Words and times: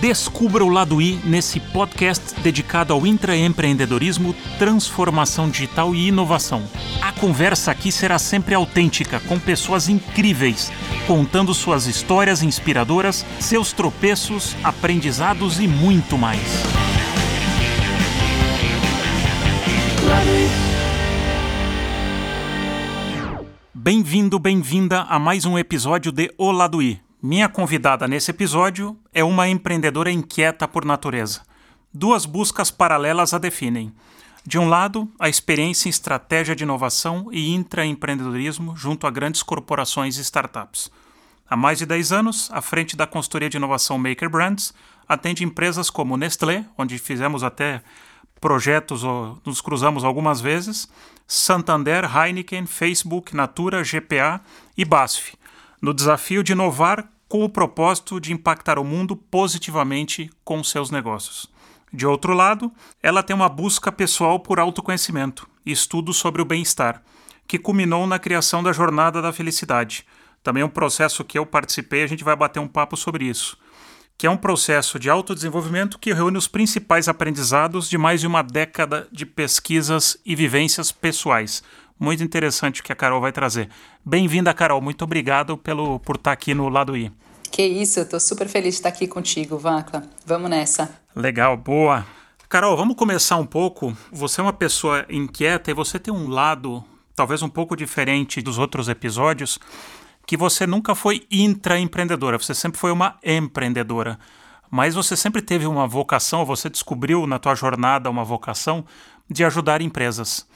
Descubra 0.00 0.64
o 0.64 0.70
lado 0.70 1.02
I 1.02 1.20
nesse 1.26 1.60
podcast 1.60 2.40
dedicado 2.40 2.94
ao 2.94 3.06
intraempreendedorismo, 3.06 4.34
transformação 4.58 5.50
digital 5.50 5.94
e 5.94 6.08
inovação. 6.08 6.62
A 7.02 7.12
conversa 7.12 7.70
aqui 7.70 7.92
será 7.92 8.18
sempre 8.18 8.54
autêntica, 8.54 9.20
com 9.20 9.38
pessoas 9.38 9.90
incríveis, 9.90 10.72
contando 11.06 11.52
suas 11.52 11.86
histórias 11.86 12.42
inspiradoras, 12.42 13.26
seus 13.38 13.74
tropeços, 13.74 14.56
aprendizados 14.64 15.60
e 15.60 15.68
muito 15.68 16.16
mais. 16.16 16.40
Bem-vindo, 23.74 24.38
bem-vinda 24.38 25.02
a 25.02 25.18
mais 25.18 25.44
um 25.44 25.58
episódio 25.58 26.10
de 26.10 26.32
O 26.38 26.50
Lado 26.50 26.80
I. 26.80 27.09
Minha 27.22 27.50
convidada 27.50 28.08
nesse 28.08 28.30
episódio 28.30 28.98
é 29.12 29.22
uma 29.22 29.46
empreendedora 29.46 30.10
inquieta 30.10 30.66
por 30.66 30.86
natureza. 30.86 31.42
Duas 31.92 32.24
buscas 32.24 32.70
paralelas 32.70 33.34
a 33.34 33.38
definem. 33.38 33.92
De 34.46 34.58
um 34.58 34.66
lado, 34.66 35.06
a 35.18 35.28
experiência 35.28 35.86
em 35.86 35.90
estratégia 35.90 36.56
de 36.56 36.64
inovação 36.64 37.28
e 37.30 37.50
intraempreendedorismo 37.50 38.74
junto 38.74 39.06
a 39.06 39.10
grandes 39.10 39.42
corporações 39.42 40.16
e 40.16 40.22
startups. 40.22 40.90
Há 41.46 41.54
mais 41.56 41.78
de 41.78 41.84
10 41.84 42.10
anos, 42.10 42.50
à 42.54 42.62
frente 42.62 42.96
da 42.96 43.06
consultoria 43.06 43.50
de 43.50 43.58
inovação 43.58 43.98
Maker 43.98 44.30
Brands, 44.30 44.72
atende 45.06 45.44
empresas 45.44 45.90
como 45.90 46.16
Nestlé, 46.16 46.64
onde 46.78 46.96
fizemos 46.96 47.44
até 47.44 47.82
projetos, 48.40 49.02
nos 49.44 49.60
cruzamos 49.60 50.04
algumas 50.04 50.40
vezes, 50.40 50.88
Santander, 51.26 52.04
Heineken, 52.16 52.64
Facebook, 52.64 53.36
Natura, 53.36 53.82
GPA 53.82 54.40
e 54.74 54.86
BASF, 54.86 55.34
no 55.80 55.94
desafio 55.94 56.42
de 56.42 56.52
inovar 56.52 57.08
com 57.30 57.44
o 57.44 57.48
propósito 57.48 58.20
de 58.20 58.32
impactar 58.32 58.76
o 58.76 58.84
mundo 58.84 59.14
positivamente 59.14 60.28
com 60.42 60.64
seus 60.64 60.90
negócios. 60.90 61.48
De 61.92 62.04
outro 62.04 62.34
lado, 62.34 62.72
ela 63.00 63.22
tem 63.22 63.36
uma 63.36 63.48
busca 63.48 63.92
pessoal 63.92 64.40
por 64.40 64.58
autoconhecimento 64.58 65.48
e 65.64 65.70
estudo 65.70 66.12
sobre 66.12 66.42
o 66.42 66.44
bem-estar, 66.44 67.00
que 67.46 67.56
culminou 67.56 68.04
na 68.04 68.18
criação 68.18 68.64
da 68.64 68.72
Jornada 68.72 69.22
da 69.22 69.32
Felicidade. 69.32 70.04
Também 70.42 70.64
um 70.64 70.68
processo 70.68 71.22
que 71.24 71.38
eu 71.38 71.46
participei, 71.46 72.02
a 72.02 72.08
gente 72.08 72.24
vai 72.24 72.34
bater 72.34 72.58
um 72.58 72.66
papo 72.66 72.96
sobre 72.96 73.26
isso 73.26 73.56
que 74.18 74.26
é 74.26 74.30
um 74.30 74.36
processo 74.36 74.98
de 74.98 75.08
autodesenvolvimento 75.08 75.98
que 75.98 76.12
reúne 76.12 76.36
os 76.36 76.46
principais 76.46 77.08
aprendizados 77.08 77.88
de 77.88 77.96
mais 77.96 78.20
de 78.20 78.26
uma 78.26 78.42
década 78.42 79.08
de 79.10 79.24
pesquisas 79.24 80.18
e 80.26 80.36
vivências 80.36 80.92
pessoais. 80.92 81.62
Muito 82.00 82.24
interessante 82.24 82.80
o 82.80 82.84
que 82.84 82.92
a 82.92 82.96
Carol 82.96 83.20
vai 83.20 83.30
trazer. 83.30 83.68
Bem-vinda, 84.02 84.54
Carol. 84.54 84.80
Muito 84.80 85.04
obrigado 85.04 85.58
pelo, 85.58 86.00
por 86.00 86.16
estar 86.16 86.32
aqui 86.32 86.54
no 86.54 86.70
lado 86.70 86.96
I. 86.96 87.12
Que 87.52 87.62
isso, 87.62 88.00
eu 88.00 88.04
estou 88.04 88.18
super 88.18 88.48
feliz 88.48 88.74
de 88.74 88.78
estar 88.78 88.88
aqui 88.88 89.06
contigo, 89.06 89.58
Vacla. 89.58 90.02
Vamos 90.24 90.48
nessa. 90.48 90.98
Legal, 91.14 91.58
boa. 91.58 92.06
Carol, 92.48 92.74
vamos 92.74 92.96
começar 92.96 93.36
um 93.36 93.44
pouco. 93.44 93.94
Você 94.10 94.40
é 94.40 94.44
uma 94.44 94.52
pessoa 94.52 95.04
inquieta 95.10 95.70
e 95.70 95.74
você 95.74 95.98
tem 95.98 96.12
um 96.12 96.30
lado 96.30 96.82
talvez 97.14 97.42
um 97.42 97.50
pouco 97.50 97.76
diferente 97.76 98.40
dos 98.40 98.56
outros 98.56 98.88
episódios 98.88 99.58
que 100.26 100.38
você 100.38 100.66
nunca 100.66 100.94
foi 100.94 101.26
intraempreendedora, 101.30 102.38
você 102.38 102.54
sempre 102.54 102.80
foi 102.80 102.92
uma 102.92 103.18
empreendedora. 103.22 104.18
Mas 104.70 104.94
você 104.94 105.16
sempre 105.16 105.42
teve 105.42 105.66
uma 105.66 105.86
vocação, 105.86 106.46
você 106.46 106.70
descobriu 106.70 107.26
na 107.26 107.38
tua 107.38 107.54
jornada 107.54 108.08
uma 108.08 108.24
vocação 108.24 108.86
de 109.28 109.44
ajudar 109.44 109.82
empresas. 109.82 110.46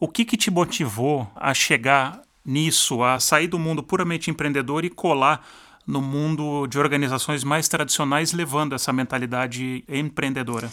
O 0.00 0.08
que, 0.08 0.24
que 0.24 0.34
te 0.34 0.50
motivou 0.50 1.30
a 1.36 1.52
chegar 1.52 2.22
nisso, 2.42 3.02
a 3.02 3.20
sair 3.20 3.46
do 3.46 3.58
mundo 3.58 3.82
puramente 3.82 4.30
empreendedor 4.30 4.82
e 4.82 4.88
colar 4.88 5.46
no 5.86 6.00
mundo 6.00 6.66
de 6.66 6.78
organizações 6.78 7.44
mais 7.44 7.68
tradicionais, 7.68 8.32
levando 8.32 8.74
essa 8.74 8.94
mentalidade 8.94 9.84
empreendedora? 9.86 10.72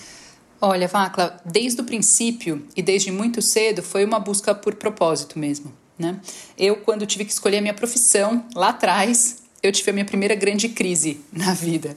Olha, 0.62 0.88
Vacla, 0.88 1.36
desde 1.46 1.82
o 1.82 1.84
princípio 1.84 2.66
e 2.74 2.82
desde 2.82 3.12
muito 3.12 3.42
cedo 3.42 3.84
foi 3.84 4.06
uma 4.06 4.18
busca 4.18 4.56
por 4.56 4.76
propósito 4.76 5.38
mesmo. 5.38 5.74
Né? 6.00 6.22
Eu, 6.58 6.78
quando 6.78 7.06
tive 7.06 7.26
que 7.26 7.32
escolher 7.34 7.58
a 7.58 7.62
minha 7.62 7.74
profissão, 7.74 8.46
lá 8.56 8.70
atrás, 8.70 9.44
eu 9.68 9.72
tive 9.72 9.92
a 9.92 9.94
minha 9.94 10.06
primeira 10.06 10.36
grande 10.36 10.70
crise 10.70 11.22
na 11.32 11.54
vida. 11.54 11.96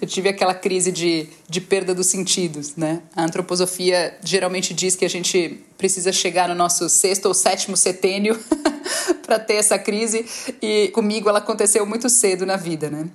Eu 0.00 0.06
tive 0.06 0.28
aquela 0.28 0.54
crise 0.54 0.92
de, 0.92 1.28
de 1.48 1.60
perda 1.60 1.94
dos 1.94 2.06
sentidos. 2.06 2.76
Né? 2.76 3.00
A 3.14 3.24
antroposofia 3.24 4.16
geralmente 4.22 4.74
diz 4.74 4.96
que 4.96 5.04
a 5.04 5.10
gente 5.10 5.60
precisa 5.78 6.12
chegar 6.12 6.48
no 6.48 6.54
nosso 6.54 6.88
sexto 6.88 7.26
ou 7.26 7.34
sétimo 7.34 7.76
setênio 7.76 8.38
para 9.24 9.38
ter 9.38 9.54
essa 9.54 9.78
crise, 9.78 10.26
e 10.60 10.88
comigo 10.88 11.28
ela 11.28 11.38
aconteceu 11.38 11.86
muito 11.86 12.08
cedo 12.08 12.44
na 12.44 12.56
vida. 12.56 12.90
Né? 12.90 13.08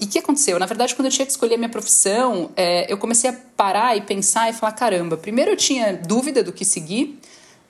E 0.00 0.04
o 0.04 0.08
que 0.08 0.18
aconteceu? 0.18 0.58
Na 0.58 0.66
verdade, 0.66 0.94
quando 0.94 1.06
eu 1.06 1.12
tinha 1.12 1.24
que 1.24 1.32
escolher 1.32 1.54
a 1.54 1.58
minha 1.58 1.68
profissão, 1.68 2.50
é, 2.56 2.90
eu 2.92 2.98
comecei 2.98 3.30
a 3.30 3.32
parar 3.32 3.96
e 3.96 4.00
pensar 4.00 4.50
e 4.50 4.52
falar: 4.52 4.72
caramba, 4.72 5.16
primeiro 5.16 5.52
eu 5.52 5.56
tinha 5.56 5.92
dúvida 5.92 6.42
do 6.42 6.52
que 6.52 6.64
seguir. 6.64 7.18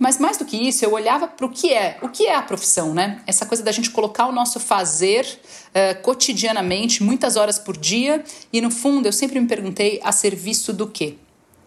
Mas 0.05 0.19
mais 0.19 0.37
do 0.37 0.45
que 0.45 0.55
isso, 0.59 0.85
eu 0.85 0.93
olhava 0.93 1.27
para 1.27 1.47
o 1.47 1.49
que 1.49 1.73
é, 1.73 1.97
o 2.03 2.11
que 2.11 2.27
é 2.27 2.35
a 2.35 2.43
profissão, 2.43 2.93
né? 2.93 3.23
Essa 3.27 3.47
coisa 3.47 3.63
da 3.63 3.73
gente 3.73 3.89
colocar 3.89 4.27
o 4.27 4.33
nosso 4.33 4.61
fazer 4.61 5.25
uh, 5.25 6.03
cotidianamente, 6.03 7.03
muitas 7.03 7.37
horas 7.37 7.59
por 7.59 7.75
dia, 7.75 8.23
e 8.53 8.61
no 8.61 8.71
fundo 8.71 9.07
eu 9.07 9.13
sempre 9.15 9.41
me 9.41 9.47
perguntei 9.47 10.03
a 10.05 10.13
serviço 10.13 10.75
do 10.75 10.87
quê? 10.87 11.15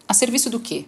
A 0.08 0.14
serviço 0.14 0.52
do 0.52 0.60
quê? 0.60 0.86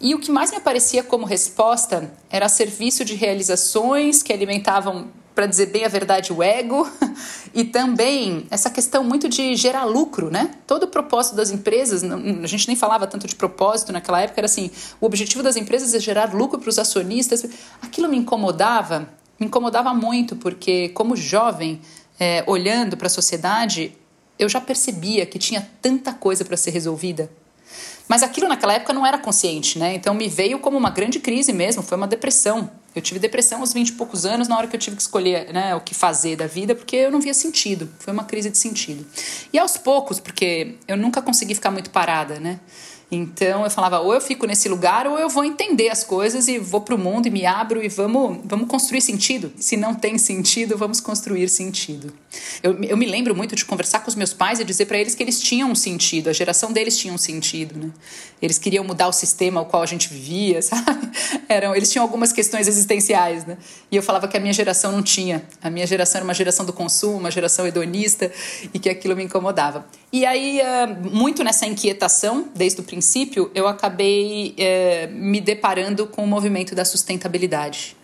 E 0.00 0.16
o 0.16 0.18
que 0.18 0.32
mais 0.32 0.50
me 0.50 0.56
aparecia 0.56 1.04
como 1.04 1.24
resposta 1.24 2.12
era 2.28 2.48
serviço 2.48 3.04
de 3.04 3.14
realizações 3.14 4.20
que 4.20 4.32
alimentavam 4.32 5.12
para 5.34 5.46
dizer 5.46 5.66
bem 5.66 5.84
a 5.84 5.88
verdade, 5.88 6.32
o 6.32 6.42
ego 6.42 6.90
e 7.54 7.64
também 7.64 8.46
essa 8.50 8.68
questão 8.68 9.04
muito 9.04 9.28
de 9.28 9.54
gerar 9.54 9.84
lucro, 9.84 10.30
né? 10.30 10.50
Todo 10.66 10.84
o 10.84 10.86
propósito 10.88 11.36
das 11.36 11.50
empresas, 11.50 12.02
a 12.04 12.46
gente 12.46 12.66
nem 12.66 12.76
falava 12.76 13.06
tanto 13.06 13.26
de 13.26 13.34
propósito 13.34 13.92
naquela 13.92 14.20
época, 14.20 14.40
era 14.40 14.46
assim: 14.46 14.70
o 15.00 15.06
objetivo 15.06 15.42
das 15.42 15.56
empresas 15.56 15.94
é 15.94 16.00
gerar 16.00 16.34
lucro 16.34 16.58
para 16.58 16.68
os 16.68 16.78
acionistas. 16.78 17.44
Aquilo 17.80 18.08
me 18.08 18.16
incomodava, 18.16 19.08
me 19.38 19.46
incomodava 19.46 19.94
muito, 19.94 20.36
porque 20.36 20.88
como 20.90 21.16
jovem, 21.16 21.80
é, 22.18 22.44
olhando 22.46 22.96
para 22.96 23.06
a 23.06 23.10
sociedade, 23.10 23.96
eu 24.38 24.48
já 24.48 24.60
percebia 24.60 25.26
que 25.26 25.38
tinha 25.38 25.68
tanta 25.80 26.12
coisa 26.12 26.44
para 26.44 26.56
ser 26.56 26.70
resolvida. 26.70 27.30
Mas 28.08 28.24
aquilo 28.24 28.48
naquela 28.48 28.74
época 28.74 28.92
não 28.92 29.06
era 29.06 29.18
consciente, 29.18 29.78
né? 29.78 29.94
Então 29.94 30.12
me 30.12 30.28
veio 30.28 30.58
como 30.58 30.76
uma 30.76 30.90
grande 30.90 31.20
crise 31.20 31.52
mesmo, 31.52 31.82
foi 31.82 31.96
uma 31.96 32.08
depressão. 32.08 32.68
Eu 32.94 33.00
tive 33.00 33.20
depressão 33.20 33.60
aos 33.60 33.72
20 33.72 33.90
e 33.90 33.92
poucos 33.92 34.26
anos, 34.26 34.48
na 34.48 34.56
hora 34.56 34.66
que 34.66 34.74
eu 34.74 34.80
tive 34.80 34.96
que 34.96 35.02
escolher 35.02 35.52
né, 35.52 35.74
o 35.74 35.80
que 35.80 35.94
fazer 35.94 36.36
da 36.36 36.46
vida, 36.46 36.74
porque 36.74 36.96
eu 36.96 37.10
não 37.10 37.20
via 37.20 37.34
sentido. 37.34 37.88
Foi 38.00 38.12
uma 38.12 38.24
crise 38.24 38.50
de 38.50 38.58
sentido. 38.58 39.06
E 39.52 39.58
aos 39.58 39.76
poucos, 39.76 40.18
porque 40.18 40.74
eu 40.88 40.96
nunca 40.96 41.22
consegui 41.22 41.54
ficar 41.54 41.70
muito 41.70 41.90
parada, 41.90 42.40
né? 42.40 42.58
Então 43.10 43.64
eu 43.64 43.70
falava, 43.70 43.98
ou 43.98 44.14
eu 44.14 44.20
fico 44.20 44.46
nesse 44.46 44.68
lugar, 44.68 45.06
ou 45.06 45.18
eu 45.18 45.28
vou 45.28 45.44
entender 45.44 45.88
as 45.88 46.04
coisas 46.04 46.46
e 46.46 46.58
vou 46.58 46.80
para 46.80 46.94
o 46.94 46.98
mundo 46.98 47.26
e 47.26 47.30
me 47.30 47.44
abro 47.44 47.82
e 47.82 47.88
vamos, 47.88 48.38
vamos 48.44 48.68
construir 48.68 49.00
sentido. 49.00 49.52
Se 49.56 49.76
não 49.76 49.94
tem 49.94 50.16
sentido, 50.16 50.78
vamos 50.78 51.00
construir 51.00 51.48
sentido. 51.48 52.12
Eu, 52.62 52.80
eu 52.84 52.96
me 52.96 53.06
lembro 53.06 53.34
muito 53.34 53.56
de 53.56 53.64
conversar 53.64 54.00
com 54.00 54.08
os 54.08 54.14
meus 54.14 54.32
pais 54.32 54.60
e 54.60 54.64
dizer 54.64 54.86
para 54.86 54.98
eles 54.98 55.16
que 55.16 55.22
eles 55.22 55.40
tinham 55.40 55.70
um 55.72 55.74
sentido, 55.74 56.30
a 56.30 56.32
geração 56.32 56.72
deles 56.72 56.96
tinha 56.96 57.12
um 57.12 57.18
sentido, 57.18 57.76
né? 57.76 57.90
Eles 58.40 58.58
queriam 58.58 58.84
mudar 58.84 59.08
o 59.08 59.12
sistema 59.12 59.60
ao 59.60 59.66
qual 59.66 59.82
a 59.82 59.86
gente 59.86 60.08
vivia, 60.08 60.62
sabe? 60.62 61.10
Eram, 61.48 61.74
eles 61.74 61.90
tinham 61.90 62.04
algumas 62.04 62.32
questões 62.32 62.68
existenciais, 62.68 63.44
né? 63.44 63.58
E 63.90 63.96
eu 63.96 64.02
falava 64.02 64.28
que 64.28 64.36
a 64.36 64.40
minha 64.40 64.52
geração 64.52 64.92
não 64.92 65.02
tinha. 65.02 65.42
A 65.60 65.68
minha 65.68 65.86
geração 65.86 66.20
era 66.20 66.24
uma 66.24 66.34
geração 66.34 66.64
do 66.64 66.72
consumo, 66.72 67.18
uma 67.18 67.30
geração 67.30 67.66
hedonista 67.66 68.30
e 68.72 68.78
que 68.78 68.88
aquilo 68.88 69.16
me 69.16 69.24
incomodava. 69.24 69.84
E 70.12 70.26
aí, 70.26 70.60
ah, 70.60 70.88
muito 70.88 71.44
nessa 71.44 71.66
inquietação, 71.66 72.48
desde 72.54 72.80
o 72.80 72.84
princípio, 72.84 73.48
eu 73.54 73.68
acabei 73.68 74.54
eh, 74.58 75.06
me 75.12 75.40
deparando 75.40 76.06
com 76.06 76.24
o 76.24 76.26
movimento 76.26 76.74
da 76.74 76.84
sustentabilidade. 76.84 77.96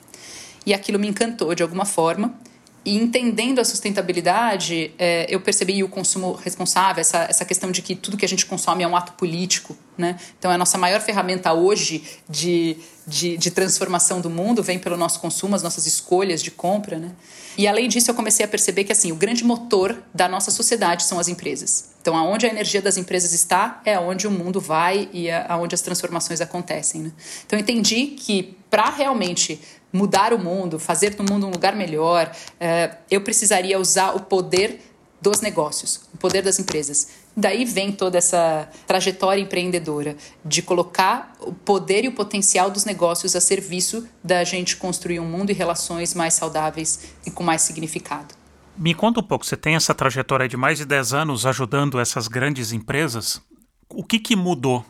E 0.64 0.72
aquilo 0.72 1.00
me 1.00 1.08
encantou 1.08 1.52
de 1.52 1.64
alguma 1.64 1.84
forma. 1.84 2.38
E 2.84 2.96
entendendo 2.96 3.58
a 3.58 3.64
sustentabilidade, 3.64 4.92
eh, 4.96 5.26
eu 5.28 5.40
percebi 5.40 5.82
o 5.82 5.88
consumo 5.88 6.34
responsável, 6.34 7.00
essa, 7.00 7.26
essa 7.28 7.44
questão 7.44 7.72
de 7.72 7.82
que 7.82 7.96
tudo 7.96 8.16
que 8.16 8.24
a 8.24 8.28
gente 8.28 8.46
consome 8.46 8.84
é 8.84 8.86
um 8.86 8.94
ato 8.94 9.14
político. 9.14 9.76
Né? 9.98 10.16
Então, 10.38 10.48
a 10.48 10.56
nossa 10.56 10.78
maior 10.78 11.00
ferramenta 11.00 11.52
hoje 11.52 12.04
de, 12.28 12.76
de, 13.04 13.36
de 13.36 13.50
transformação 13.50 14.20
do 14.20 14.30
mundo 14.30 14.62
vem 14.62 14.78
pelo 14.78 14.96
nosso 14.96 15.18
consumo, 15.18 15.56
as 15.56 15.62
nossas 15.64 15.86
escolhas 15.86 16.40
de 16.40 16.52
compra. 16.52 17.00
Né? 17.00 17.10
E 17.58 17.66
além 17.66 17.88
disso, 17.88 18.10
eu 18.10 18.14
comecei 18.14 18.44
a 18.44 18.48
perceber 18.48 18.84
que 18.84 18.92
assim, 18.92 19.12
o 19.12 19.16
grande 19.16 19.44
motor 19.44 20.02
da 20.12 20.28
nossa 20.28 20.50
sociedade 20.50 21.04
são 21.04 21.18
as 21.18 21.28
empresas. 21.28 21.90
Então, 22.00 22.16
aonde 22.16 22.46
a 22.46 22.48
energia 22.48 22.82
das 22.82 22.96
empresas 22.96 23.32
está, 23.32 23.80
é 23.84 23.94
aonde 23.94 24.26
o 24.26 24.30
mundo 24.30 24.60
vai 24.60 25.08
e 25.12 25.28
é 25.28 25.44
aonde 25.48 25.74
as 25.74 25.80
transformações 25.80 26.40
acontecem. 26.40 27.02
Né? 27.02 27.12
Então, 27.46 27.58
eu 27.58 27.62
entendi 27.62 28.08
que 28.08 28.56
para 28.70 28.90
realmente 28.90 29.60
mudar 29.92 30.32
o 30.32 30.38
mundo, 30.38 30.78
fazer 30.78 31.14
do 31.14 31.24
mundo 31.24 31.46
um 31.46 31.50
lugar 31.50 31.74
melhor, 31.74 32.30
uh, 32.30 32.96
eu 33.10 33.20
precisaria 33.22 33.78
usar 33.78 34.14
o 34.14 34.20
poder 34.20 34.80
dos 35.20 35.40
negócios, 35.40 36.02
o 36.12 36.18
poder 36.18 36.42
das 36.42 36.58
empresas. 36.58 37.08
Daí 37.36 37.66
vem 37.66 37.92
toda 37.92 38.16
essa 38.16 38.66
trajetória 38.86 39.42
empreendedora 39.42 40.16
de 40.42 40.62
colocar 40.62 41.34
o 41.40 41.52
poder 41.52 42.04
e 42.04 42.08
o 42.08 42.12
potencial 42.12 42.70
dos 42.70 42.86
negócios 42.86 43.36
a 43.36 43.40
serviço 43.42 44.08
da 44.24 44.42
gente 44.42 44.76
construir 44.76 45.20
um 45.20 45.26
mundo 45.26 45.50
e 45.50 45.52
relações 45.52 46.14
mais 46.14 46.32
saudáveis 46.32 47.14
e 47.26 47.30
com 47.30 47.44
mais 47.44 47.60
significado. 47.60 48.34
Me 48.74 48.94
conta 48.94 49.20
um 49.20 49.22
pouco, 49.22 49.44
você 49.44 49.56
tem 49.56 49.74
essa 49.74 49.94
trajetória 49.94 50.48
de 50.48 50.56
mais 50.56 50.78
de 50.78 50.86
10 50.86 51.12
anos 51.12 51.44
ajudando 51.44 52.00
essas 52.00 52.26
grandes 52.26 52.72
empresas. 52.72 53.42
O 53.90 54.02
que, 54.02 54.18
que 54.18 54.34
mudou 54.34 54.82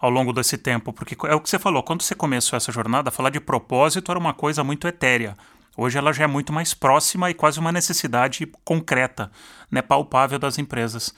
ao 0.00 0.08
longo 0.08 0.32
desse 0.32 0.56
tempo? 0.56 0.94
Porque 0.94 1.14
é 1.26 1.34
o 1.34 1.40
que 1.40 1.50
você 1.50 1.58
falou, 1.58 1.82
quando 1.82 2.02
você 2.02 2.14
começou 2.14 2.56
essa 2.56 2.72
jornada, 2.72 3.10
falar 3.10 3.30
de 3.30 3.40
propósito 3.40 4.10
era 4.10 4.18
uma 4.18 4.32
coisa 4.32 4.64
muito 4.64 4.88
etérea. 4.88 5.36
Hoje 5.76 5.98
ela 5.98 6.12
já 6.12 6.24
é 6.24 6.26
muito 6.26 6.52
mais 6.52 6.72
próxima 6.74 7.30
e 7.30 7.34
quase 7.34 7.58
uma 7.58 7.72
necessidade 7.72 8.46
concreta, 8.64 9.30
né, 9.70 9.80
palpável 9.80 10.38
das 10.38 10.58
empresas. 10.58 11.14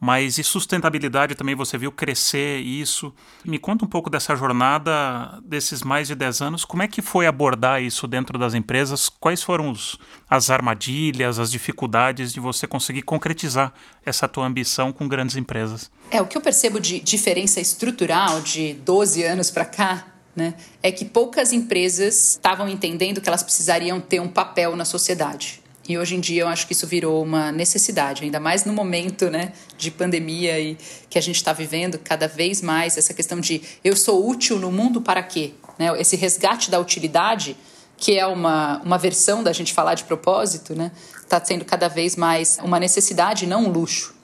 Mas 0.00 0.38
e 0.38 0.44
sustentabilidade 0.44 1.34
também 1.34 1.56
você 1.56 1.76
viu 1.76 1.90
crescer 1.90 2.58
isso? 2.58 3.12
Me 3.44 3.58
conta 3.58 3.84
um 3.84 3.88
pouco 3.88 4.08
dessa 4.08 4.36
jornada 4.36 5.40
desses 5.44 5.82
mais 5.82 6.06
de 6.06 6.14
10 6.14 6.40
anos. 6.40 6.64
Como 6.64 6.82
é 6.82 6.88
que 6.88 7.02
foi 7.02 7.26
abordar 7.26 7.82
isso 7.82 8.06
dentro 8.06 8.38
das 8.38 8.54
empresas? 8.54 9.08
Quais 9.08 9.42
foram 9.42 9.70
os, 9.70 9.98
as 10.30 10.50
armadilhas, 10.50 11.38
as 11.38 11.50
dificuldades 11.50 12.32
de 12.32 12.38
você 12.38 12.66
conseguir 12.66 13.02
concretizar 13.02 13.72
essa 14.06 14.28
tua 14.28 14.46
ambição 14.46 14.92
com 14.92 15.08
grandes 15.08 15.36
empresas? 15.36 15.90
É, 16.10 16.22
o 16.22 16.26
que 16.26 16.36
eu 16.36 16.40
percebo 16.40 16.78
de 16.80 17.00
diferença 17.00 17.60
estrutural 17.60 18.40
de 18.40 18.74
12 18.74 19.24
anos 19.24 19.50
para 19.50 19.64
cá 19.64 20.06
né, 20.34 20.54
é 20.80 20.92
que 20.92 21.04
poucas 21.04 21.52
empresas 21.52 22.30
estavam 22.30 22.68
entendendo 22.68 23.20
que 23.20 23.28
elas 23.28 23.42
precisariam 23.42 24.00
ter 24.00 24.20
um 24.20 24.28
papel 24.28 24.76
na 24.76 24.84
sociedade. 24.84 25.60
E 25.88 25.96
hoje 25.96 26.16
em 26.16 26.20
dia 26.20 26.42
eu 26.42 26.48
acho 26.48 26.66
que 26.66 26.74
isso 26.74 26.86
virou 26.86 27.22
uma 27.22 27.50
necessidade, 27.50 28.22
ainda 28.22 28.38
mais 28.38 28.66
no 28.66 28.74
momento 28.74 29.30
né, 29.30 29.54
de 29.78 29.90
pandemia 29.90 30.60
e 30.60 30.76
que 31.08 31.18
a 31.18 31.22
gente 31.22 31.36
está 31.36 31.54
vivendo 31.54 31.98
cada 31.98 32.28
vez 32.28 32.60
mais 32.60 32.98
essa 32.98 33.14
questão 33.14 33.40
de 33.40 33.62
eu 33.82 33.96
sou 33.96 34.28
útil 34.28 34.58
no 34.58 34.70
mundo 34.70 35.00
para 35.00 35.22
quê? 35.22 35.54
Né? 35.78 35.98
Esse 35.98 36.14
resgate 36.14 36.70
da 36.70 36.78
utilidade, 36.78 37.56
que 37.96 38.18
é 38.18 38.26
uma, 38.26 38.82
uma 38.84 38.98
versão 38.98 39.42
da 39.42 39.50
gente 39.50 39.72
falar 39.72 39.94
de 39.94 40.04
propósito, 40.04 40.74
está 40.74 40.82
né, 40.82 40.92
tá 41.26 41.42
sendo 41.42 41.64
cada 41.64 41.88
vez 41.88 42.16
mais 42.16 42.58
uma 42.62 42.78
necessidade, 42.78 43.46
não 43.46 43.64
um 43.64 43.70
luxo. 43.70 44.14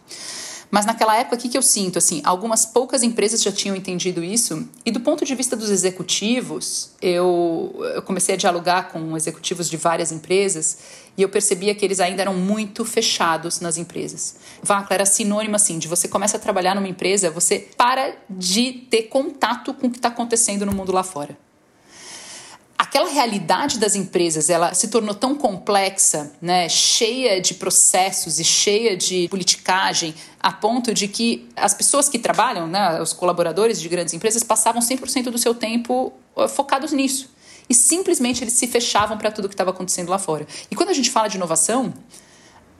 Mas 0.75 0.87
naquela 0.87 1.17
época, 1.17 1.37
o 1.37 1.39
que, 1.39 1.49
que 1.49 1.57
eu 1.57 1.63
sinto? 1.63 1.99
Assim, 1.99 2.21
algumas 2.25 2.67
poucas 2.67 3.05
empresas 3.05 3.41
já 3.41 3.53
tinham 3.53 3.77
entendido 3.77 4.25
isso, 4.25 4.69
e 4.85 4.91
do 4.91 4.99
ponto 4.99 5.25
de 5.25 5.33
vista 5.33 5.55
dos 5.55 5.71
executivos, 5.71 6.91
eu, 7.01 7.73
eu 7.95 8.03
comecei 8.03 8.35
a 8.35 8.37
dialogar 8.37 8.89
com 8.91 9.17
executivos 9.17 9.71
de 9.71 9.77
várias 9.77 10.11
empresas 10.11 10.79
e 11.17 11.23
eu 11.23 11.29
percebia 11.29 11.75
que 11.75 11.85
eles 11.85 12.01
ainda 12.01 12.23
eram 12.23 12.35
muito 12.35 12.85
fechados 12.85 13.61
nas 13.61 13.77
empresas. 13.77 14.37
Vacla 14.63 14.95
era 14.95 15.07
sinônimo 15.07 15.57
assim 15.57 15.79
de 15.79 15.89
você 15.89 16.09
começa 16.09 16.37
a 16.37 16.41
trabalhar 16.41 16.75
numa 16.75 16.89
empresa, 16.89 17.31
você 17.31 17.59
para 17.77 18.17
de 18.29 18.73
ter 18.91 19.05
contato 19.05 19.73
com 19.75 19.87
o 19.87 19.91
que 19.91 19.99
está 19.99 20.09
acontecendo 20.09 20.67
no 20.67 20.73
mundo 20.73 20.93
lá 20.93 21.03
fora 21.03 21.37
aquela 22.95 23.11
realidade 23.11 23.79
das 23.79 23.97
empresas 23.97 24.49
ela 24.49 24.73
se 24.73 24.87
tornou 24.87 25.15
tão 25.17 25.35
complexa, 25.35 26.33
né, 26.41 26.69
cheia 26.69 27.41
de 27.41 27.55
processos 27.55 28.39
e 28.39 28.45
cheia 28.45 28.97
de 28.97 29.27
politicagem, 29.29 30.15
a 30.39 30.53
ponto 30.53 30.95
de 30.95 31.09
que 31.09 31.49
as 31.57 31.75
pessoas 31.75 32.09
que 32.09 32.21
trabalham, 32.21 32.69
né, 32.69 33.03
os 33.03 33.13
colaboradores 33.13 33.81
de 33.81 33.89
grandes 33.89 34.15
empresas, 34.15 34.45
passavam 34.45 34.81
100% 34.81 35.25
do 35.25 35.39
seu 35.39 35.57
tempo 35.57 36.13
uh, 36.37 36.49
focados 36.49 36.93
nisso. 36.93 37.34
E 37.69 37.75
simplesmente 37.75 38.45
eles 38.45 38.55
se 38.55 38.67
fechavam 38.67 39.17
para 39.17 39.31
tudo 39.31 39.49
que 39.49 39.55
estava 39.55 39.71
acontecendo 39.71 40.09
lá 40.09 40.19
fora. 40.19 40.47
E 40.71 40.75
quando 40.77 40.91
a 40.91 40.93
gente 40.93 41.11
fala 41.11 41.29
de 41.29 41.37
inovação, 41.37 41.95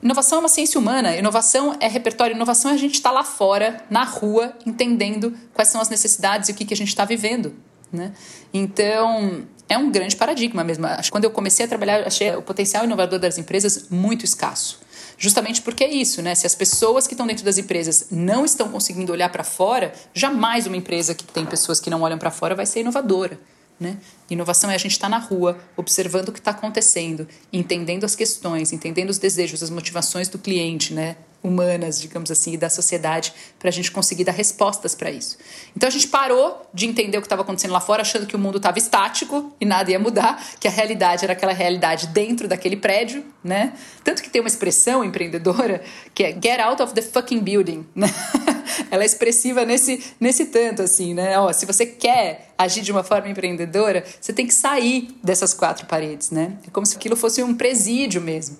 inovação 0.01 0.37
é 0.37 0.41
uma 0.41 0.49
ciência 0.49 0.79
humana, 0.79 1.15
inovação 1.15 1.75
é 1.79 1.87
repertório, 1.87 2.35
inovação 2.35 2.71
é 2.71 2.73
a 2.75 2.77
gente 2.77 2.95
estar 2.95 3.09
tá 3.09 3.15
lá 3.15 3.23
fora, 3.23 3.83
na 3.89 4.03
rua, 4.03 4.53
entendendo 4.65 5.35
quais 5.53 5.69
são 5.69 5.81
as 5.81 5.89
necessidades 5.89 6.49
e 6.49 6.51
o 6.51 6.55
que, 6.55 6.65
que 6.65 6.73
a 6.73 6.77
gente 6.77 6.89
está 6.89 7.05
vivendo. 7.05 7.55
Né? 7.91 8.13
Então, 8.53 9.45
é 9.67 9.77
um 9.77 9.89
grande 9.89 10.15
paradigma 10.15 10.63
mesmo. 10.63 10.85
Quando 11.09 11.23
eu 11.23 11.31
comecei 11.31 11.65
a 11.65 11.67
trabalhar, 11.67 12.05
achei 12.05 12.35
o 12.35 12.41
potencial 12.41 12.83
inovador 12.83 13.19
das 13.19 13.37
empresas 13.37 13.89
muito 13.89 14.25
escasso. 14.25 14.79
Justamente 15.17 15.61
porque 15.61 15.83
é 15.83 15.89
isso, 15.89 16.21
né? 16.21 16.35
Se 16.35 16.45
as 16.45 16.53
pessoas 16.53 17.07
que 17.07 17.13
estão 17.13 17.25
dentro 17.25 17.45
das 17.45 17.57
empresas 17.57 18.07
não 18.11 18.43
estão 18.43 18.67
conseguindo 18.69 19.13
olhar 19.13 19.29
para 19.29 19.43
fora, 19.43 19.93
jamais 20.13 20.67
uma 20.67 20.75
empresa 20.75 21.15
que 21.15 21.23
tem 21.23 21.45
pessoas 21.45 21.79
que 21.79 21.89
não 21.89 22.01
olham 22.01 22.17
para 22.17 22.29
fora 22.29 22.53
vai 22.53 22.65
ser 22.65 22.81
inovadora. 22.81 23.39
Né? 23.79 23.97
Inovação 24.29 24.71
é 24.71 24.75
a 24.75 24.77
gente 24.77 24.91
estar 24.91 25.09
tá 25.09 25.09
na 25.09 25.17
rua, 25.17 25.57
observando 25.75 26.29
o 26.29 26.31
que 26.31 26.39
está 26.39 26.51
acontecendo, 26.51 27.27
entendendo 27.51 28.05
as 28.05 28.15
questões, 28.15 28.71
entendendo 28.71 29.09
os 29.09 29.17
desejos, 29.17 29.61
as 29.61 29.69
motivações 29.69 30.29
do 30.29 30.39
cliente, 30.39 30.93
né? 30.93 31.17
Humanas, 31.43 32.01
digamos 32.01 32.31
assim, 32.31 32.53
e 32.53 32.57
da 32.57 32.69
sociedade 32.69 33.33
para 33.59 33.69
a 33.69 33.71
gente 33.71 33.91
conseguir 33.91 34.23
dar 34.23 34.31
respostas 34.31 34.95
para 34.95 35.11
isso. 35.11 35.37
Então 35.75 35.87
a 35.87 35.91
gente 35.91 36.07
parou 36.07 36.67
de 36.73 36.85
entender 36.87 37.17
o 37.17 37.21
que 37.21 37.27
estava 37.27 37.41
acontecendo 37.41 37.71
lá 37.71 37.79
fora, 37.79 38.01
achando 38.01 38.25
que 38.25 38.35
o 38.35 38.39
mundo 38.39 38.57
estava 38.57 38.77
estático 38.77 39.53
e 39.59 39.65
nada 39.65 39.91
ia 39.91 39.99
mudar, 39.99 40.43
que 40.59 40.67
a 40.67 40.71
realidade 40.71 41.23
era 41.23 41.33
aquela 41.33 41.53
realidade 41.53 42.07
dentro 42.07 42.47
daquele 42.47 42.77
prédio, 42.77 43.23
né? 43.43 43.73
Tanto 44.03 44.21
que 44.21 44.29
tem 44.29 44.41
uma 44.41 44.47
expressão 44.47 45.03
empreendedora 45.03 45.83
que 46.13 46.23
é 46.23 46.31
get 46.31 46.59
out 46.59 46.81
of 46.81 46.93
the 46.93 47.01
fucking 47.01 47.39
building, 47.39 47.85
né? 47.95 48.07
Ela 48.89 49.03
é 49.03 49.05
expressiva 49.05 49.65
nesse, 49.65 50.03
nesse 50.19 50.45
tanto, 50.45 50.81
assim, 50.81 51.13
né? 51.13 51.37
Ó, 51.39 51.51
se 51.53 51.65
você 51.65 51.85
quer 51.85 52.49
agir 52.57 52.81
de 52.81 52.91
uma 52.91 53.03
forma 53.03 53.29
empreendedora, 53.29 54.03
você 54.19 54.33
tem 54.33 54.47
que 54.47 54.53
sair 54.53 55.09
dessas 55.23 55.53
quatro 55.53 55.85
paredes, 55.85 56.31
né? 56.31 56.57
É 56.67 56.71
como 56.71 56.85
se 56.85 56.95
aquilo 56.95 57.15
fosse 57.15 57.43
um 57.43 57.53
presídio 57.53 58.21
mesmo. 58.21 58.57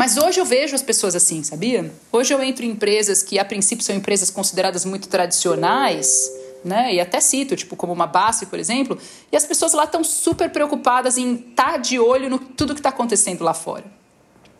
Mas 0.00 0.16
hoje 0.16 0.40
eu 0.40 0.46
vejo 0.46 0.74
as 0.74 0.82
pessoas 0.82 1.14
assim, 1.14 1.42
sabia? 1.42 1.92
Hoje 2.10 2.32
eu 2.32 2.42
entro 2.42 2.64
em 2.64 2.70
empresas 2.70 3.22
que 3.22 3.38
a 3.38 3.44
princípio 3.44 3.84
são 3.84 3.94
empresas 3.94 4.30
consideradas 4.30 4.82
muito 4.86 5.10
tradicionais, 5.10 6.32
né? 6.64 6.94
E 6.94 6.98
até 6.98 7.20
cito, 7.20 7.54
tipo, 7.54 7.76
como 7.76 7.92
uma 7.92 8.06
base, 8.06 8.46
por 8.46 8.58
exemplo, 8.58 8.96
e 9.30 9.36
as 9.36 9.44
pessoas 9.44 9.74
lá 9.74 9.84
estão 9.84 10.02
super 10.02 10.48
preocupadas 10.48 11.18
em 11.18 11.34
estar 11.34 11.72
tá 11.72 11.76
de 11.76 11.98
olho 11.98 12.30
no 12.30 12.38
tudo 12.38 12.72
que 12.72 12.80
está 12.80 12.88
acontecendo 12.88 13.44
lá 13.44 13.52
fora. 13.52 13.84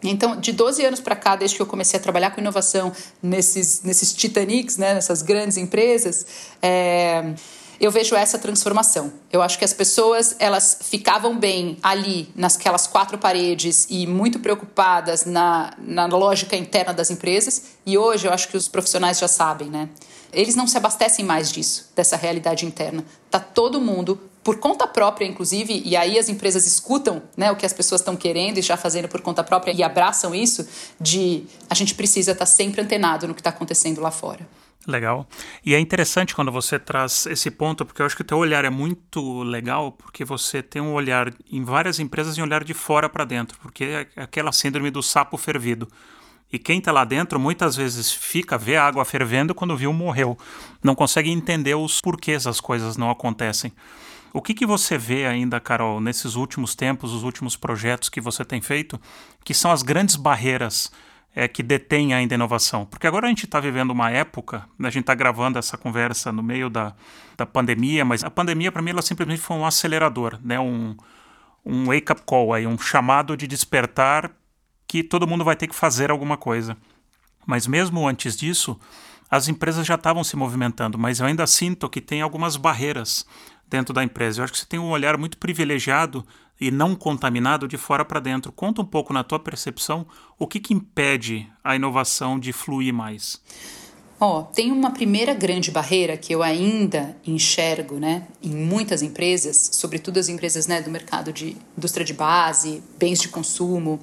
Então, 0.02 0.38
de 0.38 0.52
12 0.52 0.84
anos 0.84 1.00
para 1.00 1.16
cá, 1.16 1.36
desde 1.36 1.56
que 1.56 1.62
eu 1.62 1.66
comecei 1.66 1.98
a 1.98 2.02
trabalhar 2.02 2.32
com 2.32 2.40
inovação 2.42 2.92
nesses, 3.22 3.82
nesses 3.82 4.12
Titanics, 4.12 4.76
né, 4.76 4.92
nessas 4.92 5.22
grandes 5.22 5.56
empresas, 5.56 6.26
é, 6.60 7.32
eu 7.80 7.90
vejo 7.90 8.14
essa 8.14 8.38
transformação. 8.38 9.10
Eu 9.32 9.40
acho 9.40 9.58
que 9.58 9.64
as 9.64 9.72
pessoas 9.72 10.36
elas 10.38 10.76
ficavam 10.82 11.38
bem 11.38 11.78
ali 11.82 12.30
nasquelas 12.36 12.86
quatro 12.86 13.16
paredes 13.16 13.86
e 13.88 14.06
muito 14.06 14.38
preocupadas 14.38 15.24
na, 15.24 15.72
na 15.78 16.04
lógica 16.06 16.54
interna 16.54 16.92
das 16.92 17.10
empresas. 17.10 17.62
E 17.86 17.96
hoje 17.96 18.28
eu 18.28 18.32
acho 18.32 18.48
que 18.48 18.56
os 18.56 18.68
profissionais 18.68 19.18
já 19.18 19.26
sabem, 19.26 19.70
né? 19.70 19.88
Eles 20.30 20.54
não 20.54 20.66
se 20.66 20.76
abastecem 20.76 21.24
mais 21.24 21.50
disso, 21.50 21.90
dessa 21.96 22.16
realidade 22.16 22.66
interna. 22.66 23.02
Tá 23.30 23.40
todo 23.40 23.80
mundo 23.80 24.20
por 24.44 24.58
conta 24.58 24.86
própria, 24.86 25.26
inclusive, 25.26 25.82
e 25.84 25.96
aí 25.96 26.18
as 26.18 26.28
empresas 26.28 26.66
escutam 26.66 27.22
né, 27.36 27.50
o 27.50 27.56
que 27.56 27.66
as 27.66 27.72
pessoas 27.72 28.00
estão 28.00 28.16
querendo 28.16 28.58
e 28.58 28.62
já 28.62 28.76
fazendo 28.76 29.08
por 29.08 29.20
conta 29.20 29.42
própria 29.42 29.72
e 29.72 29.82
abraçam 29.82 30.34
isso, 30.34 30.66
de 31.00 31.44
a 31.68 31.74
gente 31.74 31.94
precisa 31.94 32.32
estar 32.32 32.46
tá 32.46 32.50
sempre 32.50 32.80
antenado 32.80 33.26
no 33.26 33.34
que 33.34 33.40
está 33.40 33.50
acontecendo 33.50 34.00
lá 34.00 34.10
fora. 34.10 34.46
Legal. 34.86 35.28
E 35.64 35.74
é 35.74 35.78
interessante 35.78 36.34
quando 36.34 36.50
você 36.50 36.78
traz 36.78 37.26
esse 37.26 37.50
ponto, 37.50 37.84
porque 37.84 38.00
eu 38.00 38.06
acho 38.06 38.16
que 38.16 38.22
o 38.22 38.24
teu 38.24 38.38
olhar 38.38 38.64
é 38.64 38.70
muito 38.70 39.42
legal, 39.42 39.92
porque 39.92 40.24
você 40.24 40.62
tem 40.62 40.80
um 40.80 40.94
olhar 40.94 41.32
em 41.50 41.62
várias 41.62 42.00
empresas 42.00 42.36
e 42.36 42.40
um 42.40 42.44
olhar 42.44 42.64
de 42.64 42.72
fora 42.72 43.08
para 43.08 43.24
dentro, 43.24 43.58
porque 43.60 43.84
é 43.84 44.22
aquela 44.22 44.52
síndrome 44.52 44.90
do 44.90 45.02
sapo 45.02 45.36
fervido. 45.36 45.86
E 46.52 46.58
quem 46.58 46.78
está 46.78 46.90
lá 46.90 47.04
dentro 47.04 47.38
muitas 47.38 47.76
vezes 47.76 48.10
fica, 48.10 48.58
vê 48.58 48.76
a 48.76 48.84
água 48.84 49.04
fervendo 49.04 49.54
quando 49.54 49.76
viu 49.76 49.92
morreu. 49.92 50.36
Não 50.82 50.94
consegue 50.94 51.30
entender 51.30 51.74
os 51.74 52.00
porquês 52.00 52.46
as 52.46 52.58
coisas 52.58 52.96
não 52.96 53.10
acontecem. 53.10 53.72
O 54.32 54.40
que, 54.40 54.54
que 54.54 54.66
você 54.66 54.96
vê 54.96 55.26
ainda, 55.26 55.60
Carol, 55.60 56.00
nesses 56.00 56.36
últimos 56.36 56.74
tempos, 56.74 57.12
os 57.12 57.22
últimos 57.22 57.56
projetos 57.56 58.08
que 58.08 58.20
você 58.20 58.44
tem 58.44 58.60
feito, 58.60 59.00
que 59.44 59.52
são 59.52 59.70
as 59.70 59.82
grandes 59.82 60.16
barreiras 60.16 60.90
é, 61.34 61.46
que 61.46 61.62
detém 61.62 62.12
ainda 62.12 62.34
a 62.34 62.36
inovação. 62.36 62.84
Porque 62.84 63.06
agora 63.06 63.26
a 63.26 63.28
gente 63.28 63.44
está 63.44 63.60
vivendo 63.60 63.90
uma 63.90 64.10
época, 64.10 64.66
né, 64.78 64.88
a 64.88 64.90
gente 64.90 65.02
está 65.02 65.14
gravando 65.14 65.58
essa 65.58 65.76
conversa 65.76 66.32
no 66.32 66.42
meio 66.42 66.68
da, 66.68 66.94
da 67.36 67.46
pandemia, 67.46 68.04
mas 68.04 68.24
a 68.24 68.30
pandemia 68.30 68.72
para 68.72 68.82
mim 68.82 68.90
ela 68.90 69.02
simplesmente 69.02 69.40
foi 69.40 69.56
um 69.56 69.64
acelerador, 69.64 70.38
né, 70.42 70.58
um, 70.58 70.96
um 71.64 71.86
wake-up 71.86 72.22
call, 72.24 72.52
aí, 72.52 72.66
um 72.66 72.78
chamado 72.78 73.36
de 73.36 73.46
despertar 73.46 74.30
que 74.86 75.04
todo 75.04 75.26
mundo 75.26 75.44
vai 75.44 75.54
ter 75.54 75.68
que 75.68 75.74
fazer 75.74 76.10
alguma 76.10 76.36
coisa. 76.36 76.76
Mas 77.46 77.66
mesmo 77.66 78.06
antes 78.06 78.36
disso, 78.36 78.78
as 79.30 79.48
empresas 79.48 79.86
já 79.86 79.94
estavam 79.94 80.24
se 80.24 80.36
movimentando, 80.36 80.98
mas 80.98 81.20
eu 81.20 81.26
ainda 81.26 81.46
sinto 81.46 81.88
que 81.88 82.00
tem 82.00 82.20
algumas 82.20 82.56
barreiras 82.56 83.24
dentro 83.68 83.94
da 83.94 84.02
empresa. 84.02 84.40
Eu 84.40 84.44
acho 84.44 84.52
que 84.52 84.58
você 84.58 84.66
tem 84.66 84.80
um 84.80 84.90
olhar 84.90 85.16
muito 85.16 85.38
privilegiado 85.38 86.26
e 86.60 86.70
não 86.70 86.94
contaminado 86.94 87.66
de 87.66 87.78
fora 87.78 88.04
para 88.04 88.20
dentro. 88.20 88.52
Conta 88.52 88.82
um 88.82 88.84
pouco 88.84 89.12
na 89.12 89.24
tua 89.24 89.38
percepção 89.38 90.06
o 90.38 90.46
que, 90.46 90.60
que 90.60 90.74
impede 90.74 91.50
a 91.64 91.74
inovação 91.74 92.38
de 92.38 92.52
fluir 92.52 92.92
mais. 92.92 93.40
Ó, 94.22 94.40
oh, 94.40 94.42
tem 94.42 94.70
uma 94.70 94.90
primeira 94.90 95.32
grande 95.32 95.70
barreira 95.70 96.14
que 96.14 96.30
eu 96.30 96.42
ainda 96.42 97.16
enxergo, 97.26 97.98
né, 97.98 98.26
em 98.42 98.50
muitas 98.50 99.00
empresas, 99.00 99.70
sobretudo 99.72 100.20
as 100.20 100.28
empresas, 100.28 100.66
né, 100.66 100.82
do 100.82 100.90
mercado 100.90 101.32
de 101.32 101.56
indústria 101.74 102.04
de 102.04 102.12
base, 102.12 102.82
bens 102.98 103.18
de 103.18 103.28
consumo, 103.28 103.98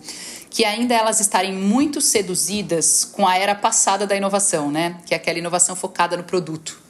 que 0.50 0.66
ainda 0.66 0.96
elas 0.96 1.20
estarem 1.20 1.54
muito 1.54 2.02
seduzidas 2.02 3.06
com 3.06 3.28
a 3.28 3.38
era 3.38 3.54
passada 3.54 4.08
da 4.08 4.16
inovação, 4.16 4.72
né, 4.72 4.98
que 5.06 5.14
é 5.14 5.18
aquela 5.18 5.38
inovação 5.38 5.76
focada 5.76 6.18
no 6.18 6.24
produto 6.24 6.87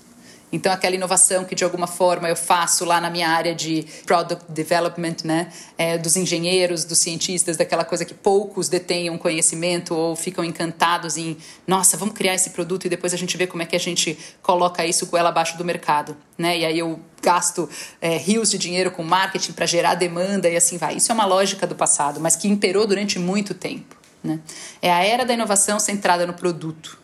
Então, 0.51 0.71
aquela 0.71 0.95
inovação 0.95 1.43
que 1.43 1.53
de 1.53 1.63
alguma 1.65 1.87
forma 1.87 2.29
eu 2.29 2.35
faço 2.35 2.85
lá 2.85 3.01
na 3.01 3.09
minha 3.09 3.27
área 3.27 3.53
de 3.53 3.85
product 4.05 4.49
development, 4.49 5.17
né? 5.25 5.51
É, 5.77 5.97
dos 5.97 6.15
engenheiros, 6.15 6.85
dos 6.85 6.99
cientistas, 6.99 7.57
daquela 7.57 7.83
coisa 7.83 8.05
que 8.05 8.13
poucos 8.13 8.69
detenham 8.69 9.17
conhecimento 9.17 9.93
ou 9.93 10.15
ficam 10.15 10.45
encantados 10.45 11.17
em, 11.17 11.37
nossa, 11.65 11.97
vamos 11.97 12.15
criar 12.15 12.33
esse 12.33 12.51
produto 12.51 12.85
e 12.85 12.89
depois 12.89 13.13
a 13.13 13.17
gente 13.17 13.35
vê 13.35 13.45
como 13.45 13.61
é 13.61 13.65
que 13.65 13.75
a 13.75 13.79
gente 13.79 14.17
coloca 14.41 14.85
isso 14.85 15.07
com 15.07 15.17
ela 15.17 15.29
abaixo 15.29 15.57
do 15.57 15.65
mercado, 15.65 16.15
né? 16.37 16.57
E 16.57 16.65
aí 16.65 16.79
eu 16.79 16.97
gasto 17.21 17.69
é, 17.99 18.15
rios 18.15 18.49
de 18.49 18.57
dinheiro 18.57 18.89
com 18.89 19.03
marketing 19.03 19.51
para 19.51 19.65
gerar 19.65 19.95
demanda 19.95 20.47
e 20.47 20.55
assim 20.55 20.77
vai. 20.77 20.95
Isso 20.95 21.11
é 21.11 21.15
uma 21.15 21.25
lógica 21.25 21.67
do 21.67 21.75
passado, 21.75 22.21
mas 22.21 22.37
que 22.37 22.47
imperou 22.47 22.87
durante 22.87 23.19
muito 23.19 23.53
tempo. 23.53 23.97
Né? 24.23 24.39
É 24.81 24.91
a 24.91 25.03
era 25.03 25.25
da 25.25 25.33
inovação 25.33 25.77
centrada 25.77 26.25
no 26.25 26.33
produto. 26.33 26.97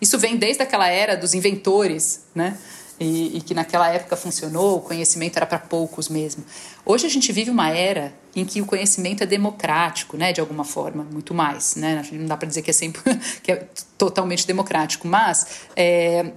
Isso 0.00 0.18
vem 0.18 0.36
desde 0.36 0.62
aquela 0.62 0.88
era 0.88 1.16
dos 1.16 1.34
inventores, 1.34 2.26
né? 2.34 2.56
E, 2.98 3.38
e 3.38 3.40
que 3.40 3.54
naquela 3.54 3.88
época 3.88 4.16
funcionou, 4.16 4.78
o 4.78 4.80
conhecimento 4.80 5.36
era 5.36 5.46
para 5.46 5.58
poucos 5.58 6.08
mesmo. 6.08 6.44
Hoje 6.84 7.06
a 7.06 7.08
gente 7.10 7.32
vive 7.32 7.50
uma 7.50 7.70
era 7.70 8.14
em 8.36 8.44
que 8.44 8.60
o 8.60 8.66
conhecimento 8.66 9.22
é 9.22 9.26
democrático, 9.26 10.16
né, 10.16 10.32
de 10.32 10.40
alguma 10.40 10.64
forma, 10.64 11.04
muito 11.04 11.32
mais, 11.32 11.76
né? 11.76 12.02
Não 12.12 12.26
dá 12.26 12.36
para 12.36 12.48
dizer 12.48 12.62
que 12.62 12.70
é 12.70 12.74
sempre 12.74 13.02
que 13.42 13.52
é 13.52 13.66
totalmente 13.96 14.46
democrático, 14.46 15.06
mas 15.06 15.62
é, 15.76 16.32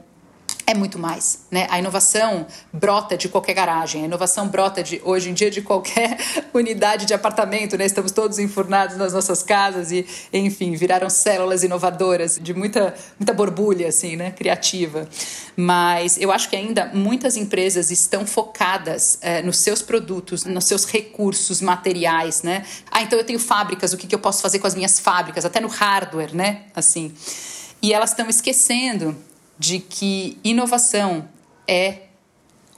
é 0.68 0.74
muito 0.74 1.00
mais. 1.00 1.46
Né? 1.50 1.66
A 1.70 1.80
inovação 1.80 2.46
brota 2.74 3.16
de 3.16 3.30
qualquer 3.30 3.54
garagem, 3.54 4.02
a 4.02 4.06
inovação 4.06 4.50
brota 4.50 4.84
de 4.84 5.02
hoje 5.02 5.30
em 5.30 5.34
dia 5.34 5.50
de 5.50 5.62
qualquer 5.62 6.18
unidade 6.54 7.06
de 7.06 7.14
apartamento. 7.14 7.78
Né? 7.78 7.86
Estamos 7.86 8.12
todos 8.12 8.38
enfurnados 8.38 8.98
nas 8.98 9.14
nossas 9.14 9.42
casas 9.42 9.94
e, 9.94 10.06
enfim, 10.34 10.76
viraram 10.76 11.10
células 11.10 11.64
inovadoras 11.64 12.38
de 12.38 12.54
muita, 12.54 12.94
muita 13.18 13.34
borbulha 13.34 13.88
assim, 13.88 14.18
né? 14.18 14.32
criativa. 14.32 15.08
Mas 15.56 16.18
eu 16.18 16.34
acho 16.34 16.50
que 16.50 16.56
ainda 16.58 16.92
muitas 16.94 17.38
empresas 17.38 17.90
estão 17.90 18.28
focadas 18.28 19.18
é, 19.22 19.42
nos 19.42 19.58
seus 19.60 19.82
produtos, 19.82 20.44
nos 20.44 20.66
seus 20.66 20.84
recursos 20.84 21.62
materiais. 21.62 22.44
Né? 22.44 22.66
Ah, 22.92 23.02
então 23.02 23.18
eu 23.18 23.24
tenho 23.24 23.40
fábricas, 23.40 23.94
o 23.94 23.98
que, 23.98 24.06
que 24.06 24.14
eu 24.14 24.20
posso 24.20 24.42
fazer 24.42 24.60
com 24.60 24.68
as 24.68 24.76
minhas 24.76 25.00
fábricas? 25.00 25.46
Até 25.46 25.62
no 25.62 25.70
hardware, 25.70 26.36
né? 26.36 26.64
Assim. 26.76 27.14
E 27.82 27.94
elas 27.94 28.10
estão 28.10 28.28
esquecendo 28.28 29.16
de 29.58 29.80
que 29.80 30.38
inovação 30.44 31.28
é 31.68 32.08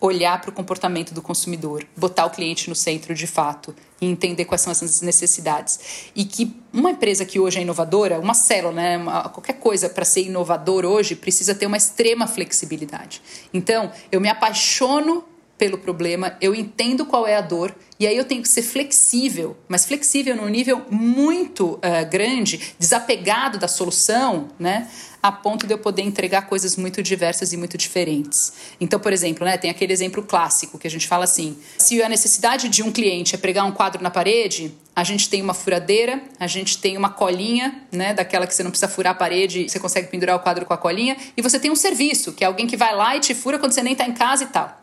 olhar 0.02 0.40
para 0.40 0.50
o 0.50 0.54
comportamento 0.54 1.14
do 1.14 1.22
consumidor, 1.22 1.86
botar 1.96 2.26
o 2.26 2.30
cliente 2.30 2.70
no 2.70 2.76
centro 2.76 3.14
de 3.14 3.28
fato 3.28 3.76
e 4.00 4.06
entender 4.06 4.46
quais 4.46 4.62
são 4.62 4.72
essas 4.72 5.02
necessidades. 5.02 6.12
E 6.16 6.24
que 6.24 6.56
uma 6.72 6.92
empresa 6.92 7.26
que 7.26 7.40
hoje 7.40 7.60
é 7.60 7.62
inovadora, 7.62 8.20
uma 8.20 8.34
célula, 8.34 8.74
né, 8.74 8.98
uma, 8.98 9.28
qualquer 9.30 9.60
coisa 9.60 9.90
para 9.90 10.06
ser 10.06 10.22
inovador 10.22 10.86
hoje, 10.86 11.16
precisa 11.16 11.54
ter 11.54 11.66
uma 11.66 11.78
extrema 11.78 12.28
flexibilidade. 12.28 13.22
Então, 13.54 13.92
eu 14.12 14.22
me 14.22 14.30
apaixono 14.30 15.26
pelo 15.60 15.78
problema, 15.78 16.38
eu 16.40 16.56
entendo 16.56 17.06
qual 17.06 17.28
é 17.28 17.36
a 17.36 17.42
dor 17.42 17.76
e 18.00 18.08
aí 18.08 18.16
eu 18.16 18.24
tenho 18.24 18.42
que 18.42 18.48
ser 18.48 18.62
flexível, 18.62 19.58
mas 19.68 19.86
flexível 19.86 20.34
num 20.34 20.48
nível 20.48 20.86
muito 20.90 21.74
uh, 21.74 22.10
grande, 22.10 22.74
desapegado 22.80 23.60
da 23.60 23.68
solução, 23.68 24.48
né? 24.58 24.90
A 25.22 25.34
ponto 25.34 25.68
de 25.68 25.74
eu 25.74 25.78
poder 25.78 26.02
entregar 26.02 26.44
coisas 26.44 26.78
muito 26.78 27.04
diversas 27.04 27.52
e 27.52 27.58
muito 27.58 27.78
diferentes. 27.78 28.54
Então, 28.80 28.98
por 29.02 29.12
exemplo, 29.12 29.44
né, 29.44 29.58
tem 29.58 29.70
aquele 29.70 29.92
exemplo 29.92 30.24
clássico 30.24 30.80
que 30.80 30.88
a 30.88 30.90
gente 30.90 31.06
fala 31.06 31.26
assim: 31.26 31.58
se 31.78 32.02
a 32.02 32.08
necessidade 32.08 32.70
de 32.70 32.82
um 32.82 32.90
cliente 32.90 33.36
é 33.36 33.38
pregar 33.38 33.66
um 33.66 33.72
quadro 33.74 34.02
na 34.02 34.10
parede, 34.10 34.74
a 34.96 35.04
gente 35.04 35.30
tem 35.30 35.42
uma 35.42 35.54
furadeira, 35.54 36.24
a 36.40 36.48
gente 36.48 36.78
tem 36.78 36.96
uma 36.96 37.10
colinha, 37.10 37.84
né, 37.92 38.14
daquela 38.14 38.48
que 38.48 38.56
você 38.56 38.64
não 38.64 38.72
precisa 38.72 38.88
furar 38.88 39.12
a 39.12 39.16
parede, 39.16 39.68
você 39.68 39.78
consegue 39.78 40.08
pendurar 40.08 40.38
o 40.38 40.40
quadro 40.40 40.66
com 40.66 40.74
a 40.74 40.78
colinha, 40.78 41.18
e 41.36 41.42
você 41.42 41.60
tem 41.60 41.70
um 41.70 41.76
serviço, 41.76 42.32
que 42.32 42.46
é 42.46 42.48
alguém 42.48 42.66
que 42.66 42.78
vai 42.78 42.96
lá 42.96 43.18
e 43.18 43.20
te 43.20 43.36
fura 43.36 43.60
quando 43.60 43.74
você 43.74 43.84
nem 43.84 43.92
está 43.92 44.06
em 44.06 44.14
casa 44.14 44.46
e 44.46 44.48
tal. 44.48 44.80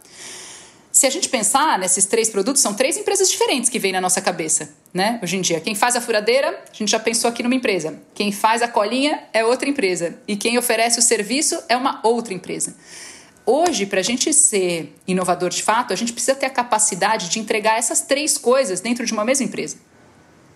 Se 0.97 1.07
a 1.07 1.11
gente 1.11 1.29
pensar 1.29 1.79
nesses 1.79 2.07
três 2.07 2.31
produtos, 2.31 2.63
são 2.63 2.73
três 2.73 2.97
empresas 2.97 3.31
diferentes 3.31 3.69
que 3.69 3.79
vêm 3.79 3.93
na 3.93 4.01
nossa 4.01 4.19
cabeça, 4.19 4.71
né? 4.95 5.21
Hoje 5.23 5.37
em 5.37 5.43
dia, 5.43 5.61
quem 5.61 5.75
faz 5.75 5.95
a 5.95 6.01
furadeira, 6.01 6.49
a 6.73 6.75
gente 6.75 6.91
já 6.91 6.99
pensou 6.99 7.29
aqui 7.29 7.43
numa 7.43 7.55
empresa. 7.55 8.01
Quem 8.15 8.33
faz 8.33 8.63
a 8.63 8.69
colinha 8.69 9.23
é 9.31 9.45
outra 9.45 9.69
empresa. 9.69 10.19
E 10.27 10.37
quem 10.37 10.57
oferece 10.57 10.99
o 10.99 11.03
serviço 11.03 11.63
é 11.69 11.77
uma 11.77 12.01
outra 12.03 12.33
empresa. 12.33 12.75
Hoje, 13.45 13.85
para 13.85 14.01
a 14.01 14.03
gente 14.03 14.33
ser 14.33 14.97
inovador 15.07 15.51
de 15.51 15.63
fato, 15.63 15.93
a 15.93 15.97
gente 15.97 16.15
precisa 16.15 16.35
ter 16.35 16.47
a 16.47 16.51
capacidade 16.51 17.29
de 17.29 17.41
entregar 17.41 17.77
essas 17.77 18.01
três 18.01 18.39
coisas 18.39 18.81
dentro 18.81 19.05
de 19.05 19.13
uma 19.13 19.23
mesma 19.23 19.45
empresa. 19.45 19.77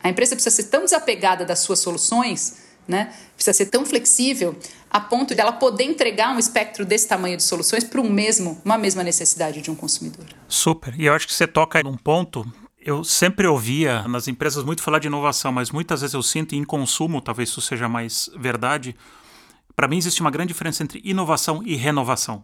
A 0.02 0.08
empresa 0.08 0.34
precisa 0.34 0.56
ser 0.56 0.70
tão 0.70 0.84
desapegada 0.84 1.44
das 1.44 1.58
suas 1.58 1.80
soluções, 1.80 2.69
né? 2.90 3.12
precisa 3.34 3.56
ser 3.56 3.66
tão 3.66 3.86
flexível 3.86 4.54
a 4.90 5.00
ponto 5.00 5.34
dela 5.34 5.52
poder 5.52 5.84
entregar 5.84 6.34
um 6.34 6.38
espectro 6.38 6.84
desse 6.84 7.08
tamanho 7.08 7.36
de 7.36 7.42
soluções 7.42 7.84
para 7.84 8.00
um 8.00 8.10
mesmo, 8.10 8.60
uma 8.64 8.76
mesma 8.76 9.02
necessidade 9.02 9.62
de 9.62 9.70
um 9.70 9.74
consumidor. 9.74 10.26
Super. 10.48 10.98
E 10.98 11.06
eu 11.06 11.14
acho 11.14 11.26
que 11.26 11.32
você 11.32 11.46
toca 11.46 11.82
num 11.82 11.96
ponto 11.96 12.44
eu 12.82 13.04
sempre 13.04 13.46
ouvia 13.46 14.08
nas 14.08 14.26
empresas 14.26 14.64
muito 14.64 14.82
falar 14.82 14.98
de 14.98 15.06
inovação, 15.06 15.52
mas 15.52 15.70
muitas 15.70 16.00
vezes 16.00 16.14
eu 16.14 16.22
sinto 16.22 16.54
em 16.54 16.64
consumo, 16.64 17.20
talvez 17.20 17.50
isso 17.50 17.60
seja 17.60 17.88
mais 17.88 18.30
verdade. 18.34 18.96
Para 19.76 19.86
mim 19.86 19.98
existe 19.98 20.22
uma 20.22 20.30
grande 20.30 20.48
diferença 20.48 20.82
entre 20.82 21.00
inovação 21.04 21.62
e 21.64 21.76
renovação. 21.76 22.42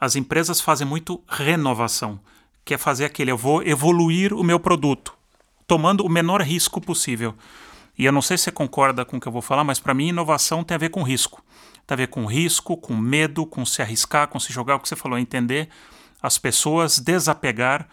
As 0.00 0.16
empresas 0.16 0.60
fazem 0.60 0.86
muito 0.86 1.22
renovação, 1.28 2.18
que 2.64 2.74
é 2.74 2.78
fazer 2.78 3.04
aquele 3.04 3.30
eu 3.30 3.38
vou 3.38 3.62
evoluir 3.62 4.34
o 4.34 4.42
meu 4.42 4.58
produto, 4.58 5.14
tomando 5.68 6.04
o 6.04 6.08
menor 6.08 6.42
risco 6.42 6.80
possível. 6.80 7.34
E 7.98 8.04
eu 8.04 8.12
não 8.12 8.22
sei 8.22 8.36
se 8.36 8.44
você 8.44 8.52
concorda 8.52 9.04
com 9.04 9.16
o 9.16 9.20
que 9.20 9.26
eu 9.26 9.32
vou 9.32 9.42
falar, 9.42 9.64
mas 9.64 9.80
para 9.80 9.94
mim 9.94 10.08
inovação 10.08 10.62
tem 10.62 10.74
a 10.74 10.78
ver 10.78 10.90
com 10.90 11.02
risco 11.02 11.42
tem 11.86 11.94
a 11.94 11.96
ver 11.96 12.08
com 12.08 12.26
risco, 12.26 12.76
com 12.76 12.94
medo, 12.96 13.46
com 13.46 13.64
se 13.64 13.80
arriscar, 13.80 14.28
com 14.28 14.40
se 14.40 14.52
jogar, 14.52 14.76
o 14.76 14.80
que 14.80 14.88
você 14.88 14.96
falou, 14.96 15.18
entender 15.18 15.68
as 16.20 16.36
pessoas, 16.36 16.98
desapegar, 16.98 17.88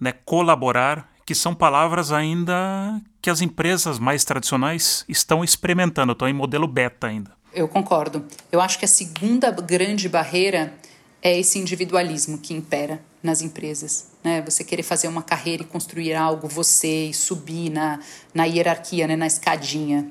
né, 0.00 0.12
colaborar, 0.24 1.12
que 1.26 1.34
são 1.34 1.54
palavras 1.54 2.12
ainda 2.12 3.00
que 3.20 3.28
as 3.28 3.42
empresas 3.42 3.98
mais 3.98 4.24
tradicionais 4.24 5.04
estão 5.08 5.44
experimentando, 5.44 6.12
estão 6.12 6.28
em 6.28 6.32
modelo 6.32 6.66
beta 6.66 7.08
ainda. 7.08 7.32
Eu 7.52 7.68
concordo. 7.68 8.24
Eu 8.50 8.60
acho 8.60 8.78
que 8.78 8.84
a 8.84 8.88
segunda 8.88 9.50
grande 9.50 10.08
barreira 10.08 10.72
é 11.20 11.38
esse 11.38 11.58
individualismo 11.58 12.38
que 12.38 12.54
impera 12.54 13.02
nas 13.26 13.42
empresas. 13.42 14.06
Né? 14.24 14.40
Você 14.42 14.64
querer 14.64 14.82
fazer 14.82 15.08
uma 15.08 15.22
carreira 15.22 15.62
e 15.62 15.66
construir 15.66 16.14
algo 16.14 16.48
você 16.48 17.06
e 17.06 17.14
subir 17.14 17.68
na, 17.68 18.00
na 18.32 18.44
hierarquia, 18.44 19.06
né? 19.06 19.16
na 19.16 19.26
escadinha 19.26 20.10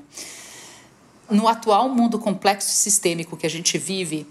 no 1.30 1.48
atual 1.48 1.88
mundo 1.88 2.18
complexo 2.18 2.68
e 2.68 2.72
sistêmico 2.72 3.36
que 3.36 3.46
a 3.46 3.50
gente 3.50 3.76
vive, 3.78 4.26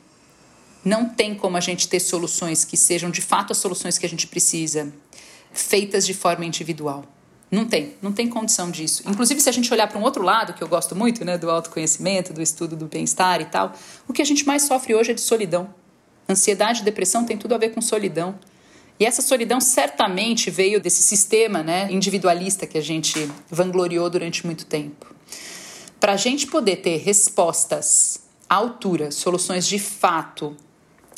não 0.83 1.09
tem 1.09 1.35
como 1.35 1.57
a 1.57 1.59
gente 1.59 1.87
ter 1.87 1.99
soluções 1.99 2.63
que 2.63 2.77
sejam 2.77 3.09
de 3.09 3.21
fato 3.21 3.51
as 3.51 3.57
soluções 3.57 3.97
que 3.97 4.05
a 4.05 4.09
gente 4.09 4.27
precisa, 4.27 4.93
feitas 5.51 6.05
de 6.05 6.13
forma 6.13 6.45
individual. 6.45 7.03
Não 7.49 7.65
tem, 7.65 7.95
não 8.01 8.11
tem 8.11 8.27
condição 8.27 8.71
disso. 8.71 9.03
Inclusive, 9.05 9.39
se 9.39 9.47
a 9.47 9.51
gente 9.51 9.71
olhar 9.71 9.87
para 9.87 9.99
um 9.99 10.03
outro 10.03 10.23
lado, 10.23 10.53
que 10.53 10.63
eu 10.63 10.67
gosto 10.67 10.95
muito, 10.95 11.23
né, 11.23 11.37
do 11.37 11.49
autoconhecimento, 11.49 12.33
do 12.33 12.41
estudo 12.41 12.75
do 12.75 12.87
bem-estar 12.87 13.39
e 13.39 13.45
tal, 13.45 13.73
o 14.07 14.13
que 14.13 14.21
a 14.21 14.25
gente 14.25 14.45
mais 14.45 14.63
sofre 14.63 14.95
hoje 14.95 15.11
é 15.11 15.13
de 15.13 15.21
solidão. 15.21 15.73
Ansiedade 16.27 16.81
e 16.81 16.83
depressão 16.83 17.23
tem 17.23 17.37
tudo 17.37 17.53
a 17.53 17.57
ver 17.57 17.69
com 17.69 17.81
solidão. 17.81 18.37
E 18.99 19.05
essa 19.05 19.21
solidão 19.21 19.59
certamente 19.59 20.49
veio 20.49 20.79
desse 20.79 21.03
sistema 21.03 21.61
né, 21.61 21.87
individualista 21.91 22.65
que 22.65 22.77
a 22.77 22.81
gente 22.81 23.29
vangloriou 23.49 24.09
durante 24.09 24.45
muito 24.45 24.65
tempo. 24.65 25.13
Para 25.99 26.13
a 26.13 26.17
gente 26.17 26.47
poder 26.47 26.77
ter 26.77 26.97
respostas 26.97 28.21
à 28.49 28.55
altura, 28.55 29.11
soluções 29.11 29.67
de 29.67 29.79
fato 29.79 30.55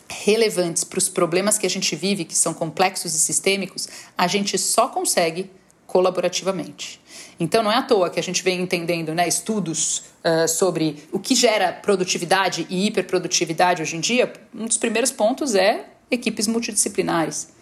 relevantes 0.09 0.83
para 0.83 0.97
os 0.97 1.09
problemas 1.09 1.57
que 1.57 1.65
a 1.65 1.69
gente 1.69 1.95
vive, 1.95 2.23
que 2.23 2.35
são 2.35 2.53
complexos 2.53 3.13
e 3.13 3.19
sistêmicos, 3.19 3.87
a 4.17 4.25
gente 4.27 4.57
só 4.57 4.87
consegue 4.87 5.51
colaborativamente. 5.85 7.01
Então 7.39 7.61
não 7.61 7.71
é 7.71 7.75
à 7.75 7.81
toa 7.81 8.09
que 8.09 8.19
a 8.19 8.23
gente 8.23 8.43
vem 8.43 8.61
entendendo 8.61 9.13
né, 9.13 9.27
estudos 9.27 10.03
uh, 10.23 10.47
sobre 10.47 11.03
o 11.11 11.19
que 11.19 11.35
gera 11.35 11.71
produtividade 11.71 12.65
e 12.69 12.87
hiperprodutividade 12.87 13.81
hoje 13.81 13.95
em 13.95 13.99
dia. 13.99 14.31
Um 14.53 14.65
dos 14.65 14.77
primeiros 14.77 15.11
pontos 15.11 15.55
é 15.55 15.85
equipes 16.09 16.47
multidisciplinares. 16.47 17.56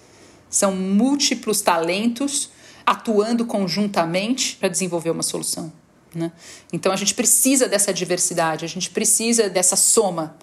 São 0.49 0.75
múltiplos 0.75 1.61
talentos 1.61 2.49
atuando 2.85 3.45
conjuntamente 3.45 4.55
para 4.57 4.69
desenvolver 4.69 5.09
uma 5.09 5.23
solução. 5.23 5.71
Né? 6.13 6.31
Então 6.71 6.91
a 6.91 6.95
gente 6.95 7.13
precisa 7.13 7.67
dessa 7.67 7.93
diversidade, 7.93 8.63
a 8.63 8.67
gente 8.67 8.89
precisa 8.89 9.49
dessa 9.49 9.75
soma. 9.75 10.35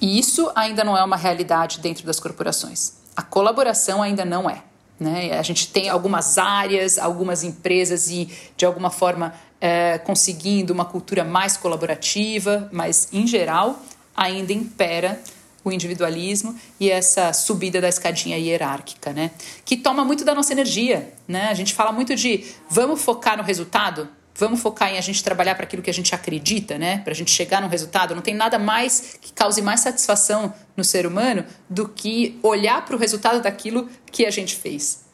E 0.00 0.18
isso 0.18 0.50
ainda 0.54 0.82
não 0.82 0.96
é 0.96 1.04
uma 1.04 1.16
realidade 1.16 1.80
dentro 1.80 2.04
das 2.04 2.18
corporações. 2.18 2.94
A 3.14 3.22
colaboração 3.22 4.02
ainda 4.02 4.24
não 4.24 4.48
é. 4.48 4.62
Né? 4.98 5.38
A 5.38 5.42
gente 5.42 5.68
tem 5.68 5.88
algumas 5.88 6.38
áreas, 6.38 6.98
algumas 6.98 7.44
empresas 7.44 8.08
e, 8.10 8.28
de 8.56 8.64
alguma 8.64 8.90
forma, 8.90 9.34
é, 9.60 9.98
conseguindo 9.98 10.72
uma 10.72 10.84
cultura 10.84 11.24
mais 11.24 11.56
colaborativa, 11.56 12.68
mas, 12.72 13.08
em 13.12 13.26
geral, 13.26 13.80
ainda 14.14 14.52
impera 14.52 15.20
o 15.68 15.72
individualismo 15.72 16.54
e 16.78 16.90
essa 16.90 17.32
subida 17.32 17.80
da 17.80 17.88
escadinha 17.88 18.38
hierárquica, 18.38 19.12
né? 19.12 19.30
Que 19.64 19.76
toma 19.76 20.04
muito 20.04 20.24
da 20.24 20.34
nossa 20.34 20.52
energia, 20.52 21.12
né? 21.26 21.48
A 21.48 21.54
gente 21.54 21.74
fala 21.74 21.92
muito 21.92 22.14
de 22.14 22.44
vamos 22.68 23.02
focar 23.02 23.36
no 23.36 23.42
resultado, 23.42 24.08
Vamos 24.38 24.60
focar 24.60 24.92
em 24.92 24.98
a 24.98 25.00
gente 25.00 25.24
trabalhar 25.24 25.54
para 25.54 25.64
aquilo 25.64 25.82
que 25.82 25.88
a 25.88 25.94
gente 25.94 26.14
acredita, 26.14 26.76
né? 26.76 26.98
Para 26.98 27.12
a 27.12 27.16
gente 27.16 27.30
chegar 27.30 27.62
num 27.62 27.68
resultado. 27.68 28.14
Não 28.14 28.20
tem 28.20 28.34
nada 28.34 28.58
mais 28.58 29.16
que 29.18 29.32
cause 29.32 29.62
mais 29.62 29.80
satisfação 29.80 30.52
no 30.76 30.84
ser 30.84 31.06
humano 31.06 31.42
do 31.70 31.88
que 31.88 32.38
olhar 32.42 32.84
para 32.84 32.94
o 32.94 32.98
resultado 32.98 33.40
daquilo 33.40 33.88
que 34.12 34.26
a 34.26 34.30
gente 34.30 34.54
fez. 34.54 35.06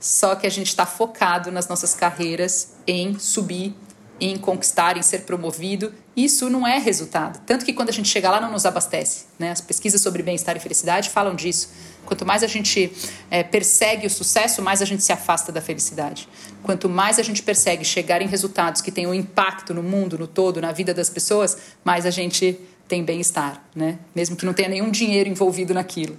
Só 0.00 0.34
que 0.34 0.48
a 0.48 0.50
gente 0.50 0.66
está 0.66 0.84
focado 0.84 1.52
nas 1.52 1.68
nossas 1.68 1.94
carreiras 1.94 2.74
em 2.88 3.16
subir, 3.20 3.72
em 4.20 4.36
conquistar, 4.36 4.96
em 4.96 5.02
ser 5.02 5.20
promovido. 5.20 5.92
Isso 6.16 6.48
não 6.48 6.66
é 6.66 6.78
resultado. 6.78 7.40
Tanto 7.44 7.64
que 7.64 7.72
quando 7.72 7.90
a 7.90 7.92
gente 7.92 8.08
chega 8.08 8.30
lá 8.30 8.40
não 8.40 8.50
nos 8.50 8.64
abastece. 8.64 9.26
Né? 9.38 9.50
As 9.50 9.60
pesquisas 9.60 10.00
sobre 10.00 10.22
bem-estar 10.22 10.56
e 10.56 10.60
felicidade 10.60 11.10
falam 11.10 11.34
disso. 11.34 11.70
Quanto 12.06 12.24
mais 12.24 12.42
a 12.42 12.46
gente 12.46 12.92
é, 13.30 13.42
persegue 13.42 14.06
o 14.06 14.10
sucesso, 14.10 14.62
mais 14.62 14.80
a 14.80 14.84
gente 14.84 15.02
se 15.02 15.12
afasta 15.12 15.50
da 15.52 15.60
felicidade. 15.60 16.28
Quanto 16.62 16.88
mais 16.88 17.18
a 17.18 17.22
gente 17.22 17.42
persegue 17.42 17.84
chegar 17.84 18.22
em 18.22 18.26
resultados 18.26 18.80
que 18.80 18.90
tenham 18.90 19.12
impacto 19.12 19.74
no 19.74 19.82
mundo, 19.82 20.16
no 20.16 20.26
todo, 20.26 20.60
na 20.60 20.72
vida 20.72 20.94
das 20.94 21.10
pessoas, 21.10 21.58
mais 21.84 22.06
a 22.06 22.10
gente 22.10 22.58
tem 22.88 23.04
bem-estar, 23.04 23.60
né? 23.74 23.98
Mesmo 24.14 24.36
que 24.36 24.46
não 24.46 24.54
tenha 24.54 24.68
nenhum 24.68 24.90
dinheiro 24.90 25.28
envolvido 25.28 25.74
naquilo. 25.74 26.16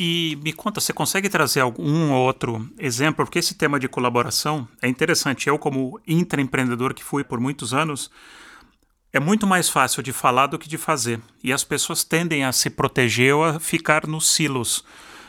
E 0.00 0.38
me 0.44 0.52
conta, 0.52 0.80
você 0.80 0.92
consegue 0.92 1.28
trazer 1.28 1.58
algum 1.58 2.12
ou 2.12 2.24
outro 2.24 2.70
exemplo? 2.78 3.24
Porque 3.24 3.40
esse 3.40 3.56
tema 3.56 3.80
de 3.80 3.88
colaboração 3.88 4.68
é 4.80 4.86
interessante. 4.86 5.48
Eu, 5.48 5.58
como 5.58 6.00
intraempreendedor 6.06 6.94
que 6.94 7.02
fui 7.02 7.24
por 7.24 7.40
muitos 7.40 7.74
anos, 7.74 8.08
é 9.12 9.18
muito 9.18 9.44
mais 9.44 9.68
fácil 9.68 10.00
de 10.00 10.12
falar 10.12 10.46
do 10.46 10.56
que 10.56 10.68
de 10.68 10.78
fazer. 10.78 11.20
E 11.42 11.52
as 11.52 11.64
pessoas 11.64 12.04
tendem 12.04 12.44
a 12.44 12.52
se 12.52 12.70
proteger 12.70 13.34
ou 13.34 13.42
a 13.42 13.58
ficar 13.58 14.06
nos 14.06 14.28
silos. 14.28 14.84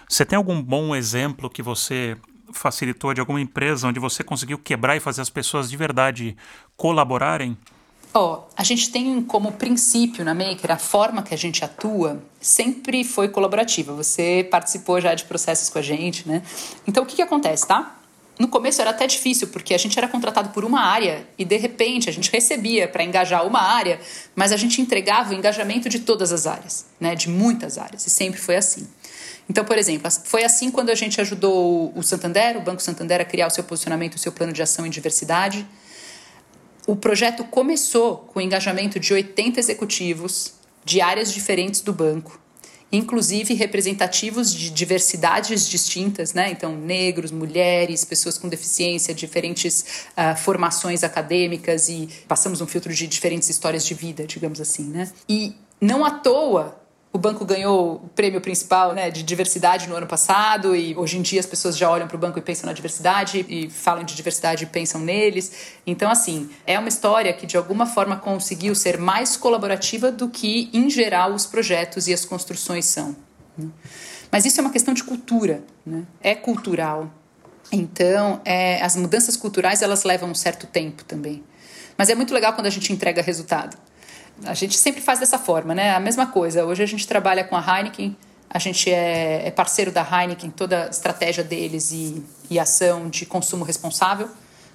Você 0.07 0.23
tem 0.23 0.37
algum 0.37 0.61
bom 0.61 0.95
exemplo 0.95 1.49
que 1.49 1.63
você 1.63 2.15
facilitou 2.53 3.11
de 3.11 3.19
alguma 3.19 3.41
empresa 3.41 3.87
onde 3.87 3.99
você 3.99 4.23
conseguiu 4.23 4.59
quebrar 4.59 4.95
e 4.95 4.99
fazer 4.99 5.21
as 5.21 5.31
pessoas 5.31 5.67
de 5.67 5.77
verdade 5.77 6.37
colaborarem? 6.77 7.57
Ó, 8.11 8.33
oh, 8.33 8.53
a 8.57 8.63
gente 8.63 8.89
tem 8.91 9.21
como 9.21 9.51
princípio 9.51 10.25
na 10.25 10.33
Maker 10.33 10.71
a 10.71 10.77
forma 10.77 11.21
que 11.21 11.33
a 11.33 11.37
gente 11.37 11.63
atua 11.63 12.21
sempre 12.41 13.03
foi 13.03 13.29
colaborativa. 13.29 13.93
Você 13.93 14.47
participou 14.49 14.99
já 14.99 15.13
de 15.13 15.25
processos 15.25 15.69
com 15.69 15.77
a 15.77 15.81
gente, 15.81 16.27
né? 16.27 16.41
Então 16.87 17.03
o 17.03 17.05
que, 17.05 17.17
que 17.17 17.21
acontece, 17.21 17.67
tá? 17.67 17.99
No 18.39 18.47
começo 18.47 18.81
era 18.81 18.91
até 18.91 19.05
difícil, 19.05 19.49
porque 19.49 19.73
a 19.73 19.77
gente 19.77 19.97
era 19.99 20.07
contratado 20.07 20.49
por 20.49 20.63
uma 20.63 20.79
área 20.79 21.27
e 21.37 21.43
de 21.43 21.57
repente 21.57 22.09
a 22.09 22.13
gente 22.13 22.31
recebia 22.31 22.87
para 22.87 23.03
engajar 23.03 23.45
uma 23.45 23.61
área, 23.61 23.99
mas 24.33 24.51
a 24.53 24.57
gente 24.57 24.81
entregava 24.81 25.31
o 25.31 25.33
engajamento 25.33 25.89
de 25.89 25.99
todas 25.99 26.31
as 26.31 26.47
áreas, 26.47 26.85
né? 26.99 27.13
De 27.13 27.29
muitas 27.29 27.77
áreas, 27.77 28.07
e 28.07 28.09
sempre 28.09 28.39
foi 28.39 28.55
assim. 28.55 28.87
Então, 29.49 29.65
por 29.65 29.77
exemplo, 29.77 30.09
foi 30.23 30.43
assim 30.43 30.71
quando 30.71 30.89
a 30.89 30.95
gente 30.95 31.19
ajudou 31.19 31.91
o 31.95 32.01
Santander, 32.01 32.57
o 32.57 32.61
Banco 32.61 32.81
Santander, 32.81 33.19
a 33.19 33.25
criar 33.25 33.47
o 33.47 33.49
seu 33.49 33.63
posicionamento, 33.63 34.13
o 34.15 34.19
seu 34.19 34.31
plano 34.31 34.53
de 34.53 34.61
ação 34.61 34.85
em 34.85 34.89
diversidade. 34.89 35.67
O 36.89 36.95
projeto 36.95 37.43
começou 37.43 38.17
com 38.17 38.39
o 38.39 38.41
engajamento 38.41 38.99
de 38.99 39.13
80 39.13 39.59
executivos 39.59 40.53
de 40.83 40.99
áreas 41.01 41.31
diferentes 41.31 41.81
do 41.81 41.93
banco, 41.93 42.41
inclusive 42.91 43.53
representativos 43.53 44.51
de 44.51 44.71
diversidades 44.71 45.69
distintas, 45.69 46.33
né? 46.33 46.49
Então, 46.49 46.75
negros, 46.75 47.29
mulheres, 47.29 48.03
pessoas 48.03 48.39
com 48.39 48.49
deficiência, 48.49 49.13
diferentes 49.13 50.07
uh, 50.17 50.35
formações 50.35 51.03
acadêmicas 51.03 51.89
e 51.89 52.09
passamos 52.27 52.59
um 52.59 52.65
filtro 52.65 52.91
de 52.91 53.05
diferentes 53.05 53.47
histórias 53.49 53.85
de 53.85 53.93
vida, 53.93 54.25
digamos 54.25 54.59
assim, 54.59 54.85
né? 54.85 55.11
E 55.29 55.53
não 55.79 56.03
à 56.03 56.09
toa 56.09 56.75
o 57.11 57.17
banco 57.17 57.43
ganhou 57.43 57.95
o 57.95 58.09
prêmio 58.09 58.39
principal 58.39 58.93
né, 58.93 59.09
de 59.09 59.23
diversidade 59.23 59.89
no 59.89 59.95
ano 59.95 60.05
passado 60.05 60.75
e 60.75 60.95
hoje 60.95 61.17
em 61.17 61.23
dia 61.23 61.39
as 61.39 61.45
pessoas 61.45 61.75
já 61.75 61.89
olham 61.89 62.07
para 62.07 62.15
o 62.15 62.19
banco 62.19 62.37
e 62.37 62.41
pensam 62.41 62.67
na 62.67 62.73
diversidade 62.73 63.45
e 63.49 63.67
falam 63.67 64.03
de 64.03 64.15
diversidade 64.15 64.63
e 64.63 64.67
pensam 64.67 65.01
neles. 65.01 65.51
Então, 65.87 66.11
assim, 66.11 66.49
é 66.67 66.77
uma 66.77 66.87
história 66.87 67.33
que 67.33 67.47
de 67.47 67.57
alguma 67.57 67.87
forma 67.87 68.15
conseguiu 68.17 68.75
ser 68.75 68.99
mais 68.99 69.35
colaborativa 69.35 70.11
do 70.11 70.29
que, 70.29 70.69
em 70.71 70.87
geral, 70.87 71.33
os 71.33 71.47
projetos 71.47 72.07
e 72.07 72.13
as 72.13 72.25
construções 72.25 72.85
são. 72.85 73.15
Né. 73.57 73.69
Mas 74.31 74.45
isso 74.45 74.59
é 74.59 74.61
uma 74.61 74.71
questão 74.71 74.93
de 74.93 75.03
cultura, 75.03 75.63
né? 75.83 76.03
é 76.21 76.35
cultural. 76.35 77.11
Então, 77.71 78.39
é, 78.45 78.83
as 78.83 78.95
mudanças 78.95 79.35
culturais 79.35 79.81
elas 79.81 80.03
levam 80.03 80.29
um 80.29 80.35
certo 80.35 80.67
tempo 80.67 81.03
também. 81.03 81.43
Mas 81.97 82.09
é 82.09 82.15
muito 82.15 82.35
legal 82.35 82.53
quando 82.53 82.67
a 82.67 82.71
gente 82.71 82.93
entrega 82.93 83.19
resultado 83.23 83.75
a 84.45 84.53
gente 84.53 84.77
sempre 84.77 85.01
faz 85.01 85.19
dessa 85.19 85.37
forma, 85.37 85.75
né? 85.75 85.91
A 85.91 85.99
mesma 85.99 86.27
coisa. 86.27 86.65
Hoje 86.65 86.83
a 86.83 86.85
gente 86.85 87.07
trabalha 87.07 87.43
com 87.43 87.55
a 87.55 87.59
Heineken, 87.59 88.15
a 88.49 88.59
gente 88.59 88.91
é, 88.91 89.47
é 89.47 89.51
parceiro 89.51 89.91
da 89.91 90.01
Heineken, 90.01 90.49
toda 90.49 90.85
a 90.85 90.89
estratégia 90.89 91.43
deles 91.43 91.91
e, 91.91 92.23
e 92.49 92.59
ação 92.59 93.09
de 93.09 93.25
consumo 93.25 93.63
responsável. 93.63 94.29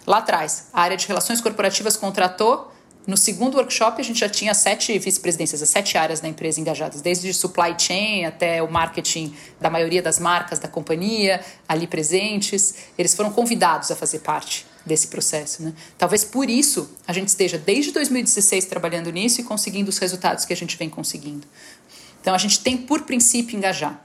Lá 0.07 0.19
atrás, 0.19 0.69
a 0.73 0.83
área 0.83 0.97
de 0.97 1.07
relações 1.07 1.41
corporativas 1.41 1.97
contratou. 1.97 2.71
No 3.07 3.17
segundo 3.19 3.57
workshop, 3.57 4.01
a 4.01 4.05
gente 4.05 4.21
já 4.21 4.29
tinha 4.29 4.55
sete 4.55 4.99
vice-presidências, 4.99 5.63
as 5.63 5.69
sete 5.69 5.99
áreas 5.99 6.21
da 6.21 6.29
empresa 6.29 6.59
engajadas, 6.59 7.03
desde 7.03 7.33
supply 7.35 7.75
chain 7.77 8.25
até 8.25 8.63
o 8.63 8.71
marketing 8.71 9.35
da 9.61 9.69
maioria 9.69 10.01
das 10.01 10.19
marcas 10.19 10.59
da 10.59 10.69
companhia 10.69 11.45
ali 11.69 11.87
presentes. 11.87 12.75
Eles 12.97 13.15
foram 13.15 13.31
convidados 13.31 13.91
a 13.91 13.97
fazer 13.97 14.21
parte 14.21 14.67
desse 14.85 15.09
processo. 15.09 15.63
Né? 15.63 15.73
Talvez 15.97 16.25
por 16.25 16.49
isso 16.49 16.91
a 17.07 17.13
gente 17.13 17.29
esteja 17.29 17.59
desde 17.59 17.93
2016 17.93 18.67
trabalhando 18.67 19.11
nisso 19.11 19.41
e 19.41 19.45
conseguindo 19.45 19.89
os 19.89 19.99
resultados 19.99 20.45
que 20.45 20.53
a 20.53 20.57
gente 20.57 20.77
vem 20.77 20.89
conseguindo. 20.89 21.47
Então 22.21 22.35
a 22.35 22.39
gente 22.39 22.61
tem 22.61 22.77
por 22.77 23.03
princípio 23.03 23.57
engajar. 23.57 24.01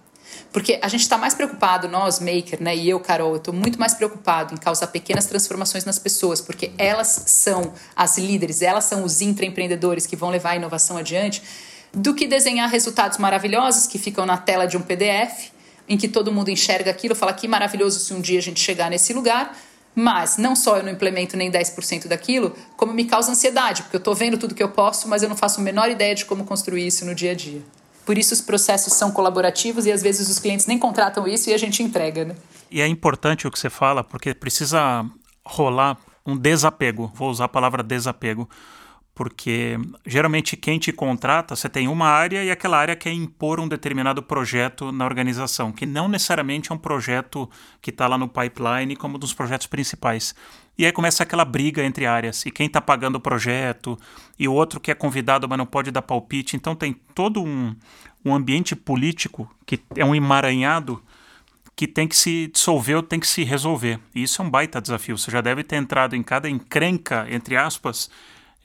Porque 0.51 0.79
a 0.81 0.87
gente 0.87 1.01
está 1.01 1.17
mais 1.17 1.33
preocupado, 1.33 1.87
nós, 1.87 2.19
maker, 2.19 2.61
né, 2.61 2.75
e 2.75 2.89
eu, 2.89 2.99
Carol, 2.99 3.31
eu 3.31 3.37
estou 3.37 3.53
muito 3.53 3.79
mais 3.79 3.93
preocupado 3.93 4.53
em 4.53 4.57
causar 4.57 4.87
pequenas 4.87 5.25
transformações 5.25 5.85
nas 5.85 5.99
pessoas, 5.99 6.41
porque 6.41 6.71
elas 6.77 7.23
são 7.27 7.73
as 7.95 8.17
líderes, 8.17 8.61
elas 8.61 8.85
são 8.85 9.03
os 9.03 9.21
intraempreendedores 9.21 10.07
que 10.07 10.15
vão 10.15 10.29
levar 10.29 10.51
a 10.51 10.55
inovação 10.55 10.97
adiante, 10.97 11.41
do 11.93 12.13
que 12.13 12.27
desenhar 12.27 12.69
resultados 12.69 13.17
maravilhosos 13.17 13.87
que 13.87 13.97
ficam 13.99 14.25
na 14.25 14.37
tela 14.37 14.65
de 14.65 14.75
um 14.75 14.81
PDF, 14.81 15.51
em 15.87 15.97
que 15.97 16.07
todo 16.07 16.31
mundo 16.31 16.49
enxerga 16.49 16.91
aquilo, 16.91 17.15
fala 17.15 17.33
que 17.33 17.47
maravilhoso 17.47 17.99
se 17.99 18.13
um 18.13 18.21
dia 18.21 18.39
a 18.39 18.41
gente 18.41 18.59
chegar 18.59 18.89
nesse 18.89 19.13
lugar, 19.13 19.57
mas 19.95 20.37
não 20.37 20.55
só 20.55 20.77
eu 20.77 20.83
não 20.83 20.91
implemento 20.91 21.35
nem 21.35 21.51
10% 21.51 22.07
daquilo, 22.07 22.55
como 22.77 22.93
me 22.93 23.05
causa 23.05 23.31
ansiedade, 23.31 23.83
porque 23.83 23.95
eu 23.95 23.99
estou 23.99 24.15
vendo 24.15 24.37
tudo 24.37 24.55
que 24.55 24.63
eu 24.63 24.69
posso, 24.69 25.07
mas 25.07 25.23
eu 25.23 25.29
não 25.29 25.35
faço 25.35 25.59
a 25.59 25.63
menor 25.63 25.89
ideia 25.89 26.15
de 26.15 26.25
como 26.25 26.45
construir 26.45 26.87
isso 26.87 27.05
no 27.05 27.13
dia 27.13 27.31
a 27.31 27.35
dia. 27.35 27.61
Por 28.05 28.17
isso 28.17 28.33
os 28.33 28.41
processos 28.41 28.93
são 28.93 29.11
colaborativos 29.11 29.85
e 29.85 29.91
às 29.91 30.01
vezes 30.01 30.29
os 30.29 30.39
clientes 30.39 30.65
nem 30.65 30.79
contratam 30.79 31.27
isso 31.27 31.49
e 31.49 31.53
a 31.53 31.57
gente 31.57 31.83
entrega. 31.83 32.25
Né? 32.25 32.35
E 32.71 32.81
é 32.81 32.87
importante 32.87 33.47
o 33.47 33.51
que 33.51 33.59
você 33.59 33.69
fala, 33.69 34.03
porque 34.03 34.33
precisa 34.33 35.05
rolar 35.45 35.97
um 36.25 36.35
desapego. 36.35 37.11
Vou 37.13 37.29
usar 37.29 37.45
a 37.45 37.49
palavra 37.49 37.83
desapego 37.83 38.49
porque 39.19 39.77
geralmente 40.05 40.55
quem 40.55 40.79
te 40.79 40.93
contrata, 40.93 41.53
você 41.53 41.67
tem 41.67 41.89
uma 41.89 42.07
área 42.07 42.41
e 42.41 42.49
aquela 42.49 42.77
área 42.77 42.95
quer 42.95 43.11
impor 43.11 43.59
um 43.59 43.67
determinado 43.67 44.23
projeto 44.23 44.93
na 44.93 45.03
organização, 45.03 45.73
que 45.73 45.85
não 45.85 46.07
necessariamente 46.07 46.71
é 46.71 46.73
um 46.73 46.77
projeto 46.77 47.49
que 47.81 47.89
está 47.89 48.07
lá 48.07 48.17
no 48.17 48.29
pipeline 48.29 48.95
como 48.95 49.17
um 49.17 49.19
dos 49.19 49.33
projetos 49.33 49.67
principais. 49.67 50.33
E 50.77 50.85
aí 50.85 50.93
começa 50.93 51.21
aquela 51.21 51.43
briga 51.43 51.83
entre 51.83 52.05
áreas, 52.05 52.45
e 52.45 52.49
quem 52.49 52.67
está 52.67 52.79
pagando 52.79 53.17
o 53.17 53.19
projeto, 53.19 53.99
e 54.39 54.47
o 54.47 54.53
outro 54.53 54.79
que 54.79 54.89
é 54.89 54.95
convidado, 54.95 55.49
mas 55.49 55.57
não 55.57 55.65
pode 55.65 55.91
dar 55.91 56.01
palpite. 56.01 56.55
Então 56.55 56.73
tem 56.73 56.93
todo 57.13 57.43
um, 57.43 57.75
um 58.23 58.33
ambiente 58.33 58.73
político 58.73 59.53
que 59.65 59.81
é 59.97 60.05
um 60.05 60.15
emaranhado 60.15 61.03
que 61.75 61.87
tem 61.87 62.07
que 62.07 62.15
se 62.15 62.47
dissolver 62.47 62.95
ou 62.95 63.03
tem 63.03 63.19
que 63.19 63.27
se 63.27 63.43
resolver. 63.43 63.99
E 64.15 64.23
isso 64.23 64.41
é 64.41 64.45
um 64.45 64.49
baita 64.49 64.79
desafio. 64.79 65.17
Você 65.17 65.29
já 65.29 65.41
deve 65.41 65.61
ter 65.61 65.75
entrado 65.75 66.15
em 66.15 66.23
cada 66.23 66.49
encrenca, 66.49 67.27
entre 67.29 67.57
aspas, 67.57 68.09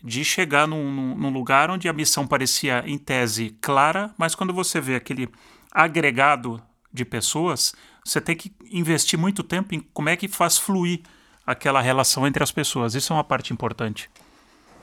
de 0.05 0.23
chegar 0.23 0.69
num, 0.69 1.17
num, 1.17 1.31
lugar 1.31 1.71
onde 1.71 1.89
a 1.89 1.93
missão 1.93 2.27
parecia, 2.27 2.85
em 2.87 2.99
tese, 2.99 3.57
clara, 3.63 4.13
mas 4.19 4.35
quando 4.35 4.53
você 4.53 4.79
vê 4.79 4.97
aquele 4.97 5.31
agregado 5.73 6.63
de 6.93 7.07
pessoas, 7.07 7.75
você 8.05 8.21
tem 8.21 8.37
que 8.37 8.53
investir 8.71 9.19
muito 9.19 9.43
tempo 9.43 9.75
em 9.75 9.81
como 9.95 10.11
é 10.11 10.17
que 10.17 10.29
faz 10.29 10.59
fluir 10.59 11.01
aquela 11.47 11.81
relação 11.81 12.27
entre 12.27 12.43
as 12.43 12.53
pessoas. 12.53 12.95
Isso 12.95 13.15
é 13.15 13.17
uma 13.17 13.25
parte 13.25 13.55
importante. 13.55 14.11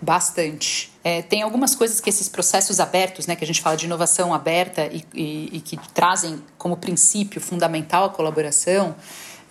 Bastante. 0.01 0.91
É, 1.03 1.21
tem 1.21 1.43
algumas 1.43 1.75
coisas 1.75 1.99
que 1.99 2.09
esses 2.09 2.27
processos 2.27 2.79
abertos, 2.79 3.27
né, 3.27 3.35
que 3.35 3.43
a 3.43 3.47
gente 3.47 3.61
fala 3.61 3.77
de 3.77 3.85
inovação 3.85 4.33
aberta 4.33 4.87
e, 4.87 5.05
e, 5.13 5.57
e 5.57 5.61
que 5.61 5.77
trazem 5.93 6.41
como 6.57 6.75
princípio 6.75 7.39
fundamental 7.39 8.05
a 8.05 8.09
colaboração, 8.09 8.95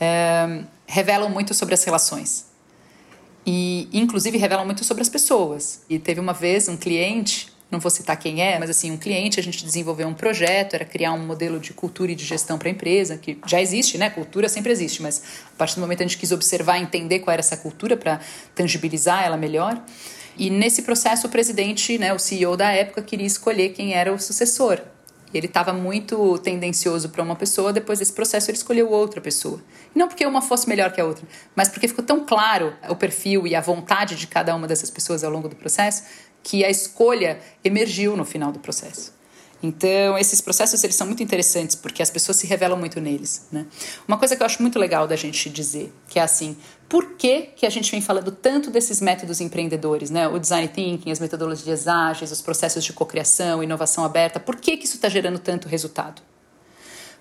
é, 0.01 0.65
revelam 0.85 1.31
muito 1.31 1.55
sobre 1.55 1.75
as 1.75 1.85
relações 1.85 2.50
e 3.47 3.89
inclusive 3.93 4.37
revelam 4.39 4.65
muito 4.65 4.85
sobre 4.85 5.03
as 5.03 5.09
pessoas. 5.09 5.83
E 5.89 5.99
teve 5.99 6.21
uma 6.21 6.33
vez 6.33 6.69
um 6.69 6.77
cliente, 6.77 7.49
não 7.71 7.79
vou 7.79 7.91
citar 7.91 8.17
quem 8.17 8.43
é, 8.43 8.59
mas 8.59 8.69
assim, 8.69 8.91
um 8.91 8.97
cliente, 8.97 9.39
a 9.39 9.43
gente 9.43 9.65
desenvolveu 9.65 10.09
um 10.09 10.15
projeto, 10.15 10.75
era 10.75 10.85
criar 10.85 11.13
um 11.13 11.25
modelo 11.25 11.61
de 11.61 11.73
cultura 11.73 12.11
e 12.11 12.15
de 12.15 12.25
gestão 12.25 12.59
para 12.59 12.69
a 12.69 12.73
empresa, 12.73 13.17
que 13.17 13.39
já 13.47 13.61
existe, 13.61 13.97
né? 13.97 14.11
Cultura 14.11 14.49
sempre 14.49 14.73
existe, 14.73 15.01
mas 15.01 15.23
a 15.55 15.57
partir 15.57 15.77
do 15.77 15.81
momento 15.81 16.01
a 16.01 16.07
gente 16.07 16.19
quis 16.19 16.33
observar, 16.33 16.79
entender 16.79 17.21
qual 17.21 17.33
era 17.33 17.41
essa 17.41 17.57
cultura 17.57 17.97
para 17.97 18.21
tangibilizar 18.55 19.25
ela 19.25 19.37
melhor. 19.37 19.81
E 20.37 20.51
nesse 20.51 20.83
processo 20.83 21.27
o 21.27 21.31
presidente, 21.31 21.99
né, 21.99 22.13
o 22.13 22.19
CEO 22.19 22.57
da 22.57 22.73
época 22.73 23.03
queria 23.03 23.27
escolher 23.27 23.71
quem 23.71 23.95
era 23.95 24.13
o 24.13 24.19
sucessor. 24.19 24.81
E 25.33 25.39
ele 25.39 25.47
estava 25.47 25.73
muito 25.73 26.39
tendencioso 26.39 27.09
para 27.11 27.23
uma 27.23 27.37
pessoa, 27.37 27.73
depois 27.73 27.99
desse 27.99 28.13
processo 28.13 28.51
ele 28.51 28.59
escolheu 28.59 28.91
outra 28.91 29.21
pessoa. 29.21 29.61
E 29.95 29.99
não 29.99 30.09
porque 30.09 30.27
uma 30.27 30.43
fosse 30.43 30.69
melhor 30.69 30.93
que 30.93 31.01
a 31.01 31.05
outra, 31.05 31.27
mas 31.55 31.69
porque 31.69 31.87
ficou 31.87 32.05
tão 32.05 32.25
claro 32.25 32.75
o 32.89 32.97
perfil 32.97 33.47
e 33.47 33.55
a 33.55 33.61
vontade 33.61 34.17
de 34.17 34.27
cada 34.27 34.55
uma 34.55 34.67
dessas 34.67 34.91
pessoas 34.91 35.23
ao 35.23 35.31
longo 35.31 35.49
do 35.49 35.57
processo 35.57 36.05
que 36.43 36.65
a 36.65 36.71
escolha 36.71 37.39
emergiu 37.63 38.17
no 38.17 38.25
final 38.25 38.51
do 38.51 38.59
processo. 38.59 39.13
Então, 39.63 40.17
esses 40.17 40.41
processos 40.41 40.83
eles 40.83 40.97
são 40.97 41.07
muito 41.07 41.23
interessantes 41.23 41.77
porque 41.77 42.03
as 42.03 42.11
pessoas 42.11 42.39
se 42.39 42.47
revelam 42.47 42.79
muito 42.79 43.01
neles. 43.01 43.47
Né? 43.53 43.67
Uma 44.09 44.17
coisa 44.17 44.35
que 44.35 44.43
eu 44.43 44.47
acho 44.47 44.63
muito 44.63 44.79
legal 44.79 45.07
da 45.07 45.17
gente 45.17 45.51
dizer, 45.51 45.93
que 46.09 46.19
é 46.19 46.23
assim, 46.23 46.57
por 46.91 47.13
que, 47.13 47.43
que 47.55 47.65
a 47.65 47.71
gente 47.71 47.89
vem 47.89 48.03
falando 48.03 48.33
tanto 48.33 48.69
desses 48.69 49.01
métodos 49.01 49.41
empreendedores, 49.41 50.11
né? 50.11 50.27
o 50.27 50.41
design 50.41 50.67
thinking, 50.67 51.13
as 51.13 51.21
metodologias 51.21 51.87
ágeis, 51.87 52.33
os 52.33 52.43
processos 52.43 52.83
de 52.83 52.93
cocriação, 52.93 53.63
inovação 53.63 54.05
aberta, 54.05 54.41
por 54.41 54.57
que, 54.57 54.77
que 54.77 54.87
isso 54.87 54.97
está 54.97 55.09
gerando 55.09 55.39
tanto 55.39 55.69
resultado? 55.69 56.21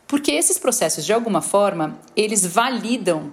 Porque 0.07 0.31
esses 0.31 0.57
processos, 0.57 1.05
de 1.05 1.13
alguma 1.13 1.39
forma, 1.39 1.99
eles 2.15 2.43
validam 2.43 3.31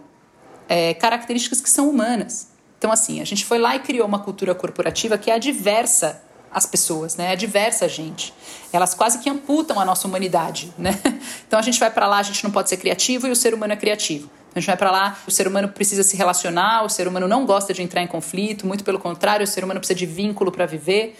é, 0.68 0.92
características 0.92 1.62
que 1.62 1.70
são 1.70 1.88
humanas. 1.88 2.48
Então, 2.76 2.92
assim, 2.92 3.22
a 3.22 3.24
gente 3.24 3.42
foi 3.42 3.56
lá 3.56 3.74
e 3.74 3.78
criou 3.78 4.06
uma 4.06 4.18
cultura 4.18 4.54
corporativa 4.54 5.16
que 5.16 5.30
é 5.30 5.34
adversa 5.36 6.22
às 6.52 6.66
pessoas, 6.66 7.16
né? 7.16 7.28
É 7.28 7.32
adversa 7.32 7.86
a 7.86 7.88
gente. 7.88 8.34
Elas 8.70 8.92
quase 8.92 9.20
que 9.20 9.30
amputam 9.30 9.80
a 9.80 9.86
nossa 9.86 10.06
humanidade, 10.06 10.70
né? 10.76 11.00
Então 11.46 11.58
a 11.58 11.62
gente 11.62 11.80
vai 11.80 11.90
para 11.90 12.06
lá, 12.06 12.18
a 12.18 12.22
gente 12.22 12.44
não 12.44 12.50
pode 12.50 12.68
ser 12.68 12.76
criativo 12.76 13.26
e 13.26 13.30
o 13.30 13.36
ser 13.36 13.54
humano 13.54 13.72
é 13.72 13.76
criativo. 13.76 14.28
A 14.56 14.58
gente 14.58 14.68
vai 14.68 14.76
para 14.78 14.90
lá, 14.90 15.18
o 15.26 15.30
ser 15.30 15.46
humano 15.46 15.68
precisa 15.68 16.02
se 16.02 16.16
relacionar, 16.16 16.82
o 16.82 16.88
ser 16.88 17.06
humano 17.06 17.28
não 17.28 17.44
gosta 17.44 17.74
de 17.74 17.82
entrar 17.82 18.02
em 18.02 18.06
conflito, 18.06 18.66
muito 18.66 18.82
pelo 18.84 18.98
contrário, 18.98 19.44
o 19.44 19.46
ser 19.46 19.62
humano 19.62 19.80
precisa 19.80 19.98
de 19.98 20.06
vínculo 20.06 20.50
para 20.50 20.64
viver. 20.64 21.14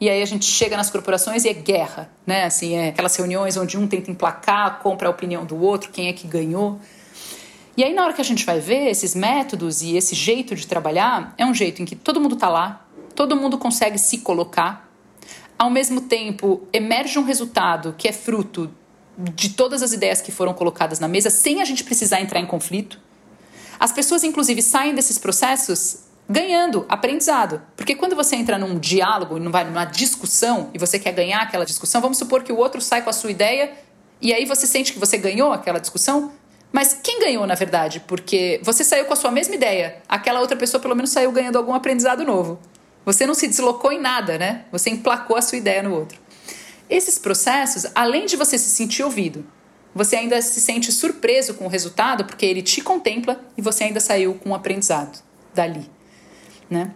E 0.00 0.10
aí 0.10 0.20
a 0.20 0.26
gente 0.26 0.44
chega 0.44 0.76
nas 0.76 0.90
corporações 0.90 1.44
e 1.44 1.50
é 1.50 1.52
guerra, 1.52 2.10
né? 2.26 2.42
Assim, 2.42 2.74
é 2.74 2.88
aquelas 2.88 3.14
reuniões 3.14 3.56
onde 3.56 3.78
um 3.78 3.86
tenta 3.86 4.10
emplacar, 4.10 4.80
compra 4.80 5.06
a 5.06 5.10
opinião 5.12 5.44
do 5.44 5.56
outro, 5.62 5.92
quem 5.92 6.08
é 6.08 6.12
que 6.12 6.26
ganhou. 6.26 6.80
E 7.76 7.84
aí, 7.84 7.94
na 7.94 8.02
hora 8.02 8.12
que 8.12 8.20
a 8.20 8.24
gente 8.24 8.44
vai 8.44 8.58
ver 8.58 8.88
esses 8.88 9.14
métodos 9.14 9.82
e 9.82 9.96
esse 9.96 10.16
jeito 10.16 10.56
de 10.56 10.66
trabalhar, 10.66 11.32
é 11.38 11.46
um 11.46 11.54
jeito 11.54 11.80
em 11.80 11.84
que 11.84 11.94
todo 11.94 12.20
mundo 12.20 12.34
está 12.34 12.48
lá, 12.48 12.84
todo 13.14 13.36
mundo 13.36 13.56
consegue 13.56 13.98
se 13.98 14.18
colocar, 14.18 14.90
ao 15.56 15.70
mesmo 15.70 16.00
tempo 16.00 16.66
emerge 16.72 17.20
um 17.20 17.22
resultado 17.22 17.94
que 17.96 18.08
é 18.08 18.12
fruto 18.12 18.68
de 19.16 19.50
todas 19.50 19.82
as 19.82 19.92
ideias 19.92 20.20
que 20.20 20.32
foram 20.32 20.54
colocadas 20.54 20.98
na 20.98 21.08
mesa, 21.08 21.30
sem 21.30 21.60
a 21.60 21.64
gente 21.64 21.84
precisar 21.84 22.20
entrar 22.20 22.40
em 22.40 22.46
conflito. 22.46 22.98
As 23.78 23.92
pessoas, 23.92 24.24
inclusive, 24.24 24.62
saem 24.62 24.94
desses 24.94 25.18
processos 25.18 26.04
ganhando 26.28 26.86
aprendizado. 26.88 27.60
Porque 27.76 27.96
quando 27.96 28.14
você 28.14 28.36
entra 28.36 28.56
num 28.56 28.78
diálogo, 28.78 29.38
numa 29.38 29.84
discussão, 29.84 30.70
e 30.72 30.78
você 30.78 30.98
quer 30.98 31.12
ganhar 31.12 31.42
aquela 31.42 31.64
discussão, 31.64 32.00
vamos 32.00 32.18
supor 32.18 32.44
que 32.44 32.52
o 32.52 32.56
outro 32.56 32.80
sai 32.80 33.02
com 33.02 33.10
a 33.10 33.12
sua 33.12 33.30
ideia, 33.30 33.72
e 34.20 34.32
aí 34.32 34.44
você 34.44 34.66
sente 34.66 34.92
que 34.92 34.98
você 34.98 35.18
ganhou 35.18 35.52
aquela 35.52 35.80
discussão, 35.80 36.30
mas 36.70 36.96
quem 37.02 37.18
ganhou, 37.18 37.46
na 37.46 37.56
verdade? 37.56 38.00
Porque 38.06 38.60
você 38.62 38.84
saiu 38.84 39.06
com 39.06 39.12
a 39.12 39.16
sua 39.16 39.32
mesma 39.32 39.56
ideia, 39.56 39.96
aquela 40.08 40.40
outra 40.40 40.56
pessoa 40.56 40.80
pelo 40.80 40.94
menos 40.94 41.10
saiu 41.10 41.32
ganhando 41.32 41.56
algum 41.56 41.74
aprendizado 41.74 42.24
novo. 42.24 42.60
Você 43.04 43.26
não 43.26 43.34
se 43.34 43.48
deslocou 43.48 43.90
em 43.90 43.98
nada, 43.98 44.38
né? 44.38 44.66
Você 44.70 44.90
emplacou 44.90 45.36
a 45.36 45.42
sua 45.42 45.58
ideia 45.58 45.82
no 45.82 45.94
outro. 45.94 46.19
Esses 46.90 47.18
processos, 47.18 47.86
além 47.94 48.26
de 48.26 48.36
você 48.36 48.58
se 48.58 48.68
sentir 48.68 49.04
ouvido, 49.04 49.46
você 49.94 50.16
ainda 50.16 50.42
se 50.42 50.60
sente 50.60 50.90
surpreso 50.90 51.54
com 51.54 51.66
o 51.66 51.68
resultado, 51.68 52.24
porque 52.24 52.44
ele 52.44 52.62
te 52.62 52.80
contempla 52.80 53.40
e 53.56 53.62
você 53.62 53.84
ainda 53.84 54.00
saiu 54.00 54.34
com 54.34 54.50
um 54.50 54.54
aprendizado 54.54 55.22
dali, 55.54 55.88
né? 56.68 56.92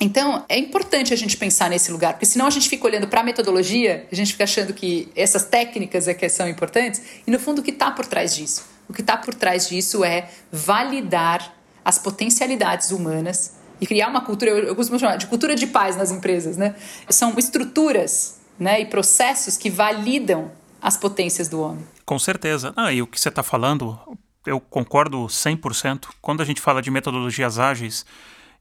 Então, 0.00 0.44
é 0.48 0.58
importante 0.58 1.14
a 1.14 1.16
gente 1.16 1.36
pensar 1.36 1.70
nesse 1.70 1.90
lugar, 1.90 2.14
porque 2.14 2.26
senão 2.26 2.46
a 2.46 2.50
gente 2.50 2.68
fica 2.68 2.84
olhando 2.86 3.08
para 3.08 3.20
a 3.20 3.24
metodologia, 3.24 4.06
a 4.12 4.14
gente 4.14 4.32
fica 4.32 4.44
achando 4.44 4.74
que 4.74 5.08
essas 5.16 5.44
técnicas 5.44 6.06
é 6.06 6.12
que 6.12 6.28
são 6.28 6.46
importantes, 6.48 7.00
e 7.26 7.30
no 7.30 7.38
fundo 7.38 7.60
o 7.60 7.62
que 7.62 7.70
está 7.70 7.90
por 7.90 8.04
trás 8.04 8.34
disso? 8.34 8.66
O 8.88 8.92
que 8.92 9.00
está 9.00 9.16
por 9.16 9.32
trás 9.32 9.68
disso 9.68 10.04
é 10.04 10.28
validar 10.52 11.56
as 11.84 11.98
potencialidades 11.98 12.90
humanas 12.90 13.52
e 13.80 13.86
criar 13.86 14.08
uma 14.08 14.20
cultura, 14.20 14.50
eu, 14.50 14.76
costumo 14.76 14.98
chamar 14.98 15.16
de 15.16 15.26
cultura 15.26 15.54
de 15.54 15.66
paz 15.66 15.96
nas 15.96 16.10
empresas, 16.10 16.56
né? 16.56 16.74
São 17.08 17.38
estruturas 17.38 18.35
né, 18.58 18.80
e 18.80 18.86
processos 18.86 19.56
que 19.56 19.70
validam 19.70 20.50
as 20.80 20.96
potências 20.96 21.48
do 21.48 21.60
homem. 21.60 21.84
Com 22.04 22.18
certeza. 22.18 22.72
Ah, 22.76 22.92
e 22.92 23.02
o 23.02 23.06
que 23.06 23.18
você 23.20 23.28
está 23.28 23.42
falando, 23.42 23.98
eu 24.46 24.60
concordo 24.60 25.26
100%. 25.26 26.08
Quando 26.20 26.40
a 26.40 26.44
gente 26.44 26.60
fala 26.60 26.80
de 26.80 26.90
metodologias 26.90 27.58
ágeis, 27.58 28.06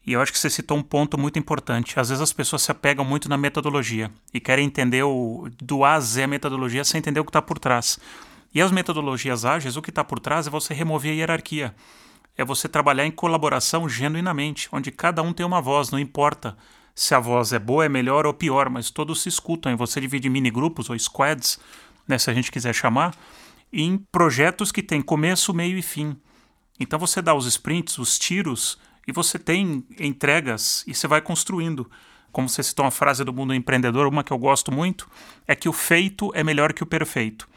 e 0.05 0.13
eu 0.13 0.21
acho 0.21 0.31
que 0.31 0.39
você 0.39 0.49
citou 0.49 0.77
um 0.77 0.83
ponto 0.83 1.17
muito 1.17 1.39
importante. 1.39 1.99
Às 1.99 2.09
vezes 2.09 2.21
as 2.21 2.33
pessoas 2.33 2.61
se 2.61 2.71
apegam 2.71 3.03
muito 3.03 3.27
na 3.27 3.37
metodologia 3.37 4.11
e 4.33 4.39
querem 4.39 4.65
entender 4.65 5.03
o, 5.03 5.47
do 5.61 5.83
A 5.83 5.93
a 5.93 5.99
Z 5.99 6.23
a 6.23 6.27
metodologia 6.27 6.83
sem 6.83 6.99
entender 6.99 7.19
o 7.19 7.23
que 7.25 7.29
está 7.29 7.41
por 7.41 7.57
trás. 7.57 7.99
E 8.53 8.61
as 8.61 8.71
metodologias 8.71 9.45
ágeis, 9.45 9.75
o 9.75 9.81
que 9.81 9.89
está 9.89 10.03
por 10.03 10.19
trás 10.19 10.47
é 10.47 10.49
você 10.49 10.73
remover 10.73 11.11
a 11.11 11.15
hierarquia. 11.15 11.75
É 12.37 12.45
você 12.45 12.67
trabalhar 12.67 13.05
em 13.05 13.11
colaboração 13.11 13.87
genuinamente, 13.87 14.69
onde 14.71 14.91
cada 14.91 15.21
um 15.23 15.33
tem 15.33 15.45
uma 15.45 15.61
voz, 15.61 15.89
não 15.89 15.99
importa 15.99 16.55
se 16.95 17.13
a 17.13 17.19
voz 17.19 17.51
é 17.51 17.59
boa, 17.59 17.85
é 17.85 17.89
melhor 17.89 18.25
ou 18.25 18.33
pior, 18.33 18.69
mas 18.69 18.89
todos 18.89 19.21
se 19.21 19.27
escutam. 19.27 19.71
E 19.71 19.75
você 19.75 19.99
divide 19.99 20.29
mini 20.29 20.49
grupos 20.49 20.89
ou 20.89 20.97
squads, 20.97 21.59
né, 22.07 22.17
se 22.17 22.31
a 22.31 22.33
gente 22.33 22.49
quiser 22.49 22.73
chamar, 22.73 23.13
em 23.71 23.97
projetos 23.97 24.71
que 24.71 24.81
têm 24.81 25.01
começo, 25.01 25.53
meio 25.53 25.77
e 25.77 25.81
fim. 25.81 26.15
Então 26.79 26.97
você 26.97 27.21
dá 27.21 27.35
os 27.35 27.45
sprints, 27.45 27.97
os 27.97 28.17
tiros, 28.17 28.79
e 29.05 29.11
você 29.11 29.37
tem 29.37 29.85
entregas 29.99 30.85
e 30.87 30.95
você 30.95 31.07
vai 31.07 31.21
construindo. 31.21 31.89
Como 32.31 32.47
você 32.49 32.63
citou 32.63 32.85
uma 32.85 32.91
frase 32.91 33.23
do 33.23 33.33
mundo 33.33 33.53
empreendedor, 33.53 34.07
uma 34.07 34.23
que 34.23 34.31
eu 34.31 34.37
gosto 34.37 34.71
muito, 34.71 35.09
é 35.47 35.55
que 35.55 35.69
o 35.69 35.73
feito 35.73 36.31
é 36.33 36.43
melhor 36.43 36.73
que 36.73 36.83
o 36.83 36.85
perfeito. 36.85 37.47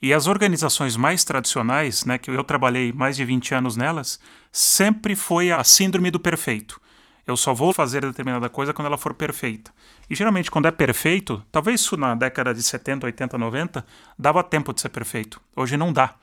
E 0.00 0.14
as 0.14 0.26
organizações 0.26 0.96
mais 0.96 1.24
tradicionais, 1.24 2.04
né, 2.04 2.18
que 2.18 2.30
eu 2.30 2.44
trabalhei 2.44 2.92
mais 2.92 3.16
de 3.16 3.24
20 3.24 3.54
anos 3.54 3.76
nelas, 3.76 4.20
sempre 4.52 5.16
foi 5.16 5.50
a 5.50 5.64
síndrome 5.64 6.10
do 6.10 6.20
perfeito. 6.20 6.80
Eu 7.28 7.36
só 7.36 7.52
vou 7.52 7.74
fazer 7.74 8.00
determinada 8.00 8.48
coisa 8.48 8.72
quando 8.72 8.86
ela 8.86 8.96
for 8.96 9.12
perfeita. 9.12 9.70
E 10.08 10.14
geralmente, 10.14 10.50
quando 10.50 10.66
é 10.66 10.70
perfeito, 10.70 11.44
talvez 11.52 11.82
isso 11.82 11.94
na 11.94 12.14
década 12.14 12.54
de 12.54 12.62
70, 12.62 13.04
80, 13.04 13.36
90, 13.36 13.86
dava 14.18 14.42
tempo 14.42 14.72
de 14.72 14.80
ser 14.80 14.88
perfeito. 14.88 15.38
Hoje 15.54 15.76
não 15.76 15.92
dá. 15.92 16.14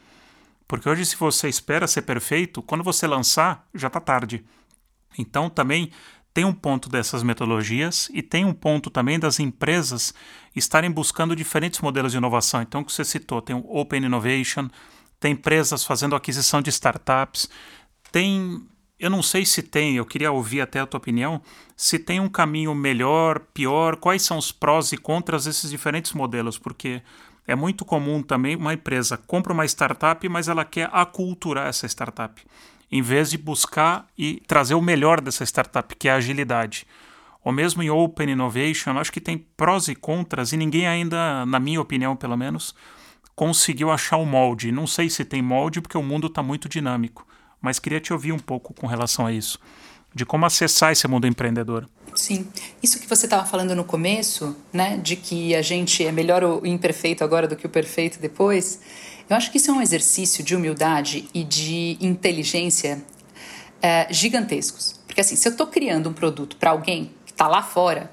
Porque 0.67 0.89
hoje, 0.89 1.05
se 1.05 1.15
você 1.15 1.47
espera 1.47 1.85
ser 1.85 2.01
perfeito, 2.01 2.59
quando 2.63 2.83
você 2.83 3.05
lançar, 3.05 3.67
já 3.71 3.85
está 3.85 3.99
tarde. 3.99 4.43
Então, 5.15 5.47
também 5.47 5.91
tem 6.33 6.43
um 6.43 6.51
ponto 6.51 6.89
dessas 6.89 7.21
metodologias 7.21 8.09
e 8.11 8.23
tem 8.23 8.43
um 8.43 8.51
ponto 8.51 8.89
também 8.89 9.19
das 9.19 9.39
empresas 9.39 10.11
estarem 10.55 10.89
buscando 10.89 11.35
diferentes 11.35 11.81
modelos 11.81 12.13
de 12.13 12.17
inovação. 12.17 12.63
Então, 12.63 12.81
o 12.81 12.83
que 12.83 12.91
você 12.91 13.05
citou, 13.05 13.43
tem 13.43 13.55
o 13.55 13.63
Open 13.77 14.03
Innovation, 14.03 14.67
tem 15.19 15.33
empresas 15.33 15.83
fazendo 15.83 16.15
aquisição 16.15 16.63
de 16.63 16.71
startups, 16.71 17.47
tem. 18.11 18.67
Eu 18.99 19.09
não 19.09 19.21
sei 19.21 19.45
se 19.45 19.61
tem, 19.61 19.97
eu 19.97 20.05
queria 20.05 20.31
ouvir 20.31 20.61
até 20.61 20.79
a 20.79 20.85
tua 20.85 20.97
opinião, 20.97 21.41
se 21.75 21.99
tem 21.99 22.19
um 22.19 22.29
caminho 22.29 22.73
melhor, 22.73 23.39
pior, 23.53 23.97
quais 23.97 24.21
são 24.21 24.37
os 24.37 24.51
prós 24.51 24.93
e 24.93 24.97
contras 24.97 25.43
desses 25.43 25.69
diferentes 25.69 26.13
modelos, 26.13 26.57
porque 26.57 27.01
é 27.45 27.55
muito 27.55 27.83
comum 27.83 28.23
também 28.23 28.55
uma 28.55 28.73
empresa 28.73 29.17
compra 29.17 29.53
uma 29.53 29.65
startup, 29.65 30.27
mas 30.29 30.47
ela 30.47 30.63
quer 30.63 30.89
aculturar 30.93 31.67
essa 31.67 31.85
startup 31.87 32.41
em 32.91 33.01
vez 33.01 33.29
de 33.29 33.37
buscar 33.37 34.07
e 34.17 34.41
trazer 34.47 34.75
o 34.75 34.81
melhor 34.81 35.19
dessa 35.19 35.43
startup, 35.43 35.95
que 35.95 36.07
é 36.07 36.11
a 36.11 36.15
agilidade. 36.15 36.87
Ou 37.43 37.51
mesmo 37.51 37.83
em 37.83 37.89
Open 37.89 38.31
Innovation, 38.31 38.97
acho 38.97 39.11
que 39.11 39.21
tem 39.21 39.37
prós 39.37 39.87
e 39.87 39.95
contras 39.95 40.53
e 40.53 40.57
ninguém 40.57 40.87
ainda, 40.87 41.45
na 41.45 41.59
minha 41.59 41.81
opinião 41.81 42.15
pelo 42.15 42.37
menos, 42.37 42.73
conseguiu 43.35 43.91
achar 43.91 44.17
o 44.17 44.25
molde. 44.25 44.71
Não 44.71 44.87
sei 44.87 45.09
se 45.09 45.25
tem 45.25 45.41
molde 45.41 45.81
porque 45.81 45.97
o 45.97 46.03
mundo 46.03 46.27
está 46.27 46.41
muito 46.41 46.69
dinâmico, 46.69 47.27
mas 47.65 47.79
queria 47.79 47.99
te 47.99 48.13
ouvir 48.13 48.31
um 48.31 48.37
pouco 48.37 48.75
com 48.75 48.85
relação 48.85 49.25
a 49.25 49.33
isso, 49.33 49.59
de 50.13 50.23
como 50.23 50.45
acessar 50.45 50.91
esse 50.91 51.07
mundo 51.07 51.25
empreendedor. 51.25 51.89
Sim, 52.13 52.47
isso 52.81 52.99
que 52.99 53.09
você 53.09 53.25
estava 53.25 53.43
falando 53.43 53.75
no 53.75 53.83
começo, 53.83 54.55
né, 54.71 54.97
de 54.97 55.15
que 55.15 55.55
a 55.55 55.63
gente 55.63 56.05
é 56.05 56.11
melhor 56.11 56.43
o 56.43 56.63
imperfeito 56.63 57.23
agora 57.23 57.47
do 57.47 57.55
que 57.55 57.65
o 57.65 57.69
perfeito 57.69 58.19
depois, 58.19 58.79
eu 59.27 59.35
acho 59.35 59.49
que 59.49 59.57
isso 59.57 59.71
é 59.71 59.73
um 59.73 59.81
exercício 59.81 60.43
de 60.43 60.55
humildade 60.55 61.27
e 61.33 61.43
de 61.43 61.97
inteligência 61.99 63.03
é, 63.81 64.07
gigantescos. 64.13 65.01
Porque 65.07 65.21
assim, 65.21 65.35
se 65.35 65.47
eu 65.47 65.51
estou 65.51 65.65
criando 65.65 66.07
um 66.07 66.13
produto 66.13 66.55
para 66.57 66.69
alguém 66.69 67.11
que 67.25 67.31
está 67.31 67.47
lá 67.47 67.63
fora, 67.63 68.11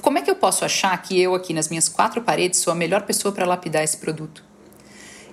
como 0.00 0.16
é 0.16 0.22
que 0.22 0.30
eu 0.30 0.36
posso 0.36 0.64
achar 0.64 0.96
que 1.02 1.20
eu 1.20 1.34
aqui 1.34 1.52
nas 1.52 1.68
minhas 1.68 1.88
quatro 1.88 2.22
paredes 2.22 2.60
sou 2.60 2.72
a 2.72 2.76
melhor 2.76 3.02
pessoa 3.02 3.34
para 3.34 3.44
lapidar 3.44 3.82
esse 3.82 3.96
produto? 3.96 4.44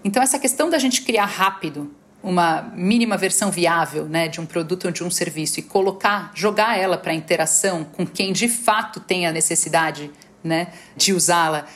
Então 0.04 0.24
essa 0.24 0.40
questão 0.40 0.72
da 0.72 0.80
gente 0.80 1.04
criar 1.04 1.26
rápido 1.26 1.94
uma 2.26 2.64
mínima 2.74 3.16
versão 3.16 3.52
viável 3.52 4.06
né, 4.06 4.28
de 4.28 4.42
um 4.42 4.48
produto 4.48 4.86
ou 4.86 4.92
de 4.92 5.04
um 5.04 5.12
serviço 5.12 5.60
e 5.60 5.64
colocar, 5.64 6.32
jogar 6.34 6.76
ela 6.76 6.98
para 6.98 7.14
interação 7.14 7.84
com 7.84 8.06
quem 8.06 8.34
de 8.34 8.50
fato 8.50 9.00
tem 9.00 9.28
a 9.28 9.32
necessidade 9.32 10.12
né, 10.44 10.70
de 10.98 11.14
usá-la 11.14 11.68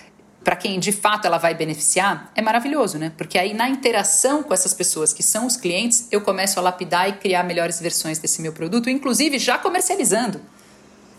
para 0.43 0.55
quem 0.55 0.79
de 0.79 0.91
fato 0.91 1.27
ela 1.27 1.38
vai 1.38 1.53
beneficiar, 1.53 2.31
é 2.33 2.41
maravilhoso, 2.41 2.97
né? 2.97 3.12
Porque 3.17 3.38
aí 3.38 3.53
na 3.53 3.69
interação 3.69 4.41
com 4.41 4.53
essas 4.53 4.73
pessoas 4.73 5.13
que 5.13 5.21
são 5.21 5.45
os 5.45 5.55
clientes, 5.55 6.07
eu 6.12 6.21
começo 6.21 6.57
a 6.57 6.63
lapidar 6.63 7.09
e 7.09 7.13
criar 7.13 7.43
melhores 7.43 7.79
versões 7.79 8.17
desse 8.17 8.41
meu 8.41 8.53
produto, 8.53 8.89
inclusive 8.89 9.38
já 9.38 9.57
comercializando. 9.57 10.41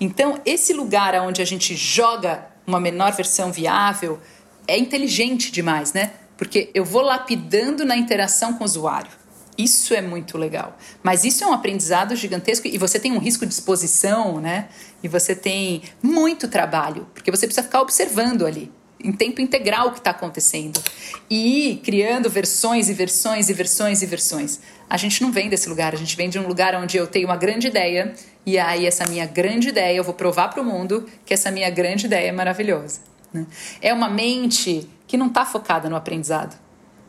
Então, 0.00 0.40
esse 0.44 0.72
lugar 0.72 1.14
onde 1.20 1.42
a 1.42 1.44
gente 1.44 1.76
joga 1.76 2.46
uma 2.66 2.80
menor 2.80 3.12
versão 3.12 3.52
viável 3.52 4.18
é 4.66 4.76
inteligente 4.78 5.52
demais, 5.52 5.92
né? 5.92 6.12
Porque 6.38 6.70
eu 6.72 6.84
vou 6.84 7.02
lapidando 7.02 7.84
na 7.84 7.96
interação 7.96 8.54
com 8.54 8.64
o 8.64 8.66
usuário. 8.66 9.19
Isso 9.62 9.92
é 9.92 10.00
muito 10.00 10.38
legal. 10.38 10.76
Mas 11.02 11.22
isso 11.22 11.44
é 11.44 11.46
um 11.46 11.52
aprendizado 11.52 12.16
gigantesco 12.16 12.66
e 12.66 12.78
você 12.78 12.98
tem 12.98 13.12
um 13.12 13.18
risco 13.18 13.44
de 13.44 13.52
exposição, 13.52 14.40
né? 14.40 14.68
E 15.02 15.08
você 15.08 15.34
tem 15.34 15.82
muito 16.02 16.48
trabalho, 16.48 17.06
porque 17.12 17.30
você 17.30 17.46
precisa 17.46 17.66
ficar 17.66 17.82
observando 17.82 18.46
ali 18.46 18.72
em 19.02 19.12
tempo 19.12 19.40
integral 19.40 19.88
o 19.88 19.92
que 19.92 19.98
está 19.98 20.10
acontecendo 20.10 20.80
e 21.28 21.80
criando 21.84 22.28
versões 22.28 22.88
e 22.88 22.94
versões 22.94 23.48
e 23.48 23.52
versões 23.52 24.02
e 24.02 24.06
versões. 24.06 24.60
A 24.88 24.96
gente 24.96 25.22
não 25.22 25.32
vem 25.32 25.48
desse 25.48 25.68
lugar, 25.68 25.94
a 25.94 25.96
gente 25.96 26.16
vem 26.16 26.28
de 26.28 26.38
um 26.38 26.46
lugar 26.46 26.74
onde 26.74 26.96
eu 26.96 27.06
tenho 27.06 27.26
uma 27.26 27.36
grande 27.36 27.68
ideia 27.68 28.14
e 28.44 28.58
aí 28.58 28.86
essa 28.86 29.06
minha 29.06 29.26
grande 29.26 29.68
ideia 29.68 29.96
eu 29.96 30.04
vou 30.04 30.14
provar 30.14 30.48
para 30.48 30.62
o 30.62 30.64
mundo 30.64 31.06
que 31.24 31.34
essa 31.34 31.50
minha 31.50 31.70
grande 31.70 32.06
ideia 32.06 32.28
é 32.28 32.32
maravilhosa. 32.32 33.00
Né? 33.32 33.46
É 33.80 33.92
uma 33.92 34.08
mente 34.08 34.88
que 35.06 35.16
não 35.16 35.28
está 35.28 35.44
focada 35.44 35.88
no 35.88 35.96
aprendizado, 35.96 36.58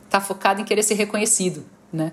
está 0.05 0.19
focada 0.21 0.61
em 0.61 0.63
querer 0.63 0.83
ser 0.83 0.95
reconhecido. 0.95 1.65
Né? 1.91 2.11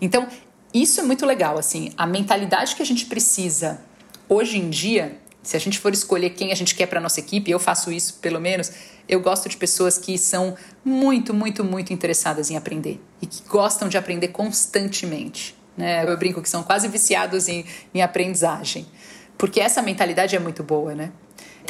Então 0.00 0.28
isso 0.72 1.00
é 1.00 1.02
muito 1.02 1.26
legal, 1.26 1.58
assim, 1.58 1.92
a 1.96 2.06
mentalidade 2.06 2.76
que 2.76 2.82
a 2.82 2.86
gente 2.86 3.06
precisa 3.06 3.80
hoje 4.28 4.58
em 4.58 4.70
dia 4.70 5.18
se 5.42 5.56
a 5.56 5.60
gente 5.60 5.78
for 5.78 5.92
escolher 5.92 6.30
quem 6.30 6.52
a 6.52 6.54
gente 6.54 6.74
quer 6.74 6.86
para 6.86 7.00
nossa 7.00 7.20
equipe, 7.20 7.50
eu 7.50 7.58
faço 7.58 7.90
isso 7.90 8.18
pelo 8.20 8.40
menos, 8.40 8.72
eu 9.08 9.20
gosto 9.20 9.48
de 9.48 9.56
pessoas 9.56 9.96
que 9.96 10.18
são 10.18 10.54
muito, 10.84 11.32
muito, 11.32 11.64
muito 11.64 11.92
interessadas 11.92 12.50
em 12.50 12.56
aprender 12.56 13.00
e 13.22 13.26
que 13.26 13.42
gostam 13.48 13.88
de 13.88 13.96
aprender 13.96 14.28
constantemente. 14.28 15.56
Né? 15.76 16.04
Eu 16.06 16.16
brinco 16.18 16.42
que 16.42 16.48
são 16.48 16.62
quase 16.62 16.88
viciados 16.88 17.48
em, 17.48 17.64
em 17.94 18.02
aprendizagem, 18.02 18.86
porque 19.38 19.60
essa 19.60 19.80
mentalidade 19.80 20.36
é 20.36 20.38
muito 20.38 20.62
boa, 20.62 20.94
né? 20.94 21.10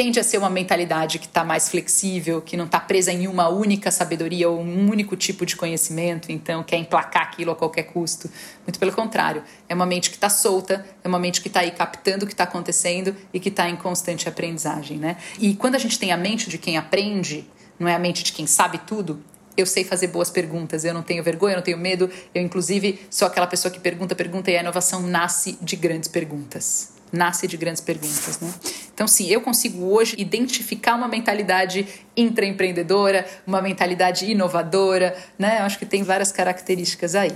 Tende 0.01 0.19
a 0.19 0.25
ser 0.25 0.39
uma 0.39 0.49
mentalidade 0.49 1.19
que 1.19 1.27
está 1.27 1.45
mais 1.45 1.69
flexível, 1.69 2.41
que 2.41 2.57
não 2.57 2.65
está 2.65 2.81
presa 2.81 3.13
em 3.13 3.29
uma 3.29 3.51
única 3.51 3.91
sabedoria 3.91 4.49
ou 4.49 4.59
um 4.59 4.89
único 4.89 5.15
tipo 5.15 5.45
de 5.45 5.55
conhecimento, 5.55 6.33
então 6.33 6.63
quer 6.63 6.79
emplacar 6.79 7.25
aquilo 7.25 7.51
a 7.51 7.55
qualquer 7.55 7.83
custo. 7.83 8.31
Muito 8.67 8.79
pelo 8.79 8.93
contrário, 8.93 9.45
é 9.69 9.75
uma 9.75 9.85
mente 9.85 10.09
que 10.09 10.17
está 10.17 10.31
solta, 10.31 10.87
é 11.05 11.07
uma 11.07 11.19
mente 11.19 11.43
que 11.43 11.49
está 11.49 11.61
aí 11.61 11.71
captando 11.71 12.25
o 12.25 12.27
que 12.27 12.33
está 12.33 12.45
acontecendo 12.45 13.15
e 13.31 13.39
que 13.39 13.51
está 13.51 13.69
em 13.69 13.77
constante 13.77 14.27
aprendizagem. 14.27 14.97
Né? 14.97 15.19
E 15.39 15.55
quando 15.55 15.75
a 15.75 15.79
gente 15.79 15.99
tem 15.99 16.13
a 16.13 16.17
mente 16.17 16.49
de 16.49 16.57
quem 16.57 16.79
aprende, 16.79 17.45
não 17.79 17.87
é 17.87 17.95
a 17.95 17.99
mente 17.99 18.25
de 18.25 18.33
quem 18.33 18.47
sabe 18.47 18.79
tudo, 18.79 19.23
eu 19.55 19.67
sei 19.67 19.85
fazer 19.85 20.07
boas 20.07 20.31
perguntas, 20.31 20.83
eu 20.83 20.95
não 20.95 21.03
tenho 21.03 21.23
vergonha, 21.23 21.53
eu 21.53 21.57
não 21.59 21.65
tenho 21.65 21.77
medo, 21.77 22.09
eu 22.35 22.43
inclusive 22.43 23.07
sou 23.11 23.29
aquela 23.29 23.47
pessoa 23.47 23.71
que 23.71 23.79
pergunta, 23.79 24.15
pergunta 24.15 24.51
e 24.51 24.57
a 24.57 24.61
inovação 24.63 25.03
nasce 25.03 25.59
de 25.61 25.77
grandes 25.77 26.09
perguntas 26.09 26.99
nasce 27.13 27.47
de 27.47 27.57
grandes 27.57 27.81
perguntas, 27.81 28.41
né? 28.41 28.53
Então, 28.95 29.09
sim, 29.09 29.29
eu 29.29 29.41
consigo 29.41 29.87
hoje 29.87 30.15
identificar 30.19 30.95
uma 30.95 31.09
mentalidade 31.09 31.89
intraempreendedora, 32.17 33.27
uma 33.47 33.63
mentalidade 33.63 34.31
inovadora, 34.31 35.17
né? 35.39 35.61
Eu 35.61 35.65
acho 35.65 35.79
que 35.79 35.87
tem 35.87 36.03
várias 36.03 36.31
características 36.31 37.15
aí. 37.15 37.33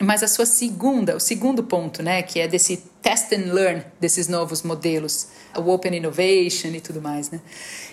Mas 0.00 0.22
a 0.22 0.28
sua 0.28 0.46
segunda, 0.46 1.14
o 1.14 1.20
segundo 1.20 1.62
ponto, 1.62 2.02
né, 2.02 2.22
que 2.22 2.40
é 2.40 2.48
desse 2.48 2.78
test 3.02 3.32
and 3.32 3.52
learn 3.52 3.84
desses 4.00 4.28
novos 4.28 4.62
modelos, 4.62 5.28
o 5.54 5.70
open 5.70 5.94
innovation 5.94 6.68
e 6.68 6.80
tudo 6.80 7.02
mais, 7.02 7.30
né? 7.30 7.40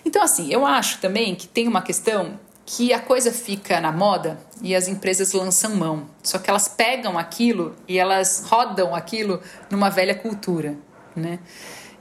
Então, 0.05 0.23
assim, 0.23 0.51
eu 0.51 0.65
acho 0.65 0.99
também 0.99 1.35
que 1.35 1.47
tem 1.47 1.67
uma 1.67 1.81
questão 1.81 2.39
que 2.65 2.93
a 2.93 2.99
coisa 2.99 3.33
fica 3.33 3.81
na 3.81 3.91
moda 3.91 4.39
e 4.61 4.73
as 4.73 4.87
empresas 4.87 5.33
lançam 5.33 5.75
mão. 5.75 6.07
Só 6.23 6.37
que 6.39 6.49
elas 6.49 6.69
pegam 6.69 7.17
aquilo 7.17 7.75
e 7.87 7.99
elas 7.99 8.45
rodam 8.47 8.95
aquilo 8.95 9.41
numa 9.69 9.89
velha 9.89 10.15
cultura 10.15 10.77
né? 11.15 11.39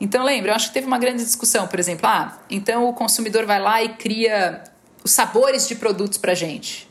Então 0.00 0.24
lembra, 0.24 0.52
eu 0.52 0.54
acho 0.54 0.68
que 0.68 0.74
teve 0.74 0.86
uma 0.86 0.98
grande 0.98 1.22
discussão, 1.22 1.66
por 1.66 1.78
exemplo, 1.78 2.06
ah, 2.06 2.38
então 2.48 2.88
o 2.88 2.94
consumidor 2.94 3.44
vai 3.44 3.60
lá 3.60 3.82
e 3.82 3.90
cria 3.90 4.64
os 5.04 5.12
sabores 5.12 5.68
de 5.68 5.74
produtos 5.74 6.18
para 6.18 6.32
gente, 6.32 6.88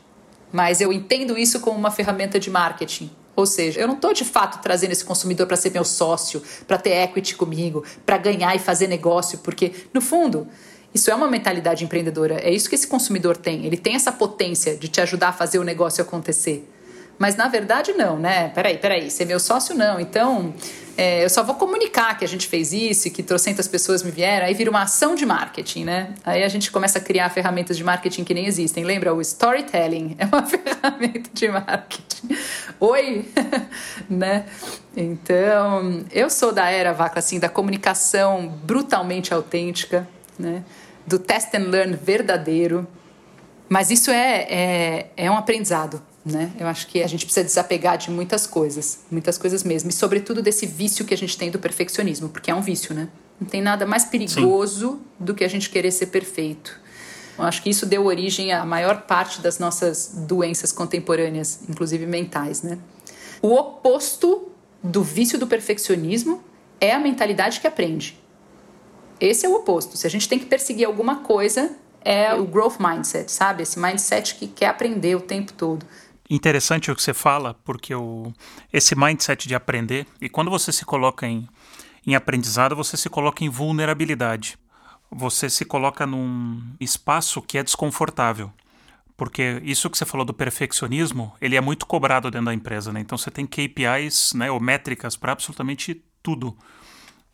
mas 0.52 0.80
eu 0.80 0.94
entendo 0.94 1.38
isso 1.38 1.60
como 1.60 1.78
uma 1.78 1.92
ferramenta 1.92 2.40
de 2.40 2.50
marketing. 2.50 3.10
Ou 3.36 3.46
seja, 3.46 3.80
eu 3.80 3.88
não 3.88 3.96
estou 3.96 4.14
de 4.14 4.26
fato 4.26 4.62
trazendo 4.62 4.92
esse 4.92 5.06
consumidor 5.06 5.48
para 5.48 5.56
ser 5.56 5.72
meu 5.72 5.86
sócio, 5.86 6.44
para 6.68 6.78
ter 6.78 6.92
equity 7.04 7.36
comigo, 7.36 7.86
para 8.06 8.18
ganhar 8.18 8.54
e 8.54 8.60
fazer 8.60 8.88
negócio, 8.88 9.40
porque 9.40 9.74
no 9.94 10.02
fundo 10.02 10.46
isso 10.94 11.10
é 11.10 11.16
uma 11.16 11.28
mentalidade 11.28 11.84
empreendedora. 11.84 12.36
É 12.42 12.52
isso 12.52 12.68
que 12.68 12.76
esse 12.76 12.88
consumidor 12.88 13.38
tem. 13.38 13.66
Ele 13.66 13.78
tem 13.78 13.96
essa 13.96 14.12
potência 14.12 14.76
de 14.76 14.88
te 14.88 15.00
ajudar 15.00 15.30
a 15.30 15.34
fazer 15.34 15.60
o 15.60 15.64
negócio 15.64 16.02
acontecer. 16.02 16.68
Mas 17.20 17.36
na 17.36 17.50
verdade 17.50 17.92
não, 17.92 18.18
né? 18.18 18.50
Peraí, 18.56 18.78
peraí, 18.78 19.12
ser 19.12 19.26
meu 19.26 19.42
sócio 19.42 19.76
não. 19.76 20.00
Então 20.00 20.54
é, 21.00 21.24
eu 21.24 21.30
só 21.30 21.44
vou 21.44 21.56
comunicar 21.56 22.18
que 22.18 22.26
a 22.26 22.28
gente 22.28 22.46
fez 22.46 22.74
isso 22.74 23.08
e 23.08 23.12
que 23.12 23.24
trocentas 23.24 23.70
pessoas 23.70 24.04
me 24.04 24.12
vieram, 24.12 24.46
aí 24.46 24.54
vira 24.54 24.70
uma 24.70 24.82
ação 24.82 25.16
de 25.16 25.26
marketing, 25.26 25.86
né? 25.86 26.14
Aí 26.26 26.44
a 26.44 26.48
gente 26.50 26.72
começa 26.72 26.98
a 26.98 27.02
criar 27.02 27.30
ferramentas 27.30 27.78
de 27.78 27.86
marketing 27.86 28.26
que 28.26 28.34
nem 28.34 28.46
existem. 28.46 28.84
Lembra? 28.84 29.14
O 29.14 29.22
storytelling 29.22 30.16
é 30.20 30.26
uma 30.26 30.46
ferramenta 30.46 31.30
de 31.34 31.48
marketing. 31.48 32.38
Oi! 32.82 33.30
né? 34.10 34.46
Então, 34.96 36.06
eu 36.12 36.30
sou 36.30 36.52
da 36.52 36.70
era, 36.70 36.92
Vaca, 36.92 37.20
assim, 37.20 37.40
da 37.40 37.48
comunicação 37.48 38.48
brutalmente 38.64 39.34
autêntica, 39.34 40.08
né? 40.38 40.64
Do 41.06 41.18
test 41.18 41.54
and 41.54 41.70
learn 41.70 41.96
verdadeiro. 41.96 42.88
Mas 43.70 43.90
isso 43.90 44.12
é, 44.12 44.48
é, 44.50 45.12
é 45.16 45.32
um 45.32 45.38
aprendizado 45.38 46.09
né? 46.26 46.52
Eu 46.60 46.68
acho 46.68 46.88
que 46.88 47.02
a 47.02 47.08
gente 47.08 47.26
precisa 47.26 47.46
desapegar 47.46 47.98
de 47.98 48.12
muitas 48.12 48.46
coisas, 48.46 49.00
muitas 49.10 49.38
coisas 49.38 49.64
mesmo, 49.64 49.90
e 49.90 49.94
sobretudo 49.94 50.42
desse 50.42 50.66
vício 50.66 51.06
que 51.06 51.14
a 51.14 51.18
gente 51.18 51.38
tem 51.38 51.50
do 51.50 51.60
perfeccionismo, 51.60 52.30
porque 52.30 52.52
é 52.52 52.56
um 52.56 52.62
vício, 52.62 52.94
né? 52.94 53.08
Não 53.40 53.48
tem 53.48 53.62
nada 53.62 53.86
mais 53.86 54.06
perigoso 54.06 54.92
Sim. 54.92 55.00
do 55.20 55.34
que 55.34 55.44
a 55.44 55.48
gente 55.48 55.70
querer 55.70 55.92
ser 55.92 56.08
perfeito. 56.08 56.80
Eu 57.38 57.46
acho 57.46 57.64
que 57.64 57.70
isso 57.70 57.86
deu 57.86 58.06
origem 58.06 58.52
à 58.52 58.66
maior 58.66 59.04
parte 59.04 59.40
das 59.40 59.60
nossas 59.60 60.12
doenças 60.28 60.74
contemporâneas, 60.74 61.62
inclusive 61.70 62.06
mentais, 62.06 62.62
né? 62.62 62.78
O 63.42 63.54
oposto 63.54 64.52
do 64.84 65.02
vício 65.02 65.40
do 65.40 65.48
perfeccionismo 65.48 66.44
é 66.82 66.92
a 66.92 67.00
mentalidade 67.00 67.62
que 67.62 67.68
aprende. 67.68 68.20
Esse 69.22 69.46
é 69.46 69.50
o 69.50 69.56
oposto. 69.56 69.96
Se 69.96 70.06
a 70.06 70.10
gente 70.10 70.28
tem 70.28 70.38
que 70.38 70.46
perseguir 70.46 70.86
alguma 70.86 71.18
coisa, 71.18 71.72
é 72.04 72.34
o 72.34 72.46
growth 72.46 72.78
mindset, 72.80 73.32
sabe? 73.32 73.64
Esse 73.64 73.80
mindset 73.80 74.36
que 74.36 74.48
quer 74.48 74.68
aprender 74.68 75.16
o 75.16 75.22
tempo 75.22 75.54
todo 75.54 75.86
interessante 76.30 76.92
o 76.92 76.96
que 76.96 77.02
você 77.02 77.14
fala, 77.14 77.56
porque 77.66 77.94
o, 77.96 78.32
esse 78.72 78.96
mindset 78.96 79.48
de 79.48 79.56
aprender, 79.56 80.06
e 80.22 80.30
quando 80.30 80.52
você 80.52 80.72
se 80.72 80.86
coloca 80.86 81.28
em, 81.28 81.48
em 82.06 82.16
aprendizado, 82.16 82.76
você 82.76 82.96
se 82.96 83.10
coloca 83.10 83.44
em 83.44 83.50
vulnerabilidade. 83.50 84.58
Você 85.12 85.50
se 85.50 85.66
coloca 85.66 86.06
num 86.06 86.62
espaço 86.80 87.42
que 87.42 87.58
é 87.58 87.64
desconfortável. 87.64 88.52
Porque 89.18 89.60
isso 89.66 89.90
que 89.90 89.98
você 89.98 90.06
falou 90.06 90.26
do 90.26 90.34
perfeccionismo, 90.34 91.34
ele 91.42 91.58
é 91.58 91.62
muito 91.62 91.86
cobrado 91.86 92.32
dentro 92.32 92.46
da 92.46 92.54
empresa, 92.54 92.94
né? 92.94 93.02
Então 93.02 93.18
você 93.18 93.30
tem 93.30 93.46
KPIs, 93.46 94.34
né, 94.34 94.50
ou 94.50 94.62
métricas 94.62 95.18
para 95.18 95.34
absolutamente 95.34 96.02
tudo. 96.24 96.56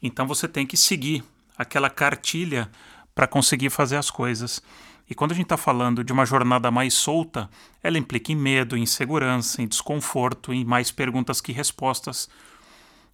Então 0.01 0.25
você 0.25 0.47
tem 0.47 0.65
que 0.65 0.77
seguir 0.77 1.23
aquela 1.58 1.89
cartilha 1.89 2.71
para 3.13 3.27
conseguir 3.27 3.69
fazer 3.69 3.97
as 3.97 4.10
coisas. 4.10 4.63
E 5.09 5.13
quando 5.13 5.31
a 5.31 5.35
gente 5.35 5.45
está 5.45 5.57
falando 5.57 6.03
de 6.03 6.11
uma 6.11 6.25
jornada 6.25 6.71
mais 6.71 6.93
solta, 6.93 7.49
ela 7.83 7.97
implica 7.97 8.31
em 8.31 8.35
medo, 8.35 8.75
em 8.75 8.83
insegurança, 8.83 9.61
em 9.61 9.67
desconforto, 9.67 10.51
em 10.51 10.65
mais 10.65 10.91
perguntas 10.91 11.39
que 11.39 11.51
respostas. 11.51 12.27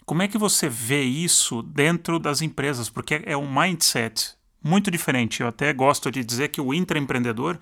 Como 0.05 0.21
é 0.21 0.27
que 0.27 0.37
você 0.37 0.69
vê 0.69 1.03
isso 1.03 1.61
dentro 1.61 2.17
das 2.17 2.41
empresas? 2.41 2.89
Porque 2.89 3.21
é 3.25 3.35
um 3.35 3.51
mindset 3.51 4.35
muito 4.63 4.89
diferente. 4.89 5.41
Eu 5.41 5.47
até 5.47 5.73
gosto 5.73 6.09
de 6.09 6.23
dizer 6.23 6.49
que 6.49 6.61
o 6.61 6.73
intraempreendedor, 6.73 7.57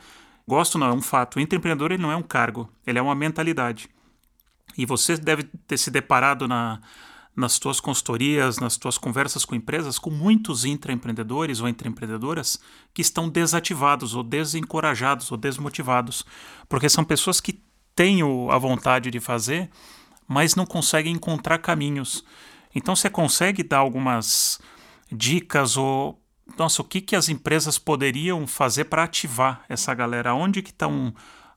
gosto 0.48 0.78
não, 0.78 0.88
é 0.88 0.94
um 0.94 1.02
fato, 1.02 1.38
o 1.38 1.40
intraempreendedor 1.40 1.92
ele 1.92 2.02
não 2.02 2.12
é 2.12 2.16
um 2.16 2.24
cargo, 2.24 2.70
ele 2.86 3.00
é 3.00 3.02
uma 3.02 3.16
mentalidade. 3.16 3.90
E 4.78 4.86
você 4.86 5.18
deve 5.18 5.44
ter 5.68 5.78
se 5.78 5.90
deparado 5.90 6.48
na, 6.48 6.80
nas 7.40 7.58
tuas 7.58 7.80
consultorias, 7.80 8.60
nas 8.60 8.76
tuas 8.76 8.98
conversas 8.98 9.46
com 9.46 9.56
empresas, 9.56 9.98
com 9.98 10.10
muitos 10.10 10.66
intraempreendedores 10.66 11.62
ou 11.62 11.70
intraempreendedoras 11.70 12.60
que 12.94 13.02
estão 13.02 13.30
desativados 13.30 14.14
ou 14.14 14.24
desencorajados 14.24 15.32
ou 15.32 15.38
desmotivados, 15.38 16.26
porque 16.68 16.90
são 16.90 17.04
pessoas 17.04 17.40
que 17.40 17.64
têm 17.96 18.20
a 18.52 18.58
vontade 18.58 19.10
de 19.10 19.20
fazer, 19.20 19.70
mas 20.28 20.56
não 20.56 20.66
conseguem 20.66 21.14
encontrar 21.14 21.60
caminhos. 21.60 22.24
Então 22.76 22.96
você 22.96 23.10
consegue 23.10 23.64
dar 23.64 23.80
algumas 23.80 24.60
dicas 25.12 25.78
ou 25.78 26.22
nossa, 26.58 26.82
o 26.82 26.86
que, 26.86 27.00
que 27.00 27.16
as 27.16 27.30
empresas 27.30 27.78
poderiam 27.78 28.48
fazer 28.48 28.86
para 28.86 29.04
ativar 29.04 29.64
essa 29.70 29.94
galera? 29.94 30.34
Onde 30.34 30.64
que 30.64 30.72
estão 30.72 31.14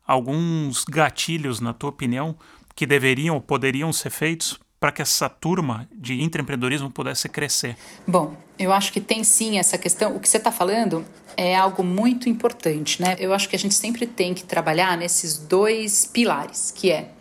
alguns 0.07 0.85
gatilhos, 0.85 1.61
na 1.61 1.73
tua 1.73 1.89
opinião, 1.89 2.37
que 2.75 2.87
deveriam 2.87 3.35
ou 3.35 3.41
poderiam 3.41 3.91
ser 3.91 4.11
feitos 4.11 4.61
para 4.83 4.91
que 4.91 5.01
essa 5.01 5.29
turma 5.29 5.89
de 5.95 6.21
intraempreendedorismo 6.21 6.91
pudesse 6.91 7.29
crescer? 7.29 7.77
Bom, 8.05 8.37
eu 8.59 8.73
acho 8.73 8.93
que 8.93 9.01
tem 9.01 9.23
sim 9.23 9.57
essa 9.57 9.79
questão. 9.79 10.17
O 10.17 10.19
que 10.19 10.29
você 10.29 10.39
está 10.39 10.51
falando 10.51 11.05
é 11.37 11.55
algo 11.55 11.85
muito 11.85 12.29
importante, 12.29 13.01
né? 13.01 13.15
Eu 13.21 13.33
acho 13.33 13.49
que 13.49 13.55
a 13.55 13.59
gente 13.61 13.77
sempre 13.77 14.09
tem 14.09 14.35
que 14.35 14.43
trabalhar 14.43 14.99
nesses 14.99 15.39
dois 15.39 16.05
pilares, 16.05 16.73
que 16.75 16.91
é 16.91 17.13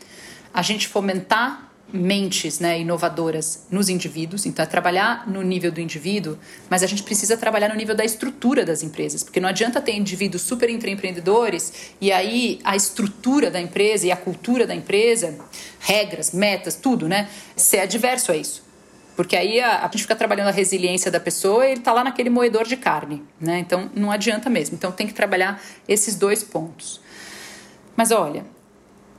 a 0.52 0.63
gente 0.63 0.88
fomentar 0.88 1.70
mentes 1.93 2.60
né, 2.60 2.80
inovadoras 2.80 3.65
nos 3.69 3.89
indivíduos, 3.89 4.45
então 4.45 4.63
é 4.63 4.65
trabalhar 4.65 5.27
no 5.27 5.41
nível 5.41 5.71
do 5.71 5.82
indivíduo, 5.82 6.38
mas 6.69 6.84
a 6.84 6.88
gente 6.88 7.04
precisa 7.04 7.38
trabalhar 7.38 7.69
no 7.69 7.75
nível 7.75 7.95
da 7.95 8.06
estrutura 8.06 8.65
das 8.65 8.84
empresas, 8.84 9.23
porque 9.23 9.39
não 9.39 9.49
adianta 9.49 9.82
ter 9.82 9.93
indivíduos 9.93 10.41
super 10.41 10.69
empreendedores 10.69 11.93
e 11.99 12.12
aí 12.12 12.60
a 12.63 12.75
estrutura 12.75 13.51
da 13.51 13.60
empresa 13.60 14.08
e 14.08 14.12
a 14.12 14.17
cultura 14.17 14.65
da 14.65 14.75
empresa, 14.75 15.38
regras, 15.80 16.32
metas, 16.32 16.75
tudo, 16.75 17.08
né, 17.08 17.30
ser 17.56 17.80
adverso 17.80 18.32
a 18.32 18.38
isso. 18.38 18.63
Porque 19.15 19.36
aí 19.36 19.60
a, 19.60 19.80
a 19.80 19.84
gente 19.84 20.04
fica 20.04 20.15
trabalhando 20.15 20.47
a 20.47 20.51
resiliência 20.51 21.12
da 21.12 21.19
pessoa 21.19 21.67
e 21.67 21.71
ele 21.71 21.80
está 21.82 21.91
lá 21.93 22.04
naquele 22.04 22.30
moedor 22.30 22.65
de 22.65 22.77
carne, 22.77 23.21
né? 23.39 23.60
Então 23.60 23.89
não 23.93 24.10
adianta 24.10 24.49
mesmo. 24.49 24.75
Então 24.75 24.91
tem 24.91 25.06
que 25.06 25.13
trabalhar 25.13 25.62
esses 25.88 26.15
dois 26.15 26.43
pontos. 26.43 27.01
Mas 27.95 28.12
olha, 28.12 28.45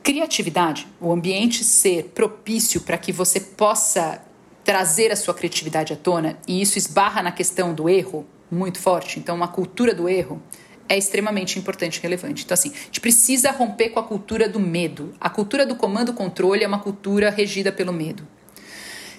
criatividade, 0.02 0.86
o 1.00 1.12
ambiente 1.12 1.62
ser 1.64 2.10
propício 2.14 2.80
para 2.80 2.98
que 2.98 3.12
você 3.12 3.40
possa 3.40 4.20
trazer 4.64 5.10
a 5.12 5.16
sua 5.16 5.34
criatividade 5.34 5.92
à 5.92 5.96
tona, 5.96 6.38
e 6.46 6.60
isso 6.60 6.78
esbarra 6.78 7.22
na 7.22 7.32
questão 7.32 7.74
do 7.74 7.88
erro 7.88 8.26
muito 8.50 8.78
forte, 8.78 9.18
então 9.18 9.34
uma 9.34 9.48
cultura 9.48 9.94
do 9.94 10.08
erro 10.08 10.40
é 10.88 10.98
extremamente 10.98 11.58
importante 11.58 11.96
e 11.96 12.02
relevante. 12.02 12.44
Então, 12.44 12.54
assim, 12.54 12.70
a 12.70 12.84
gente 12.84 13.00
precisa 13.00 13.50
romper 13.50 13.90
com 13.90 14.00
a 14.00 14.02
cultura 14.02 14.46
do 14.46 14.60
medo. 14.60 15.14
A 15.18 15.30
cultura 15.30 15.64
do 15.64 15.74
comando-controle 15.74 16.62
é 16.62 16.66
uma 16.66 16.80
cultura 16.80 17.30
regida 17.30 17.72
pelo 17.72 17.92
medo. 17.92 18.26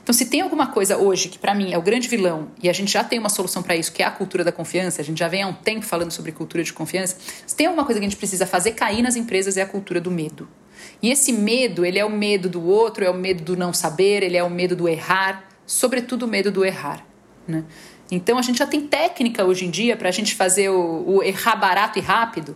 Então, 0.03 0.13
se 0.13 0.25
tem 0.25 0.41
alguma 0.41 0.67
coisa 0.67 0.97
hoje 0.97 1.29
que 1.29 1.39
para 1.39 1.55
mim 1.55 1.73
é 1.73 1.77
o 1.77 1.81
grande 1.81 2.07
vilão 2.09 2.49
e 2.61 2.69
a 2.69 2.73
gente 2.73 2.91
já 2.91 3.03
tem 3.03 3.17
uma 3.17 3.29
solução 3.29 3.63
para 3.63 3.75
isso, 3.75 3.91
que 3.91 4.03
é 4.03 4.05
a 4.05 4.11
cultura 4.11 4.43
da 4.43 4.51
confiança, 4.51 5.01
a 5.01 5.03
gente 5.03 5.17
já 5.17 5.29
vem 5.29 5.43
há 5.43 5.47
um 5.47 5.53
tempo 5.53 5.85
falando 5.85 6.11
sobre 6.11 6.33
cultura 6.33 6.61
de 6.61 6.73
confiança, 6.73 7.15
se 7.47 7.55
tem 7.55 7.67
alguma 7.67 7.85
coisa 7.85 7.99
que 7.99 8.05
a 8.05 8.09
gente 8.09 8.17
precisa 8.17 8.45
fazer 8.45 8.73
cair 8.73 9.01
nas 9.01 9.15
empresas 9.15 9.55
é 9.55 9.61
a 9.61 9.65
cultura 9.65 10.01
do 10.01 10.11
medo. 10.11 10.47
E 11.03 11.11
esse 11.11 11.33
medo, 11.33 11.85
ele 11.85 11.99
é 11.99 12.05
o 12.05 12.09
medo 12.09 12.47
do 12.47 12.65
outro, 12.65 13.03
é 13.03 13.09
o 13.09 13.13
medo 13.13 13.43
do 13.43 13.57
não 13.57 13.73
saber, 13.73 14.23
ele 14.23 14.37
é 14.37 14.43
o 14.43 14.49
medo 14.49 14.73
do 14.73 14.87
errar, 14.87 15.43
sobretudo 15.67 16.23
o 16.23 16.27
medo 16.29 16.49
do 16.49 16.63
errar. 16.63 17.05
Né? 17.45 17.65
Então 18.09 18.37
a 18.37 18.41
gente 18.41 18.59
já 18.59 18.65
tem 18.65 18.87
técnica 18.87 19.43
hoje 19.43 19.65
em 19.65 19.69
dia 19.69 19.97
para 19.97 20.07
a 20.07 20.11
gente 20.13 20.33
fazer 20.33 20.69
o, 20.69 21.03
o 21.05 21.21
errar 21.21 21.57
barato 21.57 21.99
e 21.99 22.01
rápido. 22.01 22.55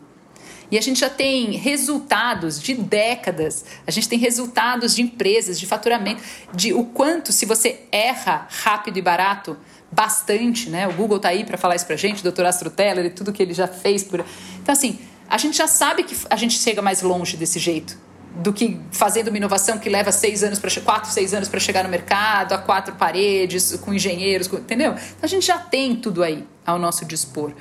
E 0.72 0.78
a 0.78 0.82
gente 0.82 0.98
já 0.98 1.10
tem 1.10 1.52
resultados 1.58 2.62
de 2.62 2.74
décadas, 2.74 3.66
a 3.86 3.92
gente 3.92 4.08
tem 4.08 4.18
resultados 4.18 4.96
de 4.96 5.02
empresas, 5.02 5.60
de 5.60 5.66
faturamento, 5.66 6.24
de 6.54 6.74
o 6.74 6.86
quanto 6.86 7.34
se 7.34 7.46
você 7.46 7.82
erra 7.92 8.48
rápido 8.50 8.98
e 8.98 9.02
barato, 9.02 9.58
bastante, 9.92 10.70
né? 10.70 10.88
O 10.88 10.94
Google 10.94 11.20
tá 11.20 11.30
aí 11.30 11.44
para 11.44 11.58
falar 11.58 11.76
isso 11.76 11.86
pra 11.86 11.98
gente, 11.98 12.26
o 12.26 12.32
Dr. 12.32 12.46
Astro 12.46 12.70
Teller 12.70 13.06
e 13.08 13.10
tudo 13.10 13.34
que 13.34 13.44
ele 13.44 13.54
já 13.54 13.68
fez 13.68 14.06
por. 14.06 14.26
Então 14.62 14.72
assim, 14.72 15.00
a 15.30 15.38
gente 15.38 15.58
já 15.58 15.68
sabe 15.68 16.04
que 16.04 16.16
a 16.30 16.36
gente 16.38 16.58
chega 16.58 16.82
mais 16.82 17.02
longe 17.02 17.36
desse 17.36 17.60
jeito 17.60 18.07
do 18.42 18.54
que 18.54 18.80
fazendo 18.92 19.30
uma 19.30 19.38
inovação 19.38 19.78
que 19.78 19.90
leva 19.90 20.12
seis 20.12 20.44
anos 20.44 20.60
para 20.60 20.70
quatro, 20.82 21.12
seis 21.12 21.34
anos 21.34 21.50
para 21.50 21.60
chegar 21.60 21.84
no 21.84 21.90
mercado, 21.90 22.54
a 22.54 22.58
quatro 22.58 22.96
paredes, 22.96 23.78
com 23.82 23.94
engenheiros, 23.94 24.48
com, 24.48 24.58
entendeu? 24.58 24.92
Então 24.92 25.24
a 25.24 25.28
gente 25.28 25.46
já 25.46 25.58
tem 25.58 25.96
tudo 25.96 26.24
aí 26.24 26.46
ao 26.66 26.78
nosso 26.78 27.06
dispor. 27.06 27.54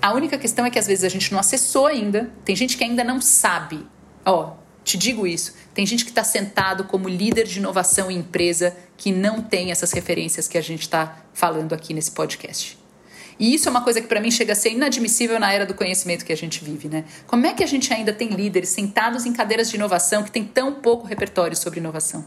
A 0.00 0.12
única 0.12 0.36
questão 0.38 0.66
é 0.66 0.70
que 0.70 0.78
às 0.78 0.86
vezes 0.86 1.04
a 1.04 1.08
gente 1.08 1.30
não 1.32 1.38
acessou 1.38 1.86
ainda. 1.86 2.30
Tem 2.44 2.56
gente 2.56 2.76
que 2.76 2.82
ainda 2.82 3.04
não 3.04 3.20
sabe. 3.20 3.86
Ó, 4.24 4.54
te 4.82 4.98
digo 4.98 5.26
isso. 5.26 5.54
Tem 5.72 5.86
gente 5.86 6.04
que 6.04 6.10
está 6.10 6.24
sentado 6.24 6.84
como 6.84 7.08
líder 7.08 7.46
de 7.46 7.58
inovação 7.58 8.10
em 8.10 8.18
empresa 8.18 8.76
que 8.96 9.12
não 9.12 9.40
tem 9.40 9.70
essas 9.70 9.92
referências 9.92 10.48
que 10.48 10.58
a 10.58 10.62
gente 10.62 10.82
está 10.82 11.18
falando 11.32 11.72
aqui 11.72 11.94
nesse 11.94 12.10
podcast. 12.10 12.81
E 13.38 13.54
isso 13.54 13.68
é 13.68 13.70
uma 13.70 13.82
coisa 13.82 14.00
que 14.00 14.06
para 14.06 14.20
mim 14.20 14.30
chega 14.30 14.52
a 14.52 14.56
ser 14.56 14.70
inadmissível 14.70 15.38
na 15.40 15.52
era 15.52 15.66
do 15.66 15.74
conhecimento 15.74 16.24
que 16.24 16.32
a 16.32 16.36
gente 16.36 16.64
vive, 16.64 16.88
né? 16.88 17.04
Como 17.26 17.46
é 17.46 17.52
que 17.52 17.62
a 17.62 17.66
gente 17.66 17.92
ainda 17.92 18.12
tem 18.12 18.28
líderes 18.28 18.68
sentados 18.68 19.26
em 19.26 19.32
cadeiras 19.32 19.70
de 19.70 19.76
inovação 19.76 20.22
que 20.22 20.30
tem 20.30 20.44
tão 20.44 20.74
pouco 20.74 21.06
repertório 21.06 21.56
sobre 21.56 21.80
inovação? 21.80 22.24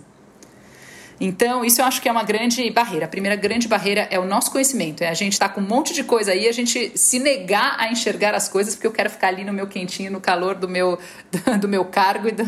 Então, 1.19 1.63
isso 1.63 1.81
eu 1.81 1.85
acho 1.85 2.01
que 2.01 2.09
é 2.09 2.11
uma 2.11 2.23
grande 2.23 2.69
barreira. 2.69 3.05
A 3.05 3.07
primeira 3.07 3.35
grande 3.35 3.67
barreira 3.67 4.07
é 4.11 4.19
o 4.19 4.25
nosso 4.25 4.51
conhecimento. 4.51 5.01
É 5.01 5.07
a 5.07 5.13
gente 5.13 5.33
estar 5.33 5.49
tá 5.49 5.55
com 5.55 5.61
um 5.61 5.65
monte 5.65 5.93
de 5.93 6.03
coisa 6.03 6.31
aí, 6.31 6.47
a 6.47 6.51
gente 6.51 6.91
se 6.97 7.19
negar 7.19 7.77
a 7.79 7.89
enxergar 7.89 8.35
as 8.35 8.49
coisas, 8.49 8.75
porque 8.75 8.87
eu 8.87 8.91
quero 8.91 9.09
ficar 9.09 9.29
ali 9.29 9.43
no 9.43 9.53
meu 9.53 9.67
quentinho, 9.67 10.11
no 10.11 10.19
calor 10.19 10.55
do 10.55 10.67
meu, 10.67 10.99
do 11.59 11.67
meu 11.67 11.85
cargo 11.85 12.27
e 12.27 12.31
do, 12.31 12.43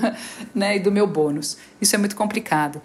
né, 0.54 0.76
e 0.76 0.80
do 0.80 0.91
meu 0.91 1.08
bônus. 1.08 1.58
Isso 1.80 1.96
é 1.96 1.98
muito 1.98 2.15
complicado. 2.15 2.82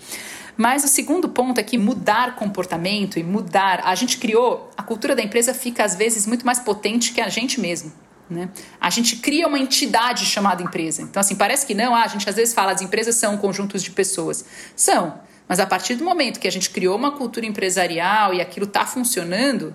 Mas 0.57 0.85
o 0.85 0.89
segundo 0.89 1.29
ponto 1.29 1.59
é 1.59 1.63
que 1.63 1.79
mudar 1.79 2.37
comportamento 2.37 3.19
e 3.19 3.23
mudar. 3.23 3.81
A 3.85 3.95
gente 3.95 4.19
criou, 4.19 4.71
a 4.77 4.83
cultura 4.83 5.17
da 5.17 5.23
empresa 5.23 5.55
fica 5.55 5.85
às 5.85 5.95
vezes 5.95 6.27
muito 6.27 6.45
mais 6.45 6.59
potente 6.59 7.13
que 7.13 7.21
a 7.21 7.29
gente 7.29 7.61
mesmo. 7.61 7.93
Né? 8.29 8.49
A 8.81 8.91
gente 8.91 9.17
cria 9.17 9.47
uma 9.47 9.59
entidade 9.59 10.25
chamada 10.25 10.63
empresa. 10.63 11.03
Então, 11.03 11.21
assim, 11.21 11.35
parece 11.35 11.67
que 11.67 11.75
não, 11.75 11.95
ah, 11.95 12.03
a 12.03 12.07
gente 12.07 12.29
às 12.29 12.37
vezes 12.37 12.55
fala 12.55 12.73
as 12.73 12.81
empresas 12.81 13.15
são 13.17 13.37
conjuntos 13.37 13.83
de 13.83 13.91
pessoas. 13.91 14.45
São, 14.75 15.21
mas 15.49 15.61
a 15.61 15.67
partir 15.67 15.95
do 15.97 16.05
momento 16.05 16.41
que 16.41 16.49
a 16.49 16.53
gente 16.53 16.71
criou 16.71 16.97
uma 16.97 17.13
cultura 17.13 17.45
empresarial 17.45 18.33
e 18.33 18.41
aquilo 18.41 18.67
está 18.67 18.87
funcionando, 18.87 19.75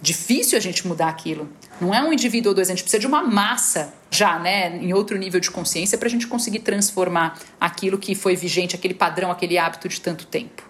difícil 0.00 0.56
a 0.56 0.60
gente 0.60 0.86
mudar 0.86 1.08
aquilo. 1.08 1.48
Não 1.80 1.94
é 1.94 2.02
um 2.02 2.12
indivíduo 2.12 2.50
ou 2.50 2.54
dois, 2.54 2.68
a 2.68 2.72
gente 2.72 2.82
precisa 2.82 3.00
de 3.00 3.06
uma 3.06 3.22
massa 3.22 3.94
já, 4.10 4.38
né, 4.38 4.76
em 4.76 4.92
outro 4.92 5.16
nível 5.16 5.40
de 5.40 5.50
consciência 5.50 5.98
para 5.98 6.08
a 6.08 6.10
gente 6.10 6.26
conseguir 6.26 6.60
transformar 6.60 7.38
aquilo 7.60 7.98
que 7.98 8.14
foi 8.14 8.36
vigente, 8.36 8.74
aquele 8.74 8.94
padrão, 8.94 9.30
aquele 9.30 9.58
hábito 9.58 9.88
de 9.88 10.00
tanto 10.00 10.26
tempo. 10.26 10.62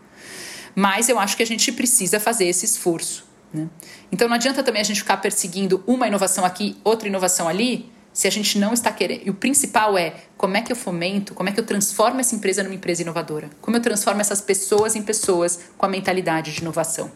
Mas 0.74 1.08
eu 1.08 1.18
acho 1.18 1.36
que 1.36 1.42
a 1.42 1.46
gente 1.46 1.72
precisa 1.72 2.20
fazer 2.20 2.46
esse 2.46 2.64
esforço. 2.64 3.26
Né? 3.52 3.68
Então 4.12 4.28
não 4.28 4.34
adianta 4.34 4.62
também 4.62 4.80
a 4.80 4.84
gente 4.84 5.00
ficar 5.00 5.16
perseguindo 5.18 5.82
uma 5.86 6.06
inovação 6.06 6.44
aqui, 6.44 6.76
outra 6.84 7.08
inovação 7.08 7.48
ali, 7.48 7.90
se 8.12 8.26
a 8.26 8.30
gente 8.30 8.58
não 8.58 8.72
está 8.72 8.90
querendo. 8.90 9.22
E 9.26 9.30
o 9.30 9.34
principal 9.34 9.96
é 9.96 10.14
como 10.36 10.56
é 10.56 10.62
que 10.62 10.72
eu 10.72 10.76
fomento, 10.76 11.34
como 11.34 11.48
é 11.48 11.52
que 11.52 11.60
eu 11.60 11.64
transformo 11.64 12.20
essa 12.20 12.34
empresa 12.34 12.62
numa 12.62 12.74
empresa 12.74 13.02
inovadora? 13.02 13.48
Como 13.60 13.76
eu 13.76 13.80
transformo 13.80 14.20
essas 14.20 14.40
pessoas 14.40 14.96
em 14.96 15.02
pessoas 15.02 15.60
com 15.76 15.86
a 15.86 15.88
mentalidade 15.88 16.52
de 16.52 16.60
inovação? 16.60 17.10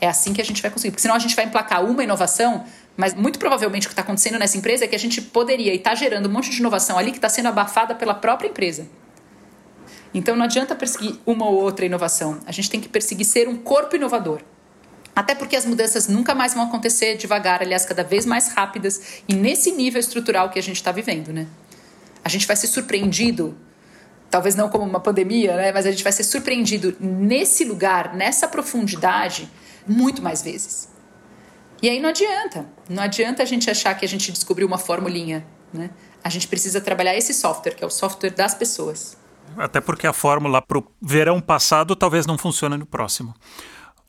É 0.00 0.08
assim 0.08 0.32
que 0.32 0.40
a 0.40 0.44
gente 0.44 0.62
vai 0.62 0.70
conseguir. 0.70 0.92
Porque 0.92 1.02
senão 1.02 1.14
a 1.14 1.18
gente 1.18 1.36
vai 1.36 1.44
emplacar 1.44 1.84
uma 1.84 2.02
inovação, 2.02 2.64
mas 2.96 3.14
muito 3.14 3.38
provavelmente 3.38 3.86
o 3.86 3.90
que 3.90 3.92
está 3.92 4.02
acontecendo 4.02 4.38
nessa 4.38 4.56
empresa 4.56 4.84
é 4.84 4.88
que 4.88 4.96
a 4.96 4.98
gente 4.98 5.20
poderia 5.20 5.74
estar 5.74 5.90
tá 5.90 5.96
gerando 5.96 6.26
um 6.28 6.32
monte 6.32 6.50
de 6.50 6.58
inovação 6.58 6.98
ali 6.98 7.10
que 7.10 7.18
está 7.18 7.28
sendo 7.28 7.48
abafada 7.48 7.94
pela 7.94 8.14
própria 8.14 8.48
empresa. 8.48 8.86
Então 10.12 10.34
não 10.34 10.44
adianta 10.44 10.74
perseguir 10.74 11.16
uma 11.24 11.46
ou 11.46 11.54
outra 11.54 11.84
inovação. 11.84 12.40
A 12.46 12.52
gente 12.52 12.70
tem 12.70 12.80
que 12.80 12.88
perseguir 12.88 13.24
ser 13.24 13.48
um 13.48 13.56
corpo 13.56 13.94
inovador. 13.94 14.40
Até 15.14 15.34
porque 15.34 15.56
as 15.56 15.66
mudanças 15.66 16.08
nunca 16.08 16.34
mais 16.34 16.54
vão 16.54 16.64
acontecer 16.64 17.16
devagar, 17.16 17.62
aliás, 17.62 17.84
cada 17.84 18.02
vez 18.02 18.24
mais 18.24 18.48
rápidas 18.48 19.22
e 19.28 19.34
nesse 19.34 19.72
nível 19.72 20.00
estrutural 20.00 20.50
que 20.50 20.58
a 20.58 20.62
gente 20.62 20.76
está 20.76 20.92
vivendo, 20.92 21.32
né? 21.32 21.46
A 22.24 22.28
gente 22.28 22.46
vai 22.46 22.56
ser 22.56 22.68
surpreendido, 22.68 23.56
talvez 24.30 24.54
não 24.54 24.68
como 24.68 24.84
uma 24.84 25.00
pandemia, 25.00 25.56
né? 25.56 25.72
Mas 25.72 25.86
a 25.86 25.90
gente 25.90 26.02
vai 26.02 26.12
ser 26.12 26.22
surpreendido 26.22 26.96
nesse 27.00 27.64
lugar, 27.64 28.14
nessa 28.14 28.46
profundidade, 28.46 29.50
muito 29.90 30.22
mais 30.22 30.42
vezes. 30.42 30.88
E 31.82 31.88
aí 31.88 31.98
não 31.98 32.10
adianta. 32.10 32.66
Não 32.88 33.02
adianta 33.02 33.42
a 33.42 33.46
gente 33.46 33.70
achar 33.70 33.94
que 33.94 34.04
a 34.04 34.08
gente 34.08 34.30
descobriu 34.30 34.66
uma 34.66 34.78
formulinha. 34.78 35.46
Né? 35.72 35.90
A 36.22 36.28
gente 36.28 36.46
precisa 36.46 36.80
trabalhar 36.80 37.16
esse 37.16 37.34
software, 37.34 37.74
que 37.74 37.82
é 37.82 37.86
o 37.86 37.90
software 37.90 38.30
das 38.30 38.54
pessoas. 38.54 39.16
Até 39.56 39.80
porque 39.80 40.06
a 40.06 40.12
fórmula 40.12 40.62
para 40.62 40.78
o 40.78 40.86
verão 41.02 41.40
passado 41.40 41.96
talvez 41.96 42.26
não 42.26 42.38
funcione 42.38 42.76
no 42.76 42.86
próximo. 42.86 43.34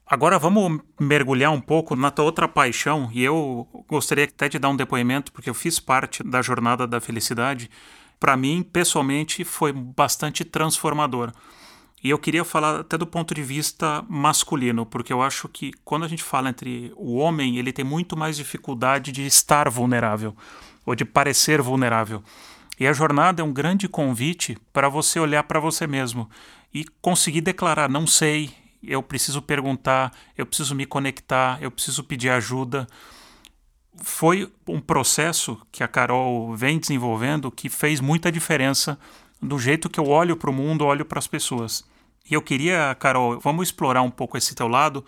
Agora 0.06 0.38
vamos 0.38 0.82
mergulhar 1.00 1.52
um 1.52 1.62
pouco 1.62 1.96
na 1.96 2.12
tua 2.12 2.26
outra 2.26 2.46
paixão, 2.46 3.10
e 3.14 3.24
eu 3.24 3.66
gostaria 3.88 4.26
até 4.26 4.50
de 4.50 4.60
dar 4.60 4.68
um 4.68 4.76
depoimento, 4.76 5.32
porque 5.32 5.50
eu 5.50 5.54
fiz 5.54 5.80
parte 5.80 6.22
da 6.22 6.42
jornada 6.42 6.86
da 6.86 7.00
felicidade. 7.00 7.72
Para 8.20 8.36
mim, 8.36 8.62
pessoalmente, 8.62 9.46
foi 9.46 9.72
bastante 9.72 10.44
transformador. 10.44 11.32
E 12.04 12.10
eu 12.10 12.18
queria 12.18 12.44
falar 12.44 12.80
até 12.80 12.98
do 12.98 13.06
ponto 13.06 13.34
de 13.34 13.44
vista 13.44 14.04
masculino, 14.10 14.86
porque 14.86 15.14
eu 15.14 15.22
acho 15.22 15.48
que 15.48 15.72
quando 15.86 16.04
a 16.04 16.08
gente 16.08 16.24
fala 16.24 16.50
entre 16.50 16.92
o 16.96 17.16
homem, 17.16 17.58
ele 17.58 17.72
tem 17.72 17.86
muito 17.86 18.18
mais 18.18 18.36
dificuldade 18.36 19.12
de 19.12 19.26
estar 19.26 19.70
vulnerável 19.70 20.36
ou 20.84 20.96
de 20.96 21.06
parecer 21.06 21.62
vulnerável. 21.62 22.24
E 22.80 22.88
a 22.88 22.94
jornada 22.94 23.44
é 23.44 23.46
um 23.46 23.54
grande 23.54 23.88
convite 23.88 24.58
para 24.74 24.90
você 24.90 25.20
olhar 25.20 25.44
para 25.44 25.60
você 25.60 25.86
mesmo 25.86 26.28
e 26.74 26.84
conseguir 27.02 27.42
declarar: 27.42 27.88
não 27.88 28.08
sei, 28.08 28.52
eu 28.82 29.04
preciso 29.04 29.40
perguntar, 29.40 30.12
eu 30.36 30.48
preciso 30.48 30.74
me 30.74 30.88
conectar, 30.88 31.62
eu 31.62 31.70
preciso 31.70 32.04
pedir 32.04 32.30
ajuda. 32.30 32.88
Foi 34.02 34.52
um 34.68 34.82
processo 34.82 35.62
que 35.72 35.84
a 35.84 35.88
Carol 35.88 36.56
vem 36.56 36.80
desenvolvendo 36.80 37.52
que 37.52 37.70
fez 37.70 38.00
muita 38.00 38.32
diferença 38.32 38.98
do 39.40 39.60
jeito 39.60 39.90
que 39.90 40.00
eu 40.00 40.08
olho 40.08 40.36
para 40.36 40.50
o 40.50 40.54
mundo, 40.54 40.86
olho 40.86 41.06
para 41.06 41.20
as 41.20 41.28
pessoas. 41.28 41.84
E 42.30 42.34
eu 42.34 42.42
queria, 42.42 42.96
Carol, 43.00 43.40
vamos 43.40 43.68
explorar 43.68 44.02
um 44.02 44.12
pouco 44.12 44.38
esse 44.38 44.56
teu 44.56 44.68
lado 44.68 45.06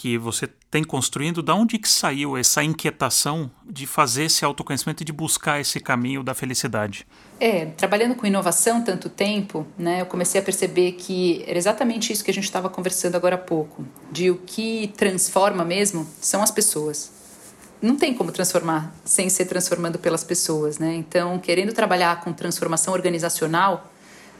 que 0.00 0.16
você 0.16 0.48
tem 0.70 0.82
construindo. 0.82 1.42
Da 1.42 1.54
onde 1.54 1.76
que 1.76 1.86
saiu 1.86 2.34
essa 2.34 2.64
inquietação 2.64 3.50
de 3.68 3.86
fazer 3.86 4.24
esse 4.24 4.42
autoconhecimento 4.42 5.02
e 5.02 5.04
de 5.04 5.12
buscar 5.12 5.60
esse 5.60 5.78
caminho 5.78 6.22
da 6.22 6.34
felicidade? 6.34 7.06
É, 7.38 7.66
trabalhando 7.66 8.14
com 8.14 8.26
inovação 8.26 8.82
tanto 8.82 9.10
tempo, 9.10 9.66
né, 9.76 10.00
eu 10.00 10.06
comecei 10.06 10.40
a 10.40 10.44
perceber 10.44 10.92
que 10.92 11.44
era 11.46 11.58
exatamente 11.58 12.14
isso 12.14 12.24
que 12.24 12.30
a 12.30 12.34
gente 12.34 12.44
estava 12.44 12.70
conversando 12.70 13.14
agora 13.14 13.34
há 13.34 13.38
pouco, 13.38 13.84
de 14.10 14.30
o 14.30 14.36
que 14.36 14.90
transforma 14.96 15.66
mesmo 15.66 16.06
são 16.18 16.42
as 16.42 16.50
pessoas. 16.50 17.12
Não 17.82 17.94
tem 17.96 18.14
como 18.14 18.32
transformar 18.32 18.94
sem 19.04 19.28
ser 19.28 19.44
transformando 19.46 19.98
pelas 19.98 20.24
pessoas, 20.24 20.78
né? 20.78 20.94
Então, 20.94 21.38
querendo 21.38 21.74
trabalhar 21.74 22.22
com 22.22 22.32
transformação 22.32 22.94
organizacional, 22.94 23.89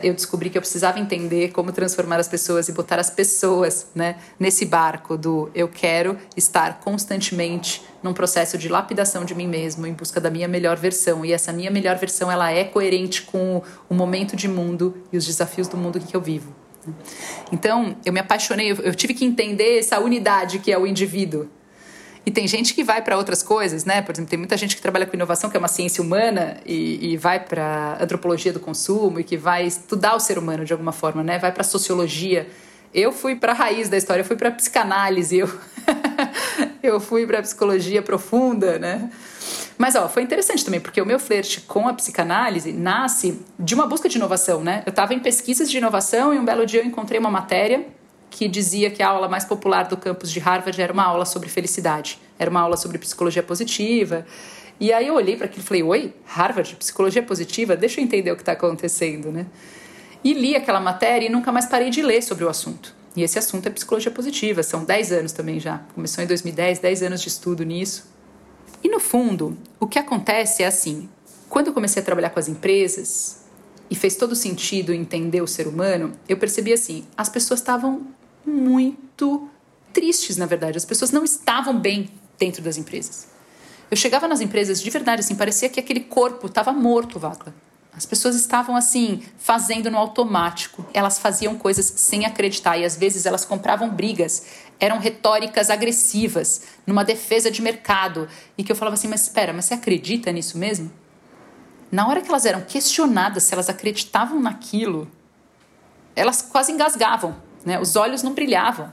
eu 0.02 0.14
descobri 0.14 0.50
que 0.50 0.58
eu 0.58 0.62
precisava 0.62 0.98
entender 0.98 1.52
como 1.52 1.72
transformar 1.72 2.18
as 2.18 2.28
pessoas 2.28 2.68
e 2.68 2.72
botar 2.72 2.98
as 2.98 3.10
pessoas 3.10 3.86
né, 3.94 4.16
nesse 4.38 4.64
barco 4.64 5.16
do 5.16 5.50
eu 5.54 5.68
quero 5.68 6.16
estar 6.36 6.80
constantemente 6.80 7.82
num 8.02 8.12
processo 8.12 8.56
de 8.56 8.68
lapidação 8.68 9.24
de 9.24 9.34
mim 9.34 9.46
mesmo 9.46 9.86
em 9.86 9.92
busca 9.92 10.20
da 10.20 10.30
minha 10.30 10.48
melhor 10.48 10.76
versão 10.76 11.24
e 11.24 11.32
essa 11.32 11.52
minha 11.52 11.70
melhor 11.70 11.96
versão 11.96 12.30
ela 12.30 12.50
é 12.50 12.64
coerente 12.64 13.22
com 13.22 13.62
o 13.88 13.94
momento 13.94 14.36
de 14.36 14.48
mundo 14.48 14.96
e 15.12 15.16
os 15.16 15.26
desafios 15.26 15.68
do 15.68 15.76
mundo 15.76 16.00
que 16.00 16.16
eu 16.16 16.20
vivo. 16.20 16.54
Então, 17.52 17.96
eu 18.04 18.12
me 18.12 18.20
apaixonei, 18.20 18.70
eu 18.70 18.94
tive 18.94 19.12
que 19.12 19.24
entender 19.24 19.78
essa 19.78 20.00
unidade 20.00 20.58
que 20.58 20.72
é 20.72 20.78
o 20.78 20.86
indivíduo. 20.86 21.48
E 22.24 22.30
tem 22.30 22.46
gente 22.46 22.74
que 22.74 22.84
vai 22.84 23.00
para 23.00 23.16
outras 23.16 23.42
coisas, 23.42 23.84
né? 23.84 24.02
Por 24.02 24.12
exemplo, 24.12 24.30
tem 24.30 24.38
muita 24.38 24.56
gente 24.56 24.76
que 24.76 24.82
trabalha 24.82 25.06
com 25.06 25.16
inovação, 25.16 25.48
que 25.48 25.56
é 25.56 25.58
uma 25.58 25.68
ciência 25.68 26.02
humana, 26.02 26.58
e, 26.66 27.12
e 27.12 27.16
vai 27.16 27.40
para 27.40 27.96
antropologia 28.00 28.52
do 28.52 28.60
consumo 28.60 29.20
e 29.20 29.24
que 29.24 29.36
vai 29.36 29.66
estudar 29.66 30.14
o 30.14 30.20
ser 30.20 30.38
humano 30.38 30.64
de 30.64 30.72
alguma 30.72 30.92
forma, 30.92 31.22
né? 31.22 31.38
Vai 31.38 31.50
para 31.50 31.64
sociologia. 31.64 32.46
Eu 32.92 33.12
fui 33.12 33.36
para 33.36 33.52
a 33.52 33.54
raiz 33.54 33.88
da 33.88 33.96
história, 33.96 34.20
eu 34.20 34.24
fui 34.24 34.36
para 34.36 34.50
psicanálise, 34.50 35.38
eu, 35.38 35.48
eu 36.82 37.00
fui 37.00 37.26
para 37.26 37.40
psicologia 37.40 38.02
profunda, 38.02 38.78
né? 38.78 39.10
Mas 39.78 39.94
ó, 39.94 40.08
foi 40.08 40.22
interessante 40.22 40.62
também, 40.62 40.80
porque 40.80 41.00
o 41.00 41.06
meu 41.06 41.18
flerte 41.18 41.62
com 41.62 41.88
a 41.88 41.94
psicanálise 41.94 42.70
nasce 42.70 43.40
de 43.58 43.74
uma 43.74 43.86
busca 43.86 44.10
de 44.10 44.18
inovação, 44.18 44.62
né? 44.62 44.82
Eu 44.84 44.90
estava 44.90 45.14
em 45.14 45.20
pesquisas 45.20 45.70
de 45.70 45.78
inovação 45.78 46.34
e 46.34 46.38
um 46.38 46.44
belo 46.44 46.66
dia 46.66 46.80
eu 46.80 46.84
encontrei 46.84 47.18
uma 47.18 47.30
matéria 47.30 47.86
que 48.30 48.48
dizia 48.48 48.90
que 48.90 49.02
a 49.02 49.08
aula 49.08 49.28
mais 49.28 49.44
popular 49.44 49.84
do 49.88 49.96
campus 49.96 50.30
de 50.30 50.38
Harvard 50.38 50.80
era 50.80 50.92
uma 50.92 51.04
aula 51.04 51.24
sobre 51.24 51.48
felicidade, 51.48 52.18
era 52.38 52.50
uma 52.50 52.60
aula 52.60 52.76
sobre 52.76 52.96
psicologia 52.98 53.42
positiva. 53.42 54.24
E 54.78 54.92
aí 54.92 55.08
eu 55.08 55.14
olhei 55.14 55.36
para 55.36 55.46
aquilo 55.46 55.62
e 55.62 55.66
falei: 55.66 55.82
Oi, 55.82 56.14
Harvard, 56.24 56.74
psicologia 56.76 57.22
positiva? 57.22 57.76
Deixa 57.76 58.00
eu 58.00 58.04
entender 58.04 58.30
o 58.30 58.36
que 58.36 58.42
está 58.42 58.52
acontecendo, 58.52 59.30
né? 59.30 59.46
E 60.22 60.32
li 60.32 60.54
aquela 60.54 60.80
matéria 60.80 61.26
e 61.26 61.28
nunca 61.28 61.50
mais 61.50 61.66
parei 61.66 61.90
de 61.90 62.00
ler 62.00 62.22
sobre 62.22 62.44
o 62.44 62.48
assunto. 62.48 62.94
E 63.16 63.22
esse 63.22 63.38
assunto 63.38 63.66
é 63.66 63.70
psicologia 63.70 64.10
positiva, 64.10 64.62
são 64.62 64.84
10 64.84 65.12
anos 65.12 65.32
também 65.32 65.58
já. 65.58 65.78
Começou 65.94 66.22
em 66.22 66.26
2010, 66.26 66.78
10 66.78 67.02
anos 67.02 67.20
de 67.20 67.28
estudo 67.28 67.64
nisso. 67.64 68.08
E 68.82 68.88
no 68.88 69.00
fundo, 69.00 69.58
o 69.78 69.86
que 69.86 69.98
acontece 69.98 70.62
é 70.62 70.66
assim: 70.66 71.08
quando 71.48 71.66
eu 71.66 71.72
comecei 71.72 72.00
a 72.00 72.04
trabalhar 72.04 72.30
com 72.30 72.38
as 72.38 72.48
empresas 72.48 73.40
e 73.90 73.94
fez 73.94 74.14
todo 74.14 74.36
sentido 74.36 74.94
entender 74.94 75.42
o 75.42 75.46
ser 75.46 75.66
humano, 75.66 76.12
eu 76.28 76.36
percebi 76.36 76.72
assim: 76.72 77.04
as 77.16 77.28
pessoas 77.28 77.60
estavam 77.60 78.06
muito 78.44 79.48
tristes, 79.92 80.36
na 80.36 80.46
verdade. 80.46 80.76
As 80.76 80.84
pessoas 80.84 81.10
não 81.10 81.24
estavam 81.24 81.78
bem 81.78 82.10
dentro 82.38 82.62
das 82.62 82.76
empresas. 82.76 83.28
Eu 83.90 83.96
chegava 83.96 84.28
nas 84.28 84.40
empresas 84.40 84.80
de 84.80 84.88
verdade, 84.88 85.20
assim, 85.20 85.34
parecia 85.34 85.68
que 85.68 85.80
aquele 85.80 86.00
corpo 86.00 86.46
estava 86.46 86.72
morto, 86.72 87.18
Vacla. 87.18 87.52
As 87.92 88.06
pessoas 88.06 88.36
estavam 88.36 88.76
assim, 88.76 89.22
fazendo 89.36 89.90
no 89.90 89.98
automático. 89.98 90.86
Elas 90.94 91.18
faziam 91.18 91.58
coisas 91.58 91.84
sem 91.96 92.24
acreditar 92.24 92.78
e 92.78 92.84
às 92.84 92.96
vezes 92.96 93.26
elas 93.26 93.44
compravam 93.44 93.90
brigas. 93.90 94.46
Eram 94.78 94.98
retóricas 94.98 95.68
agressivas, 95.68 96.62
numa 96.86 97.04
defesa 97.04 97.50
de 97.50 97.60
mercado. 97.60 98.28
E 98.56 98.62
que 98.62 98.70
eu 98.70 98.76
falava 98.76 98.94
assim: 98.94 99.08
mas 99.08 99.22
espera, 99.22 99.52
mas 99.52 99.66
você 99.66 99.74
acredita 99.74 100.30
nisso 100.30 100.56
mesmo? 100.56 100.90
Na 101.90 102.06
hora 102.06 102.22
que 102.22 102.28
elas 102.28 102.46
eram 102.46 102.60
questionadas 102.60 103.42
se 103.42 103.52
elas 103.52 103.68
acreditavam 103.68 104.40
naquilo, 104.40 105.10
elas 106.14 106.40
quase 106.40 106.70
engasgavam, 106.70 107.36
né? 107.64 107.78
Os 107.78 107.96
olhos 107.96 108.22
não 108.22 108.34
brilhavam. 108.34 108.92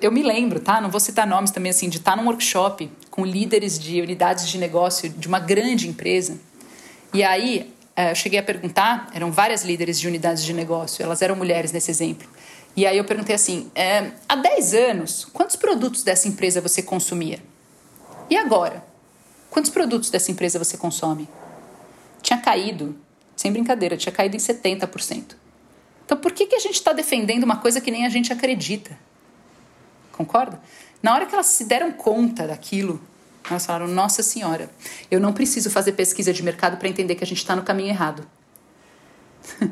Eu 0.00 0.10
me 0.10 0.22
lembro, 0.22 0.60
tá? 0.60 0.80
Não 0.80 0.90
vou 0.90 1.00
citar 1.00 1.26
nomes 1.26 1.50
também 1.50 1.70
assim, 1.70 1.88
de 1.88 1.98
estar 1.98 2.16
num 2.16 2.24
workshop 2.24 2.90
com 3.10 3.24
líderes 3.24 3.78
de 3.78 4.00
unidades 4.00 4.48
de 4.48 4.56
negócio 4.56 5.10
de 5.10 5.28
uma 5.28 5.38
grande 5.38 5.88
empresa. 5.88 6.38
E 7.12 7.22
aí 7.22 7.74
é, 7.94 8.12
eu 8.12 8.14
cheguei 8.14 8.38
a 8.38 8.42
perguntar, 8.42 9.10
eram 9.12 9.30
várias 9.30 9.62
líderes 9.62 10.00
de 10.00 10.08
unidades 10.08 10.42
de 10.42 10.54
negócio, 10.54 11.02
elas 11.02 11.20
eram 11.20 11.36
mulheres 11.36 11.70
nesse 11.70 11.90
exemplo. 11.90 12.26
E 12.74 12.86
aí 12.86 12.96
eu 12.96 13.04
perguntei 13.04 13.34
assim: 13.34 13.70
é, 13.74 14.12
há 14.28 14.36
10 14.36 14.74
anos, 14.74 15.26
quantos 15.32 15.56
produtos 15.56 16.02
dessa 16.02 16.28
empresa 16.28 16.60
você 16.60 16.82
consumia? 16.82 17.40
E 18.30 18.36
agora? 18.36 18.84
Quantos 19.50 19.70
produtos 19.70 20.08
dessa 20.08 20.30
empresa 20.30 20.58
você 20.58 20.76
consome? 20.76 21.28
Tinha 22.22 22.38
caído, 22.38 22.96
sem 23.34 23.52
brincadeira, 23.52 23.96
tinha 23.96 24.12
caído 24.12 24.36
em 24.36 24.38
70%. 24.38 25.34
Então 26.10 26.18
por 26.18 26.32
que, 26.32 26.44
que 26.44 26.56
a 26.56 26.58
gente 26.58 26.74
está 26.74 26.92
defendendo 26.92 27.44
uma 27.44 27.58
coisa 27.58 27.80
que 27.80 27.88
nem 27.88 28.04
a 28.04 28.08
gente 28.08 28.32
acredita? 28.32 28.98
Concorda? 30.10 30.60
Na 31.00 31.14
hora 31.14 31.24
que 31.24 31.32
elas 31.32 31.46
se 31.46 31.62
deram 31.62 31.92
conta 31.92 32.48
daquilo, 32.48 33.00
elas 33.48 33.64
falaram: 33.64 33.86
Nossa 33.86 34.20
Senhora, 34.20 34.68
eu 35.08 35.20
não 35.20 35.32
preciso 35.32 35.70
fazer 35.70 35.92
pesquisa 35.92 36.32
de 36.32 36.42
mercado 36.42 36.78
para 36.78 36.88
entender 36.88 37.14
que 37.14 37.22
a 37.22 37.26
gente 37.28 37.38
está 37.38 37.54
no 37.54 37.62
caminho 37.62 37.90
errado. 37.90 38.26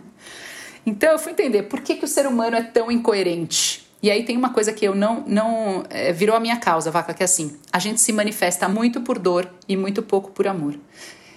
então 0.87 1.11
eu 1.11 1.19
fui 1.19 1.33
entender 1.33 1.65
por 1.65 1.81
que, 1.81 1.97
que 1.97 2.05
o 2.05 2.09
ser 2.09 2.25
humano 2.25 2.55
é 2.55 2.63
tão 2.63 2.89
incoerente. 2.89 3.91
E 4.01 4.09
aí 4.09 4.25
tem 4.25 4.37
uma 4.37 4.51
coisa 4.51 4.73
que 4.73 4.85
eu 4.85 4.95
não. 4.95 5.25
não 5.27 5.83
é, 5.91 6.13
virou 6.13 6.37
a 6.37 6.41
minha 6.41 6.59
causa, 6.59 6.89
vaca, 6.89 7.13
que 7.13 7.25
é 7.25 7.27
assim: 7.27 7.59
a 7.73 7.81
gente 7.81 8.01
se 8.01 8.13
manifesta 8.13 8.69
muito 8.69 9.01
por 9.01 9.19
dor 9.19 9.53
e 9.69 9.77
muito 9.77 10.05
pouco 10.05 10.31
por 10.31 10.47
amor. 10.47 10.79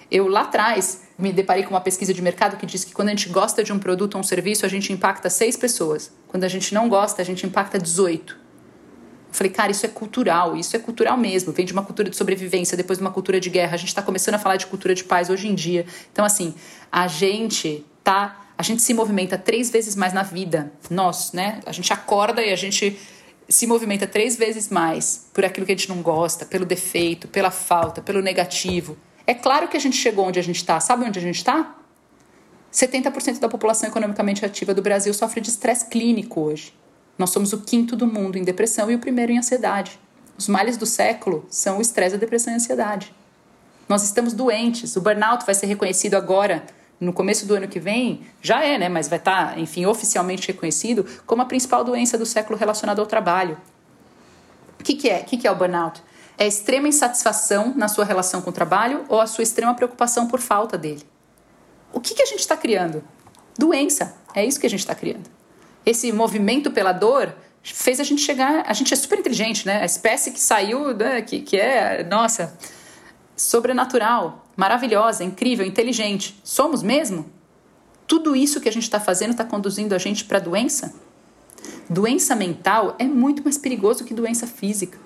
Eu 0.08 0.28
lá 0.28 0.42
atrás 0.42 1.01
me 1.18 1.32
deparei 1.32 1.62
com 1.64 1.70
uma 1.70 1.80
pesquisa 1.80 2.12
de 2.12 2.22
mercado 2.22 2.56
que 2.56 2.66
diz 2.66 2.84
que 2.84 2.92
quando 2.92 3.08
a 3.08 3.10
gente 3.10 3.28
gosta 3.28 3.62
de 3.62 3.72
um 3.72 3.78
produto 3.78 4.14
ou 4.14 4.20
um 4.20 4.24
serviço, 4.24 4.64
a 4.64 4.68
gente 4.68 4.92
impacta 4.92 5.28
seis 5.30 5.56
pessoas. 5.56 6.12
Quando 6.28 6.44
a 6.44 6.48
gente 6.48 6.72
não 6.74 6.88
gosta, 6.88 7.22
a 7.22 7.24
gente 7.24 7.46
impacta 7.46 7.78
18. 7.78 8.32
Eu 9.32 9.34
falei, 9.34 9.52
cara, 9.52 9.72
isso 9.72 9.86
é 9.86 9.88
cultural, 9.88 10.56
isso 10.56 10.76
é 10.76 10.78
cultural 10.78 11.16
mesmo. 11.16 11.52
Vem 11.52 11.64
de 11.64 11.72
uma 11.72 11.82
cultura 11.82 12.10
de 12.10 12.16
sobrevivência, 12.16 12.76
depois 12.76 12.98
de 12.98 13.04
uma 13.04 13.10
cultura 13.10 13.40
de 13.40 13.48
guerra. 13.48 13.74
A 13.74 13.78
gente 13.78 13.88
está 13.88 14.02
começando 14.02 14.34
a 14.34 14.38
falar 14.38 14.56
de 14.56 14.66
cultura 14.66 14.94
de 14.94 15.04
paz 15.04 15.30
hoje 15.30 15.48
em 15.48 15.54
dia. 15.54 15.86
Então, 16.12 16.24
assim, 16.24 16.54
a 16.90 17.06
gente 17.06 17.84
tá. 18.04 18.38
A 18.58 18.62
gente 18.62 18.82
se 18.82 18.92
movimenta 18.92 19.38
três 19.38 19.70
vezes 19.70 19.96
mais 19.96 20.12
na 20.12 20.22
vida. 20.22 20.70
Nós, 20.90 21.32
né? 21.32 21.60
A 21.64 21.72
gente 21.72 21.92
acorda 21.92 22.42
e 22.42 22.52
a 22.52 22.56
gente 22.56 22.98
se 23.48 23.66
movimenta 23.66 24.06
três 24.06 24.36
vezes 24.36 24.68
mais 24.68 25.26
por 25.32 25.44
aquilo 25.44 25.66
que 25.66 25.72
a 25.72 25.76
gente 25.76 25.88
não 25.88 26.02
gosta, 26.02 26.44
pelo 26.44 26.64
defeito, 26.64 27.26
pela 27.26 27.50
falta, 27.50 28.00
pelo 28.00 28.20
negativo. 28.20 28.96
É 29.26 29.34
claro 29.34 29.68
que 29.68 29.76
a 29.76 29.80
gente 29.80 29.96
chegou 29.96 30.26
onde 30.26 30.38
a 30.38 30.42
gente 30.42 30.56
está. 30.56 30.80
Sabe 30.80 31.04
onde 31.04 31.18
a 31.18 31.22
gente 31.22 31.36
está? 31.36 31.76
70% 32.72 33.38
da 33.38 33.48
população 33.48 33.88
economicamente 33.88 34.44
ativa 34.44 34.72
do 34.72 34.80
Brasil 34.80 35.12
sofre 35.12 35.40
de 35.40 35.50
estresse 35.50 35.86
clínico 35.86 36.40
hoje. 36.40 36.74
Nós 37.18 37.30
somos 37.30 37.52
o 37.52 37.60
quinto 37.60 37.94
do 37.94 38.06
mundo 38.06 38.36
em 38.36 38.42
depressão 38.42 38.90
e 38.90 38.94
o 38.94 38.98
primeiro 38.98 39.30
em 39.30 39.38
ansiedade. 39.38 39.98
Os 40.36 40.48
males 40.48 40.76
do 40.76 40.86
século 40.86 41.46
são 41.50 41.78
o 41.78 41.82
estresse, 41.82 42.14
a 42.14 42.18
depressão 42.18 42.52
e 42.52 42.54
a 42.54 42.56
ansiedade. 42.56 43.14
Nós 43.88 44.02
estamos 44.02 44.32
doentes. 44.32 44.96
O 44.96 45.00
burnout 45.00 45.44
vai 45.44 45.54
ser 45.54 45.66
reconhecido 45.66 46.14
agora, 46.14 46.64
no 46.98 47.12
começo 47.12 47.46
do 47.46 47.54
ano 47.54 47.68
que 47.68 47.78
vem, 47.78 48.22
já 48.40 48.64
é, 48.64 48.78
né? 48.78 48.88
Mas 48.88 49.08
vai 49.08 49.18
estar, 49.18 49.54
tá, 49.54 49.60
enfim, 49.60 49.84
oficialmente 49.84 50.48
reconhecido 50.48 51.04
como 51.26 51.42
a 51.42 51.44
principal 51.44 51.84
doença 51.84 52.16
do 52.16 52.24
século 52.24 52.58
relacionada 52.58 53.00
ao 53.02 53.06
trabalho. 53.06 53.58
O 54.80 54.82
que, 54.82 54.94
que 54.94 55.08
é? 55.10 55.20
O 55.20 55.24
que, 55.24 55.36
que 55.36 55.46
é 55.46 55.50
o 55.50 55.54
burnout? 55.54 56.02
É 56.38 56.44
a 56.44 56.46
extrema 56.46 56.88
insatisfação 56.88 57.72
na 57.76 57.88
sua 57.88 58.04
relação 58.04 58.42
com 58.42 58.50
o 58.50 58.52
trabalho 58.52 59.04
ou 59.08 59.20
a 59.20 59.26
sua 59.26 59.42
extrema 59.42 59.74
preocupação 59.74 60.26
por 60.26 60.40
falta 60.40 60.76
dele. 60.78 61.02
O 61.92 62.00
que, 62.00 62.14
que 62.14 62.22
a 62.22 62.26
gente 62.26 62.40
está 62.40 62.56
criando? 62.56 63.04
Doença. 63.58 64.16
É 64.34 64.44
isso 64.44 64.58
que 64.58 64.66
a 64.66 64.70
gente 64.70 64.80
está 64.80 64.94
criando 64.94 65.30
esse 65.84 66.12
movimento 66.12 66.70
pela 66.70 66.92
dor 66.92 67.34
fez 67.62 68.00
a 68.00 68.04
gente 68.04 68.22
chegar. 68.22 68.64
A 68.66 68.72
gente 68.72 68.92
é 68.92 68.96
super 68.96 69.18
inteligente, 69.18 69.66
né? 69.66 69.82
A 69.82 69.84
espécie 69.84 70.30
que 70.30 70.40
saiu, 70.40 70.94
né? 70.94 71.22
que, 71.22 71.40
que 71.40 71.56
é, 71.56 72.04
nossa, 72.04 72.56
sobrenatural, 73.36 74.46
maravilhosa, 74.56 75.24
incrível, 75.24 75.66
inteligente. 75.66 76.40
Somos 76.42 76.82
mesmo? 76.82 77.26
Tudo 78.06 78.34
isso 78.34 78.60
que 78.60 78.68
a 78.68 78.72
gente 78.72 78.84
está 78.84 79.00
fazendo 79.00 79.30
está 79.30 79.44
conduzindo 79.44 79.94
a 79.94 79.98
gente 79.98 80.24
para 80.24 80.38
doença? 80.38 80.94
Doença 81.88 82.34
mental 82.34 82.96
é 82.98 83.04
muito 83.04 83.42
mais 83.42 83.56
perigoso 83.56 84.04
que 84.04 84.14
doença 84.14 84.46
física. 84.46 84.98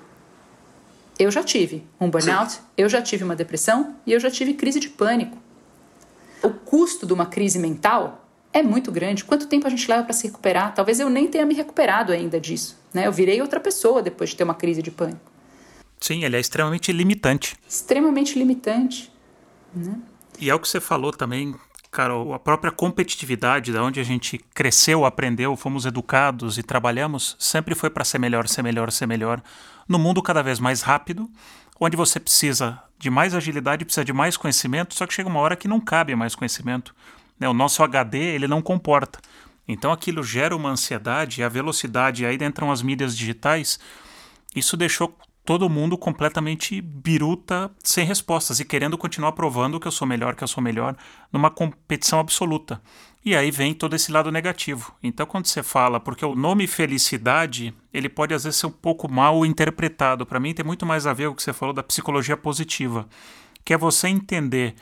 Eu 1.19 1.31
já 1.31 1.43
tive 1.43 1.85
um 1.99 2.11
burnout, 2.11 2.53
Sim. 2.53 2.61
eu 2.77 2.89
já 2.89 3.01
tive 3.01 3.25
uma 3.25 3.35
depressão 3.35 3.97
e 4.07 4.13
eu 4.13 4.21
já 4.21 4.31
tive 4.31 4.55
crise 4.55 4.79
de 4.79 4.89
pânico. 4.89 5.39
O 6.43 6.51
custo 6.51 7.07
de 7.07 7.13
uma 7.13 7.27
crise 7.27 7.59
mental 7.59 8.27
é 8.53 8.63
muito 8.63 8.93
grande. 8.93 9.25
Quanto 9.25 9.47
tempo 9.47 9.67
a 9.67 9.71
gente 9.71 9.89
leva 9.89 10.05
para 10.05 10.13
se 10.13 10.27
recuperar? 10.27 10.75
Talvez 10.75 11.01
eu 11.01 11.09
nem 11.09 11.27
tenha 11.27 11.47
me 11.47 11.55
recuperado 11.55 12.13
ainda 12.13 12.39
disso. 12.39 12.79
Né? 12.93 13.07
Eu 13.07 13.13
virei 13.13 13.41
outra 13.41 13.61
pessoa 13.61 14.03
depois 14.03 14.31
de 14.31 14.37
ter 14.37 14.45
uma 14.45 14.55
crise 14.55 14.83
de 14.83 14.91
pânico. 14.91 15.33
Sim, 16.01 16.25
ele 16.25 16.37
é 16.37 16.41
extremamente 16.41 16.93
limitante. 16.93 17.57
Extremamente 17.67 18.39
limitante. 18.39 19.11
Né? 19.75 19.99
E 20.39 20.51
é 20.51 20.55
o 20.55 20.61
que 20.61 20.69
você 20.69 20.81
falou 20.81 21.13
também, 21.13 21.55
Carol, 21.97 22.35
a 22.35 22.39
própria 22.39 22.71
competitividade, 22.71 23.73
da 23.73 23.83
onde 23.83 23.99
a 23.99 24.05
gente 24.05 24.37
cresceu, 24.53 25.07
aprendeu, 25.07 25.57
fomos 25.57 25.87
educados 25.87 26.59
e 26.59 26.63
trabalhamos, 26.63 27.35
sempre 27.39 27.75
foi 27.75 27.89
para 27.89 28.05
ser 28.05 28.19
melhor, 28.19 28.47
ser 28.47 28.61
melhor, 28.61 28.91
ser 28.93 29.07
melhor. 29.07 29.43
No 29.89 29.99
mundo 29.99 30.23
cada 30.23 30.43
vez 30.43 30.61
mais 30.61 30.83
rápido, 30.83 31.27
onde 31.81 31.97
você 31.97 32.21
precisa 32.21 32.79
de 32.99 33.09
mais 33.09 33.35
agilidade, 33.35 33.87
precisa 33.87 34.05
de 34.05 34.13
mais 34.13 34.37
conhecimento, 34.37 34.95
só 34.95 35.07
que 35.07 35.15
chega 35.15 35.27
uma 35.27 35.41
hora 35.41 35.57
que 35.57 35.67
não 35.67 35.81
cabe 35.81 36.15
mais 36.15 36.35
conhecimento. 36.35 36.95
Né? 37.41 37.49
O 37.49 37.55
nosso 37.55 37.83
HD 37.83 38.19
ele 38.19 38.47
não 38.47 38.61
comporta. 38.61 39.19
Então 39.67 39.91
aquilo 39.91 40.23
gera 40.23 40.55
uma 40.55 40.69
ansiedade, 40.69 41.43
a 41.43 41.49
velocidade, 41.49 42.27
aí 42.27 42.37
entram 42.43 42.71
as 42.71 42.83
mídias 42.83 43.17
digitais. 43.17 43.81
Isso 44.55 44.77
deixou 44.77 45.17
todo 45.47 45.71
mundo 45.71 45.97
completamente 45.97 46.81
biruta, 46.81 47.71
sem 47.83 48.05
respostas 48.05 48.59
e 48.59 48.65
querendo 48.65 48.99
continuar 48.99 49.33
provando 49.33 49.79
que 49.79 49.87
eu 49.87 49.93
sou 49.93 50.07
melhor, 50.07 50.35
que 50.35 50.43
eu 50.43 50.49
sou 50.49 50.63
melhor, 50.63 50.97
numa 51.33 51.51
competição 51.51 52.19
absoluta. 52.19 52.83
E 53.25 53.35
aí 53.35 53.51
vem 53.51 53.73
todo 53.73 53.95
esse 53.95 54.11
lado 54.11 54.31
negativo. 54.31 54.93
Então, 55.03 55.25
quando 55.25 55.47
você 55.47 55.63
fala, 55.63 56.01
porque 56.01 56.25
o 56.25 56.35
nome 56.35 56.67
felicidade, 56.67 57.73
ele 57.95 58.09
pode 58.09 58.35
às 58.35 58.43
vezes 58.45 58.59
ser 58.59 58.67
um 58.67 58.73
pouco 58.73 59.11
mal 59.11 59.47
interpretado. 59.47 60.27
Para 60.27 60.41
mim, 60.41 60.53
tem 60.53 60.65
muito 60.65 60.85
mais 60.85 61.07
a 61.07 61.13
ver 61.13 61.29
com 61.29 61.33
o 61.33 61.37
que 61.37 61.43
você 61.43 61.53
falou 61.53 61.73
da 61.73 61.83
psicologia 61.83 62.37
positiva, 62.37 63.09
que 63.65 63.73
é 63.73 63.79
você 63.79 64.09
entender 64.09 64.75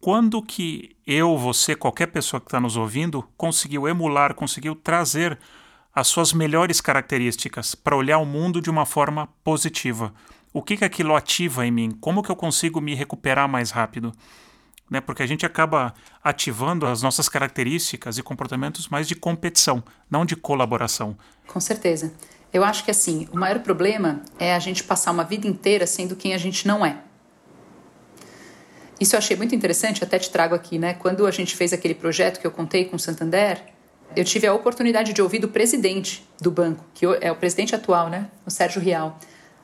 quando 0.00 0.42
que 0.42 0.96
eu, 1.06 1.36
você, 1.38 1.76
qualquer 1.76 2.06
pessoa 2.06 2.40
que 2.40 2.46
está 2.46 2.58
nos 2.58 2.76
ouvindo, 2.76 3.24
conseguiu 3.36 3.86
emular, 3.86 4.34
conseguiu 4.34 4.74
trazer 4.74 5.38
as 5.94 6.06
suas 6.06 6.32
melhores 6.32 6.80
características 6.80 7.74
para 7.74 7.96
olhar 7.96 8.18
o 8.18 8.24
mundo 8.24 8.60
de 8.60 8.70
uma 8.70 8.86
forma 8.86 9.28
positiva. 9.42 10.14
O 10.52 10.62
que, 10.62 10.76
que 10.76 10.84
aquilo 10.84 11.14
ativa 11.14 11.66
em 11.66 11.70
mim? 11.70 11.90
Como 12.00 12.22
que 12.22 12.30
eu 12.30 12.36
consigo 12.36 12.80
me 12.80 12.94
recuperar 12.94 13.48
mais 13.48 13.70
rápido? 13.70 14.12
Né? 14.90 15.00
Porque 15.00 15.22
a 15.22 15.26
gente 15.26 15.46
acaba 15.46 15.94
ativando 16.22 16.86
as 16.86 17.02
nossas 17.02 17.28
características 17.28 18.18
e 18.18 18.22
comportamentos 18.22 18.88
mais 18.88 19.06
de 19.06 19.14
competição, 19.14 19.82
não 20.10 20.24
de 20.24 20.34
colaboração. 20.34 21.16
Com 21.46 21.60
certeza. 21.60 22.12
Eu 22.52 22.64
acho 22.64 22.84
que 22.84 22.90
assim, 22.90 23.28
o 23.32 23.38
maior 23.38 23.60
problema 23.60 24.22
é 24.38 24.54
a 24.54 24.58
gente 24.58 24.82
passar 24.82 25.12
uma 25.12 25.22
vida 25.22 25.46
inteira 25.46 25.86
sendo 25.86 26.16
quem 26.16 26.34
a 26.34 26.38
gente 26.38 26.66
não 26.66 26.84
é. 26.84 26.98
Isso 28.98 29.14
eu 29.14 29.18
achei 29.18 29.36
muito 29.36 29.54
interessante, 29.54 30.04
até 30.04 30.18
te 30.18 30.28
trago 30.30 30.54
aqui, 30.54 30.78
né? 30.78 30.92
Quando 30.94 31.26
a 31.26 31.30
gente 31.30 31.56
fez 31.56 31.72
aquele 31.72 31.94
projeto 31.94 32.38
que 32.38 32.46
eu 32.46 32.50
contei 32.50 32.84
com 32.84 32.96
o 32.96 32.98
Santander, 32.98 33.62
eu 34.16 34.24
tive 34.24 34.46
a 34.46 34.54
oportunidade 34.54 35.12
de 35.12 35.22
ouvir 35.22 35.38
do 35.38 35.48
presidente 35.48 36.26
do 36.40 36.50
banco, 36.50 36.84
que 36.94 37.06
é 37.20 37.30
o 37.30 37.36
presidente 37.36 37.74
atual, 37.74 38.08
né, 38.08 38.28
o 38.44 38.50
Sérgio 38.50 38.80
Rial. 38.80 39.18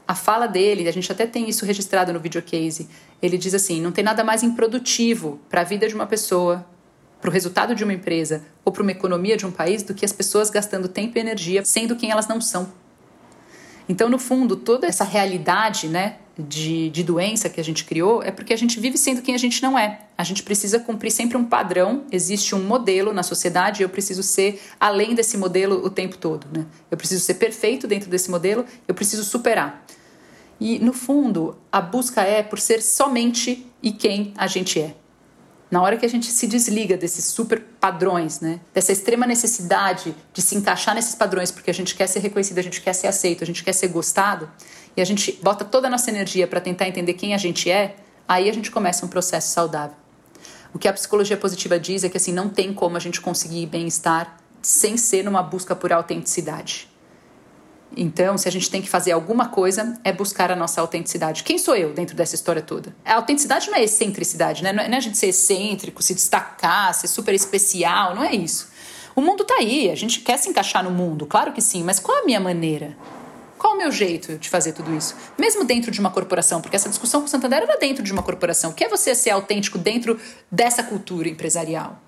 A 0.06 0.14
fala 0.14 0.46
dele, 0.46 0.88
a 0.88 0.92
gente 0.92 1.10
até 1.10 1.26
tem 1.26 1.48
isso 1.48 1.66
registrado 1.66 2.12
no 2.12 2.20
videocase. 2.20 2.88
Ele 3.20 3.36
diz 3.36 3.54
assim: 3.54 3.80
não 3.80 3.90
tem 3.90 4.04
nada 4.04 4.22
mais 4.22 4.44
improdutivo 4.44 5.40
para 5.48 5.62
a 5.62 5.64
vida 5.64 5.88
de 5.88 5.94
uma 5.96 6.06
pessoa, 6.06 6.64
para 7.20 7.28
o 7.28 7.32
resultado 7.32 7.74
de 7.74 7.82
uma 7.82 7.92
empresa 7.92 8.44
ou 8.64 8.70
para 8.70 8.82
uma 8.82 8.92
economia 8.92 9.36
de 9.36 9.44
um 9.44 9.50
país 9.50 9.82
do 9.82 9.94
que 9.94 10.04
as 10.04 10.12
pessoas 10.12 10.48
gastando 10.48 10.86
tempo 10.86 11.18
e 11.18 11.20
energia 11.20 11.64
sendo 11.64 11.96
quem 11.96 12.12
elas 12.12 12.28
não 12.28 12.40
são. 12.40 12.72
Então, 13.88 14.08
no 14.08 14.18
fundo, 14.18 14.56
toda 14.56 14.86
essa 14.86 15.04
realidade 15.04 15.88
né, 15.88 16.18
de, 16.38 16.90
de 16.90 17.02
doença 17.02 17.48
que 17.48 17.60
a 17.60 17.64
gente 17.64 17.84
criou 17.84 18.22
é 18.22 18.30
porque 18.30 18.52
a 18.52 18.56
gente 18.56 18.78
vive 18.78 18.98
sendo 18.98 19.22
quem 19.22 19.34
a 19.34 19.38
gente 19.38 19.62
não 19.62 19.78
é. 19.78 20.00
A 20.18 20.22
gente 20.22 20.42
precisa 20.42 20.78
cumprir 20.78 21.10
sempre 21.10 21.36
um 21.36 21.44
padrão, 21.44 22.04
existe 22.12 22.54
um 22.54 22.62
modelo 22.62 23.12
na 23.12 23.22
sociedade 23.22 23.80
e 23.80 23.84
eu 23.84 23.88
preciso 23.88 24.22
ser 24.22 24.60
além 24.78 25.14
desse 25.14 25.36
modelo 25.38 25.84
o 25.84 25.88
tempo 25.88 26.18
todo. 26.18 26.46
Né? 26.52 26.66
Eu 26.90 26.96
preciso 26.96 27.24
ser 27.24 27.34
perfeito 27.34 27.86
dentro 27.86 28.10
desse 28.10 28.30
modelo, 28.30 28.66
eu 28.86 28.94
preciso 28.94 29.24
superar. 29.24 29.84
E, 30.60 30.78
no 30.78 30.92
fundo, 30.92 31.56
a 31.70 31.80
busca 31.80 32.22
é 32.22 32.42
por 32.42 32.58
ser 32.58 32.82
somente 32.82 33.66
e 33.82 33.92
quem 33.92 34.32
a 34.36 34.46
gente 34.46 34.80
é. 34.80 34.94
Na 35.70 35.82
hora 35.82 35.96
que 35.96 36.06
a 36.06 36.08
gente 36.08 36.26
se 36.26 36.46
desliga 36.46 36.96
desses 36.96 37.24
super 37.24 37.60
padrões, 37.80 38.40
né? 38.40 38.60
dessa 38.72 38.92
extrema 38.92 39.26
necessidade 39.26 40.14
de 40.32 40.40
se 40.40 40.54
encaixar 40.54 40.94
nesses 40.94 41.14
padrões, 41.14 41.50
porque 41.50 41.70
a 41.70 41.74
gente 41.74 41.94
quer 41.94 42.06
ser 42.06 42.20
reconhecido, 42.20 42.58
a 42.58 42.62
gente 42.62 42.80
quer 42.80 42.92
ser 42.92 43.08
aceito, 43.08 43.42
a 43.42 43.46
gente 43.46 43.64
quer 43.64 43.72
ser 43.72 43.88
gostado, 43.88 44.48
e 44.96 45.00
a 45.02 45.04
gente 45.04 45.38
bota 45.42 45.64
toda 45.64 45.88
a 45.88 45.90
nossa 45.90 46.10
energia 46.10 46.46
para 46.46 46.60
tentar 46.60 46.88
entender 46.88 47.14
quem 47.14 47.34
a 47.34 47.38
gente 47.38 47.70
é, 47.70 47.96
aí 48.26 48.48
a 48.48 48.52
gente 48.52 48.70
começa 48.70 49.04
um 49.04 49.08
processo 49.08 49.52
saudável. 49.52 49.96
O 50.72 50.78
que 50.78 50.88
a 50.88 50.92
psicologia 50.92 51.36
positiva 51.36 51.78
diz 51.78 52.04
é 52.04 52.08
que 52.08 52.16
assim 52.16 52.32
não 52.32 52.48
tem 52.48 52.72
como 52.72 52.96
a 52.96 53.00
gente 53.00 53.20
conseguir 53.20 53.66
bem-estar 53.66 54.38
sem 54.62 54.96
ser 54.96 55.22
numa 55.22 55.42
busca 55.42 55.76
por 55.76 55.92
autenticidade. 55.92 56.88
Então, 57.96 58.36
se 58.36 58.48
a 58.48 58.52
gente 58.52 58.70
tem 58.70 58.82
que 58.82 58.88
fazer 58.88 59.12
alguma 59.12 59.48
coisa, 59.48 59.98
é 60.02 60.12
buscar 60.12 60.50
a 60.50 60.56
nossa 60.56 60.80
autenticidade. 60.80 61.44
Quem 61.44 61.56
sou 61.56 61.76
eu 61.76 61.94
dentro 61.94 62.16
dessa 62.16 62.34
história 62.34 62.60
toda? 62.60 62.94
A 63.04 63.14
autenticidade 63.14 63.70
não 63.70 63.76
é 63.76 63.84
excentricidade, 63.84 64.62
né? 64.62 64.72
Não 64.72 64.82
é, 64.82 64.88
não 64.88 64.94
é 64.94 64.98
a 64.98 65.00
gente 65.00 65.16
ser 65.16 65.28
excêntrico, 65.28 66.02
se 66.02 66.14
destacar, 66.14 66.92
ser 66.94 67.06
super 67.06 67.32
especial, 67.32 68.14
não 68.14 68.24
é 68.24 68.34
isso. 68.34 68.68
O 69.14 69.22
mundo 69.22 69.44
tá 69.44 69.54
aí, 69.54 69.88
a 69.90 69.94
gente 69.94 70.20
quer 70.20 70.36
se 70.36 70.48
encaixar 70.48 70.84
no 70.84 70.90
mundo, 70.90 71.24
claro 71.26 71.52
que 71.52 71.62
sim, 71.62 71.82
mas 71.82 71.98
qual 71.98 72.22
a 72.22 72.26
minha 72.26 72.40
maneira? 72.40 72.94
Qual 73.58 73.74
o 73.74 73.76
meu 73.76 73.90
jeito 73.90 74.38
de 74.38 74.48
fazer 74.48 74.72
tudo 74.72 74.94
isso? 74.94 75.14
Mesmo 75.38 75.64
dentro 75.64 75.90
de 75.90 75.98
uma 75.98 76.10
corporação, 76.10 76.60
porque 76.60 76.76
essa 76.76 76.88
discussão 76.88 77.20
com 77.20 77.26
o 77.26 77.30
Santander 77.30 77.62
era 77.62 77.78
dentro 77.78 78.02
de 78.02 78.12
uma 78.12 78.22
corporação. 78.22 78.70
O 78.70 78.74
que 78.74 78.84
é 78.84 78.88
você 78.88 79.14
ser 79.14 79.30
autêntico 79.30 79.78
dentro 79.78 80.20
dessa 80.50 80.82
cultura 80.82 81.28
empresarial? 81.28 82.00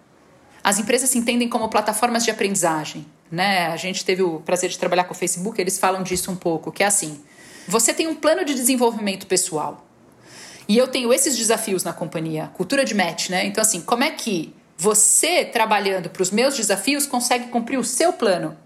As 0.62 0.78
empresas 0.78 1.08
se 1.08 1.18
entendem 1.18 1.48
como 1.48 1.68
plataformas 1.68 2.24
de 2.24 2.30
aprendizagem 2.30 3.06
né? 3.30 3.66
A 3.66 3.76
gente 3.76 4.04
teve 4.04 4.22
o 4.22 4.40
prazer 4.40 4.70
de 4.70 4.78
trabalhar 4.78 5.04
com 5.04 5.12
o 5.12 5.16
Facebook, 5.16 5.60
eles 5.60 5.78
falam 5.78 6.02
disso 6.02 6.30
um 6.30 6.36
pouco, 6.36 6.72
que 6.72 6.82
é 6.82 6.86
assim: 6.86 7.20
você 7.66 7.92
tem 7.92 8.06
um 8.06 8.14
plano 8.14 8.44
de 8.44 8.54
desenvolvimento 8.54 9.26
pessoal. 9.26 9.84
E 10.66 10.76
eu 10.76 10.86
tenho 10.86 11.12
esses 11.12 11.36
desafios 11.36 11.82
na 11.82 11.92
companhia, 11.92 12.50
cultura 12.54 12.84
de 12.84 12.94
match, 12.94 13.30
né? 13.30 13.46
Então 13.46 13.62
assim, 13.62 13.80
como 13.80 14.04
é 14.04 14.10
que 14.10 14.54
você 14.76 15.44
trabalhando 15.44 16.10
para 16.10 16.22
os 16.22 16.30
meus 16.30 16.56
desafios 16.56 17.06
consegue 17.06 17.48
cumprir 17.48 17.78
o 17.78 17.84
seu 17.84 18.12
plano 18.12 18.56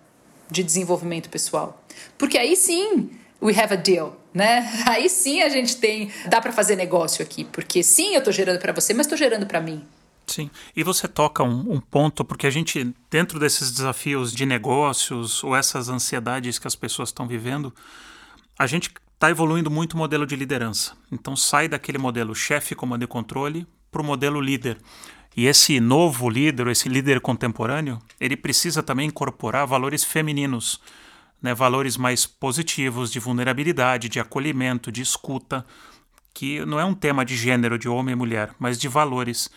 de 0.50 0.62
desenvolvimento 0.62 1.28
pessoal? 1.28 1.81
Porque 2.16 2.38
aí 2.38 2.56
sim, 2.56 3.10
we 3.40 3.58
have 3.58 3.72
a 3.72 3.76
deal, 3.76 4.16
né? 4.32 4.70
Aí 4.86 5.08
sim 5.08 5.42
a 5.42 5.48
gente 5.48 5.76
tem, 5.76 6.10
dá 6.28 6.40
para 6.40 6.52
fazer 6.52 6.76
negócio 6.76 7.22
aqui, 7.22 7.44
porque 7.44 7.82
sim, 7.82 8.14
eu 8.14 8.18
estou 8.18 8.32
gerando 8.32 8.58
para 8.58 8.72
você, 8.72 8.94
mas 8.94 9.06
estou 9.06 9.18
gerando 9.18 9.46
para 9.46 9.60
mim. 9.60 9.84
Sim, 10.26 10.48
e 10.74 10.82
você 10.82 11.08
toca 11.08 11.42
um, 11.42 11.74
um, 11.74 11.80
ponto, 11.80 12.24
porque 12.24 12.46
a 12.46 12.50
gente, 12.50 12.94
dentro 13.10 13.38
desses 13.38 13.72
desafios 13.72 14.32
de 14.32 14.46
negócios 14.46 15.42
ou 15.42 15.54
essas 15.54 15.88
ansiedades 15.88 16.58
que 16.58 16.66
as 16.66 16.76
pessoas 16.76 17.08
estão 17.08 17.26
vivendo, 17.26 17.74
a 18.58 18.66
gente 18.66 18.90
está 19.12 19.30
evoluindo 19.30 19.70
muito 19.70 19.94
o 19.94 19.96
modelo 19.96 20.26
de 20.26 20.36
liderança. 20.36 20.96
Então 21.10 21.36
sai 21.36 21.68
daquele 21.68 21.98
modelo 21.98 22.34
chefe, 22.34 22.74
comando 22.74 23.02
e 23.02 23.06
controle 23.06 23.66
para 23.90 24.00
o 24.00 24.04
modelo 24.04 24.40
líder. 24.40 24.78
E 25.36 25.46
esse 25.46 25.80
novo 25.80 26.28
líder, 26.28 26.66
esse 26.68 26.88
líder 26.88 27.20
contemporâneo, 27.20 27.98
ele 28.20 28.36
precisa 28.36 28.82
também 28.82 29.08
incorporar 29.08 29.66
valores 29.66 30.04
femininos, 30.04 30.80
né, 31.42 31.52
valores 31.54 31.96
mais 31.96 32.24
positivos 32.24 33.10
de 33.10 33.18
vulnerabilidade, 33.18 34.08
de 34.08 34.20
acolhimento, 34.20 34.92
de 34.92 35.02
escuta, 35.02 35.64
que 36.32 36.64
não 36.64 36.78
é 36.78 36.84
um 36.84 36.94
tema 36.94 37.24
de 37.24 37.36
gênero, 37.36 37.78
de 37.78 37.88
homem 37.88 38.12
e 38.12 38.16
mulher, 38.16 38.54
mas 38.58 38.78
de 38.78 38.88
valores. 38.88 39.50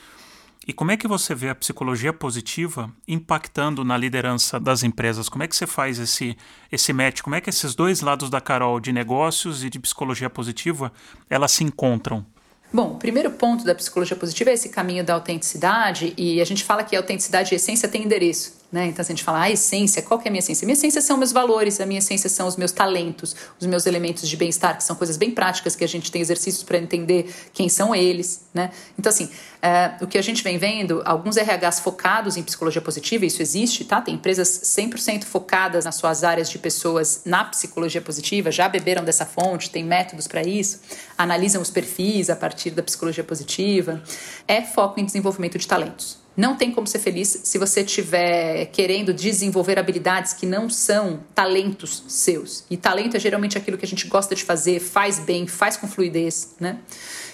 E 0.67 0.73
como 0.73 0.91
é 0.91 0.97
que 0.97 1.07
você 1.07 1.36
vê 1.36 1.49
a 1.49 1.55
psicologia 1.55 2.11
positiva 2.11 2.91
impactando 3.07 3.83
na 3.83 3.95
liderança 3.95 4.59
das 4.59 4.81
empresas? 4.81 5.29
Como 5.29 5.43
é 5.43 5.47
que 5.47 5.55
você 5.55 5.67
faz 5.67 5.99
esse, 5.99 6.36
esse 6.71 6.91
match? 6.91 7.21
Como 7.21 7.36
é 7.36 7.41
que 7.41 7.51
esses 7.51 7.75
dois 7.75 8.01
lados 8.01 8.31
da 8.31 8.41
Carol, 8.41 8.79
de 8.79 8.91
negócios 8.91 9.63
e 9.63 9.69
de 9.69 9.79
psicologia 9.79 10.29
positiva, 10.29 10.91
elas 11.29 11.51
se 11.51 11.63
encontram? 11.63 12.25
Bom, 12.73 12.93
o 12.93 12.95
primeiro 12.95 13.31
ponto 13.31 13.63
da 13.63 13.75
psicologia 13.75 14.17
positiva 14.17 14.49
é 14.49 14.53
esse 14.53 14.69
caminho 14.69 15.03
da 15.03 15.13
autenticidade, 15.13 16.13
e 16.17 16.41
a 16.41 16.45
gente 16.45 16.63
fala 16.63 16.83
que 16.83 16.95
a 16.95 16.99
autenticidade 16.99 17.53
e 17.53 17.55
a 17.55 17.57
essência 17.57 17.88
têm 17.88 18.03
endereço. 18.03 18.64
Né? 18.72 18.88
Então, 18.88 19.05
se 19.05 19.11
a 19.11 19.16
gente 19.16 19.24
fala, 19.24 19.41
a 19.41 19.51
essência, 19.51 20.01
qual 20.01 20.20
que 20.20 20.28
é 20.28 20.30
a 20.30 20.32
minha 20.32 20.39
essência? 20.39 20.66
Minha 20.66 20.74
essência 20.74 21.01
são 21.01 21.18
meus 21.18 21.32
valores, 21.32 21.80
a 21.80 21.86
minha 21.86 21.99
essência 21.99 22.30
são 22.30 22.47
os 22.47 22.57
meus 22.57 22.72
talentos, 22.72 23.36
os 23.59 23.66
meus 23.66 23.86
elementos 23.86 24.28
de 24.28 24.36
bem-estar, 24.36 24.78
que 24.78 24.84
são 24.84 24.95
coisas 24.95 25.18
bem 25.18 25.32
práticas 25.32 25.76
que 25.76 25.84
a 25.84 25.88
gente 25.88 26.11
tem 26.11 26.22
exercícios 26.22 26.63
para 26.63 26.78
entender 26.78 27.34
quem 27.53 27.70
são 27.70 27.95
eles. 27.95 28.41
Né? 28.53 28.72
Então, 28.97 29.09
assim, 29.09 29.30
é, 29.61 29.93
o 30.01 30.07
que 30.07 30.18
a 30.18 30.22
gente 30.22 30.43
vem 30.43 30.57
vendo, 30.57 31.01
alguns 31.05 31.38
RHs 31.38 31.80
focados 31.80 32.38
em 32.38 32.43
psicologia 32.43 32.82
positiva, 32.82 33.26
isso 33.26 33.41
existe, 33.41 33.86
tá? 33.86 34.01
Tem 34.01 34.16
empresas 34.16 34.47
100% 34.47 35.24
focadas 35.24 35.86
nas 35.86 35.95
suas 35.95 36.24
áreas 36.24 36.49
de 36.49 36.59
pessoas 36.59 37.22
na 37.26 37.43
psicologia 37.45 38.01
positiva, 38.01 38.51
já 38.51 38.68
beberam 38.68 39.03
dessa 39.03 39.26
fonte, 39.26 39.70
tem 39.70 39.84
métodos 39.84 40.28
para 40.28 40.43
isso, 40.43 40.82
analisam 41.18 41.61
os 41.61 41.70
perfis 41.70 42.30
a 42.30 42.36
partir 42.36 42.72
da 42.72 42.84
psicologia 42.84 43.24
positiva. 43.24 44.01
É 44.47 44.61
foco 44.61 44.99
em 44.99 45.05
desenvolvimento 45.05 45.57
de 45.57 45.68
talentos. 45.68 46.24
Não 46.36 46.55
tem 46.55 46.71
como 46.71 46.86
ser 46.86 46.99
feliz 46.99 47.39
se 47.43 47.57
você 47.57 47.81
estiver 47.81 48.65
querendo 48.67 49.13
desenvolver 49.13 49.79
habilidades 49.79 50.33
que 50.33 50.45
não 50.45 50.69
são 50.69 51.21
talentos 51.33 52.03
seus. 52.07 52.65
E 52.69 52.75
talento 52.75 53.15
é 53.15 53.19
geralmente 53.19 53.57
aquilo 53.57 53.77
que 53.77 53.86
a 53.86 53.88
gente 53.88 54.07
gosta 54.07 54.36
de 54.36 54.43
fazer, 54.43 54.79
faz 54.79 55.19
bem, 55.19 55.47
faz 55.47 55.77
com 55.77 55.88
fluidez, 55.88 56.55
né? 56.59 56.79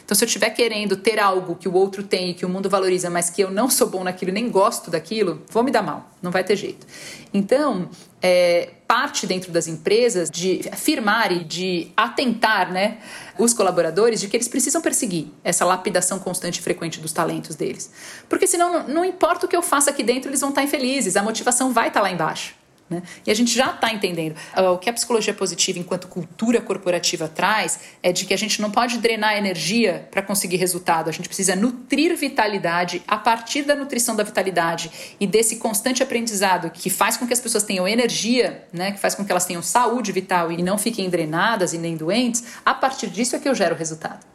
Então, 0.03 0.15
se 0.15 0.23
eu 0.23 0.27
estiver 0.27 0.49
querendo 0.49 0.97
ter 0.97 1.19
algo 1.19 1.55
que 1.55 1.69
o 1.69 1.73
outro 1.73 2.03
tem 2.03 2.33
que 2.33 2.45
o 2.45 2.49
mundo 2.49 2.69
valoriza, 2.69 3.09
mas 3.09 3.29
que 3.29 3.41
eu 3.41 3.49
não 3.49 3.69
sou 3.69 3.87
bom 3.87 4.03
naquilo, 4.03 4.31
nem 4.31 4.49
gosto 4.49 4.91
daquilo, 4.91 5.41
vou 5.49 5.63
me 5.63 5.71
dar 5.71 5.81
mal, 5.81 6.11
não 6.21 6.31
vai 6.31 6.43
ter 6.43 6.55
jeito. 6.55 6.85
Então, 7.33 7.89
é, 8.21 8.69
parte 8.87 9.25
dentro 9.25 9.51
das 9.51 9.67
empresas 9.67 10.29
de 10.29 10.61
afirmar 10.71 11.31
e 11.31 11.43
de 11.43 11.91
atentar 11.95 12.71
né, 12.71 12.99
os 13.37 13.53
colaboradores 13.53 14.19
de 14.19 14.27
que 14.27 14.37
eles 14.37 14.47
precisam 14.47 14.81
perseguir 14.81 15.27
essa 15.43 15.65
lapidação 15.65 16.19
constante 16.19 16.59
e 16.59 16.61
frequente 16.61 16.99
dos 16.99 17.11
talentos 17.11 17.55
deles. 17.55 17.91
Porque 18.29 18.45
senão, 18.45 18.71
não, 18.71 18.87
não 18.87 19.05
importa 19.05 19.45
o 19.45 19.49
que 19.49 19.55
eu 19.55 19.61
faça 19.61 19.89
aqui 19.89 20.03
dentro, 20.03 20.29
eles 20.29 20.41
vão 20.41 20.49
estar 20.49 20.63
infelizes, 20.63 21.15
a 21.15 21.23
motivação 21.23 21.71
vai 21.71 21.87
estar 21.87 22.01
lá 22.01 22.11
embaixo. 22.11 22.60
Né? 22.91 23.01
E 23.25 23.31
a 23.31 23.33
gente 23.33 23.55
já 23.55 23.71
está 23.71 23.93
entendendo. 23.93 24.35
O 24.73 24.77
que 24.77 24.89
a 24.89 24.93
psicologia 24.93 25.33
positiva, 25.33 25.79
enquanto 25.79 26.09
cultura 26.09 26.59
corporativa, 26.59 27.25
traz 27.29 27.79
é 28.03 28.11
de 28.11 28.25
que 28.25 28.33
a 28.33 28.37
gente 28.37 28.61
não 28.61 28.69
pode 28.69 28.97
drenar 28.97 29.37
energia 29.37 30.09
para 30.11 30.21
conseguir 30.21 30.57
resultado. 30.57 31.09
A 31.09 31.13
gente 31.13 31.29
precisa 31.29 31.55
nutrir 31.55 32.13
vitalidade 32.17 33.01
a 33.07 33.17
partir 33.17 33.63
da 33.63 33.75
nutrição 33.75 34.13
da 34.13 34.23
vitalidade 34.23 35.15
e 35.21 35.25
desse 35.25 35.55
constante 35.55 36.03
aprendizado 36.03 36.69
que 36.69 36.89
faz 36.89 37.15
com 37.15 37.25
que 37.25 37.31
as 37.31 37.39
pessoas 37.39 37.63
tenham 37.63 37.87
energia, 37.87 38.67
né? 38.73 38.91
que 38.91 38.99
faz 38.99 39.15
com 39.15 39.23
que 39.23 39.31
elas 39.31 39.45
tenham 39.45 39.63
saúde 39.63 40.11
vital 40.11 40.51
e 40.51 40.61
não 40.61 40.77
fiquem 40.77 41.09
drenadas 41.09 41.71
e 41.71 41.77
nem 41.77 41.95
doentes. 41.95 42.43
A 42.65 42.73
partir 42.73 43.07
disso 43.07 43.37
é 43.37 43.39
que 43.39 43.47
eu 43.47 43.55
gero 43.55 43.73
resultado. 43.73 44.25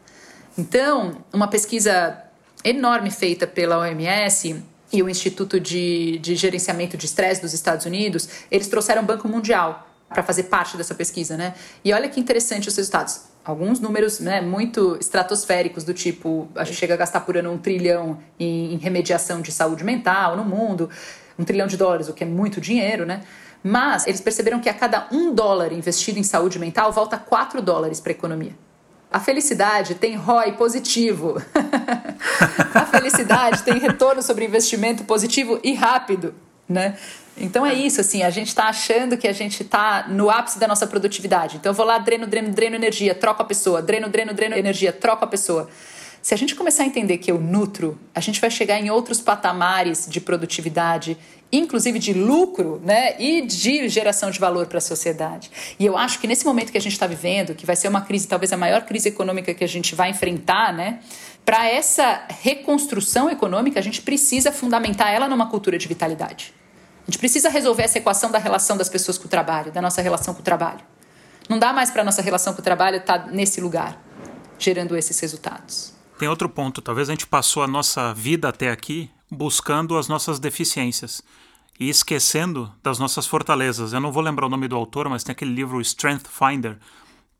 Então, 0.57 1.23
uma 1.31 1.47
pesquisa 1.47 2.23
enorme 2.63 3.11
feita 3.11 3.45
pela 3.45 3.77
OMS 3.77 4.63
e 4.91 5.03
o 5.03 5.09
Instituto 5.09 5.59
de, 5.59 6.17
de 6.19 6.35
Gerenciamento 6.35 6.97
de 6.97 7.05
Estresse 7.05 7.41
dos 7.41 7.53
Estados 7.53 7.85
Unidos, 7.85 8.29
eles 8.49 8.67
trouxeram 8.67 9.03
o 9.03 9.05
Banco 9.05 9.27
Mundial 9.27 9.87
para 10.09 10.23
fazer 10.23 10.43
parte 10.43 10.77
dessa 10.77 10.95
pesquisa, 10.95 11.35
né? 11.35 11.53
E 11.83 11.91
olha 11.93 12.07
que 12.07 12.19
interessante 12.19 12.69
os 12.69 12.75
resultados. 12.75 13.21
Alguns 13.43 13.79
números 13.79 14.19
né, 14.19 14.41
muito 14.41 14.97
estratosféricos, 14.99 15.83
do 15.83 15.93
tipo, 15.93 16.47
a 16.55 16.63
gente 16.63 16.77
chega 16.77 16.93
a 16.93 16.97
gastar 16.97 17.21
por 17.21 17.37
ano 17.37 17.51
um 17.51 17.57
trilhão 17.57 18.19
em, 18.39 18.73
em 18.73 18.77
remediação 18.77 19.41
de 19.41 19.51
saúde 19.51 19.83
mental 19.83 20.35
no 20.35 20.45
mundo, 20.45 20.89
um 21.37 21.43
trilhão 21.43 21.67
de 21.67 21.77
dólares, 21.77 22.09
o 22.09 22.13
que 22.13 22.23
é 22.23 22.27
muito 22.27 22.59
dinheiro, 22.61 23.05
né? 23.05 23.23
Mas 23.63 24.07
eles 24.07 24.21
perceberam 24.21 24.59
que 24.59 24.69
a 24.69 24.73
cada 24.73 25.07
um 25.11 25.33
dólar 25.33 25.73
investido 25.73 26.19
em 26.19 26.23
saúde 26.23 26.59
mental, 26.59 26.91
volta 26.91 27.17
quatro 27.17 27.61
dólares 27.61 27.99
para 27.99 28.11
a 28.11 28.15
economia. 28.15 28.66
A 29.11 29.19
felicidade 29.19 29.95
tem 29.95 30.15
ROI 30.15 30.53
positivo. 30.53 31.41
a 32.73 32.85
felicidade 32.85 33.63
tem 33.63 33.79
retorno 33.79 34.21
sobre 34.21 34.45
investimento 34.45 35.03
positivo 35.05 35.59
e 35.63 35.73
rápido, 35.73 36.35
né? 36.67 36.97
Então 37.39 37.65
é 37.65 37.73
isso, 37.73 38.01
assim, 38.01 38.23
a 38.23 38.29
gente 38.29 38.47
está 38.47 38.65
achando 38.65 39.15
que 39.15 39.27
a 39.27 39.33
gente 39.33 39.61
está 39.61 40.07
no 40.09 40.29
ápice 40.29 40.59
da 40.59 40.67
nossa 40.67 40.87
produtividade. 40.87 41.57
Então 41.57 41.71
eu 41.71 41.75
vou 41.75 41.85
lá, 41.85 41.97
dreno, 41.99 42.25
dreno, 42.25 42.49
dreno 42.49 42.75
energia, 42.75 43.13
troco 43.13 43.41
a 43.41 43.45
pessoa, 43.45 43.81
dreno, 43.81 44.09
dreno, 44.09 44.33
dreno 44.33 44.55
energia, 44.55 44.91
troco 44.91 45.23
a 45.23 45.27
pessoa. 45.27 45.69
Se 46.27 46.33
a 46.33 46.37
gente 46.37 46.55
começar 46.55 46.83
a 46.83 46.85
entender 46.85 47.19
que 47.19 47.31
eu 47.31 47.39
nutro, 47.39 47.97
a 48.13 48.19
gente 48.19 48.41
vai 48.41 48.51
chegar 48.51 48.77
em 48.77 48.89
outros 48.89 49.21
patamares 49.21 50.05
de 50.09 50.19
produtividade 50.19 51.17
inclusive 51.49 51.97
de 51.99 52.13
lucro 52.13 52.81
né, 52.83 53.15
e 53.17 53.43
de 53.43 53.87
geração 53.87 54.29
de 54.29 54.37
valor 54.37 54.65
para 54.65 54.79
a 54.79 54.81
sociedade. 54.81 55.49
E 55.79 55.85
eu 55.85 55.97
acho 55.97 56.19
que 56.19 56.27
nesse 56.27 56.43
momento 56.43 56.69
que 56.69 56.77
a 56.77 56.81
gente 56.81 56.91
está 56.91 57.07
vivendo, 57.07 57.55
que 57.55 57.65
vai 57.65 57.77
ser 57.77 57.87
uma 57.87 58.01
crise, 58.01 58.27
talvez 58.27 58.51
a 58.51 58.57
maior 58.57 58.81
crise 58.81 59.07
econômica 59.07 59.53
que 59.53 59.63
a 59.63 59.67
gente 59.67 59.95
vai 59.95 60.09
enfrentar, 60.09 60.73
né, 60.73 60.99
para 61.45 61.65
essa 61.65 62.23
reconstrução 62.41 63.29
econômica, 63.29 63.79
a 63.79 63.81
gente 63.81 64.01
precisa 64.01 64.51
fundamentar 64.51 65.13
ela 65.13 65.29
numa 65.29 65.49
cultura 65.49 65.77
de 65.77 65.87
vitalidade. 65.87 66.53
A 67.07 67.09
gente 67.09 67.19
precisa 67.19 67.47
resolver 67.47 67.83
essa 67.83 67.99
equação 67.99 68.29
da 68.29 68.37
relação 68.37 68.75
das 68.75 68.89
pessoas 68.89 69.17
com 69.17 69.27
o 69.27 69.29
trabalho, 69.29 69.71
da 69.71 69.81
nossa 69.81 70.01
relação 70.01 70.33
com 70.33 70.41
o 70.41 70.43
trabalho. 70.43 70.81
Não 71.47 71.57
dá 71.57 71.71
mais 71.71 71.89
para 71.89 72.01
a 72.01 72.05
nossa 72.05 72.21
relação 72.21 72.53
com 72.53 72.59
o 72.59 72.63
trabalho 72.65 72.97
estar 72.97 73.17
tá 73.17 73.31
nesse 73.31 73.61
lugar, 73.61 73.97
gerando 74.59 74.97
esses 74.97 75.17
resultados. 75.17 75.95
Tem 76.17 76.27
outro 76.27 76.49
ponto. 76.49 76.81
Talvez 76.81 77.09
a 77.09 77.13
gente 77.13 77.27
passou 77.27 77.61
a 77.61 77.67
nossa 77.67 78.13
vida 78.13 78.49
até 78.49 78.71
aqui 78.71 79.09
buscando 79.29 79.97
as 79.97 80.07
nossas 80.07 80.39
deficiências 80.39 81.21
e 81.79 81.89
esquecendo 81.89 82.73
das 82.81 82.97
nossas 82.97 83.27
fortalezas. 83.27 83.93
Eu 83.93 83.99
não 83.99 84.11
vou 84.11 84.23
lembrar 84.23 84.47
o 84.47 84.49
nome 84.49 84.67
do 84.67 84.75
autor, 84.75 85.07
mas 85.09 85.23
tem 85.23 85.33
aquele 85.33 85.53
livro 85.53 85.79
Strength 85.79 86.27
Finder, 86.27 86.79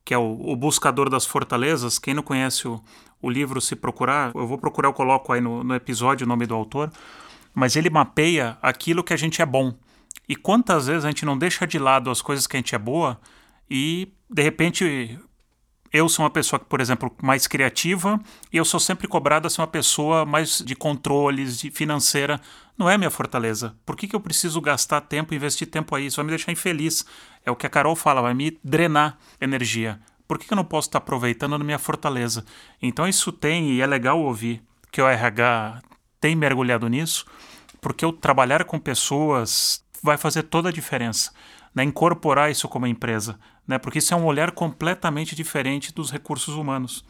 que 0.05 0.13
é 0.13 0.17
o, 0.17 0.39
o 0.51 0.55
buscador 0.55 1.09
das 1.09 1.25
fortalezas. 1.25 1.97
Quem 1.97 2.13
não 2.13 2.21
conhece 2.21 2.67
o, 2.67 2.79
o, 3.19 3.29
livro, 3.29 3.59
se 3.59 3.75
procurar, 3.75 4.31
eu 4.35 4.45
vou 4.45 4.59
procurar, 4.59 4.89
eu 4.89 4.93
coloco 4.93 5.33
aí 5.33 5.41
no, 5.41 5.63
no 5.63 5.73
episódio 5.73 6.25
o 6.25 6.27
nome 6.27 6.45
do 6.45 6.53
autor. 6.53 6.91
Mas 7.55 7.75
ele 7.75 7.89
mapeia 7.89 8.59
aquilo 8.61 9.03
que 9.03 9.13
a 9.13 9.17
gente 9.17 9.41
é 9.41 9.45
bom. 9.45 9.73
E 10.29 10.35
quantas 10.35 10.85
vezes 10.85 11.03
a 11.03 11.07
gente 11.07 11.25
não 11.25 11.37
deixa 11.37 11.65
de 11.65 11.79
lado 11.79 12.11
as 12.11 12.21
coisas 12.21 12.45
que 12.45 12.55
a 12.55 12.59
gente 12.59 12.75
é 12.75 12.77
boa 12.77 13.19
e 13.69 14.13
de 14.29 14.43
repente 14.43 15.17
eu 15.97 16.07
sou 16.07 16.23
uma 16.23 16.29
pessoa, 16.29 16.59
por 16.59 16.79
exemplo, 16.79 17.11
mais 17.21 17.47
criativa 17.47 18.19
e 18.51 18.57
eu 18.57 18.65
sou 18.65 18.79
sempre 18.79 19.07
cobrado 19.07 19.47
a 19.47 19.49
ser 19.49 19.61
uma 19.61 19.67
pessoa 19.67 20.25
mais 20.25 20.59
de 20.59 20.75
controles, 20.75 21.59
de 21.59 21.71
financeira. 21.71 22.39
Não 22.77 22.89
é 22.89 22.97
minha 22.97 23.09
fortaleza. 23.09 23.75
Por 23.85 23.95
que, 23.95 24.07
que 24.07 24.15
eu 24.15 24.19
preciso 24.19 24.61
gastar 24.61 25.01
tempo, 25.01 25.33
investir 25.33 25.67
tempo 25.67 25.95
aí? 25.95 26.05
Isso 26.05 26.17
vai 26.17 26.25
me 26.25 26.29
deixar 26.29 26.51
infeliz. 26.51 27.05
É 27.45 27.51
o 27.51 27.55
que 27.55 27.65
a 27.65 27.69
Carol 27.69 27.95
fala, 27.95 28.21
vai 28.21 28.33
me 28.33 28.57
drenar 28.63 29.17
energia. 29.41 29.99
Por 30.27 30.37
que, 30.37 30.45
que 30.45 30.53
eu 30.53 30.57
não 30.57 30.65
posso 30.65 30.89
estar 30.89 30.99
aproveitando 30.99 31.57
da 31.57 31.63
minha 31.63 31.79
fortaleza? 31.79 32.45
Então 32.81 33.07
isso 33.07 33.31
tem, 33.31 33.71
e 33.71 33.81
é 33.81 33.87
legal 33.87 34.19
ouvir 34.19 34.61
que 34.91 35.01
o 35.01 35.07
RH 35.07 35.81
tem 36.19 36.35
mergulhado 36.35 36.87
nisso, 36.87 37.25
porque 37.79 38.05
o 38.05 38.11
trabalhar 38.11 38.65
com 38.65 38.79
pessoas 38.79 39.83
vai 40.03 40.17
fazer 40.17 40.43
toda 40.43 40.69
a 40.69 40.71
diferença. 40.71 41.31
Né? 41.77 41.83
Incorporar 41.83 42.51
isso 42.51 42.67
como 42.67 42.85
empresa 42.85 43.37
né? 43.67 43.77
Porque 43.77 43.99
isso 43.99 44.13
é 44.13 44.17
um 44.17 44.25
olhar 44.25 44.51
completamente 44.51 45.35
diferente 45.35 45.93
dos 45.93 46.09
recursos 46.09 46.55
humanos 46.55 47.03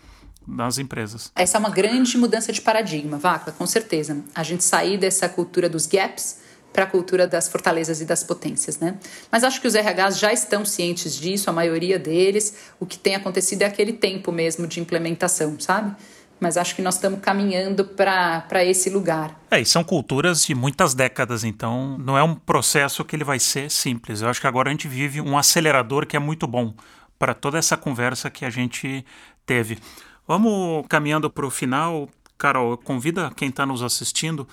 das 0.46 0.78
empresas. 0.78 1.32
Essa 1.36 1.58
é 1.58 1.60
uma 1.60 1.70
grande 1.70 2.18
mudança 2.18 2.52
de 2.52 2.62
paradigma, 2.62 3.18
Vaca, 3.18 3.52
com 3.52 3.68
certeza. 3.68 4.24
A 4.34 4.44
gente 4.44 4.64
sair 4.64 4.98
dessa 4.98 5.30
cultura 5.30 5.70
dos 5.70 5.86
gaps 5.86 6.40
para 6.74 6.84
a 6.84 6.88
cultura 6.88 7.28
das 7.28 7.50
fortalezas 7.50 8.02
e 8.02 8.06
das 8.06 8.24
potências, 8.24 8.80
né? 8.80 8.98
Mas 9.32 9.44
acho 9.44 9.60
que 9.60 9.68
os 9.68 9.74
RHs 9.74 10.18
já 10.20 10.32
estão 10.32 10.64
cientes 10.64 11.16
disso, 11.16 11.50
a 11.50 11.54
maioria 11.54 12.00
deles. 12.00 12.72
O 12.80 12.86
que 12.86 12.98
tem 12.98 13.16
acontecido 13.16 13.64
é 13.64 13.66
aquele 13.66 13.94
tempo 13.94 14.32
mesmo 14.32 14.68
de 14.68 14.80
implementação, 14.80 15.60
sabe? 15.60 15.96
Mas 16.40 16.58
acho 16.58 16.76
que 16.76 16.82
nós 16.82 16.96
estamos 16.96 17.20
caminhando 17.20 17.86
para 17.86 18.64
esse 18.64 18.90
lugar. 18.90 19.40
É, 19.50 19.60
e 19.60 19.66
são 19.66 19.84
culturas 19.84 20.46
de 20.46 20.54
muitas 20.54 20.94
décadas, 20.94 21.44
então 21.44 21.98
não 21.98 22.18
é 22.18 22.24
um 22.24 22.36
processo 22.36 23.04
que 23.04 23.16
ele 23.16 23.24
vai 23.24 23.40
ser 23.40 23.72
simples. 23.72 24.22
Eu 24.22 24.30
acho 24.30 24.42
que 24.42 24.48
agora 24.48 24.70
a 24.70 24.72
gente 24.72 24.88
vive 24.88 25.22
um 25.22 25.38
acelerador 25.38 26.06
que 26.06 26.16
é 26.16 26.20
muito 26.20 26.48
bom 26.48 26.74
para 27.18 27.34
toda 27.34 27.58
essa 27.58 27.76
conversa 27.76 28.30
que 28.30 28.46
a 28.46 28.50
gente 28.50 29.06
teve. 29.46 29.80
Vamos 30.28 30.86
caminhando 30.88 31.30
para 31.30 31.46
o 31.46 31.50
final. 31.50 32.10
Carol, 32.38 32.78
convida 32.78 33.32
quem 33.36 33.50
está 33.50 33.66
nos 33.66 33.82
assistindo, 33.82 34.48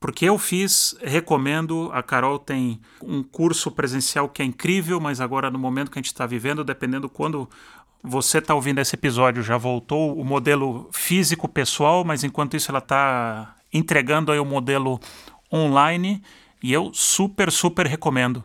porque 0.00 0.24
eu 0.24 0.36
fiz, 0.36 0.96
recomendo. 1.00 1.90
A 1.92 2.02
Carol 2.02 2.38
tem 2.38 2.80
um 3.00 3.22
curso 3.22 3.70
presencial 3.70 4.28
que 4.28 4.42
é 4.42 4.44
incrível, 4.44 4.98
mas 4.98 5.20
agora 5.20 5.50
no 5.50 5.58
momento 5.58 5.90
que 5.90 5.98
a 5.98 6.02
gente 6.02 6.12
está 6.12 6.26
vivendo, 6.26 6.64
dependendo 6.64 7.08
quando 7.08 7.48
você 8.06 8.36
está 8.36 8.54
ouvindo 8.54 8.80
esse 8.80 8.94
episódio, 8.94 9.42
já 9.42 9.56
voltou 9.56 10.20
o 10.20 10.22
modelo 10.22 10.90
físico 10.92 11.48
pessoal, 11.48 12.04
mas 12.04 12.22
enquanto 12.22 12.54
isso 12.54 12.70
ela 12.70 12.78
está 12.78 13.56
entregando 13.72 14.30
aí 14.30 14.38
o 14.38 14.44
modelo 14.44 15.00
online 15.50 16.22
e 16.62 16.70
eu 16.70 16.92
super, 16.92 17.50
super 17.50 17.86
recomendo. 17.86 18.44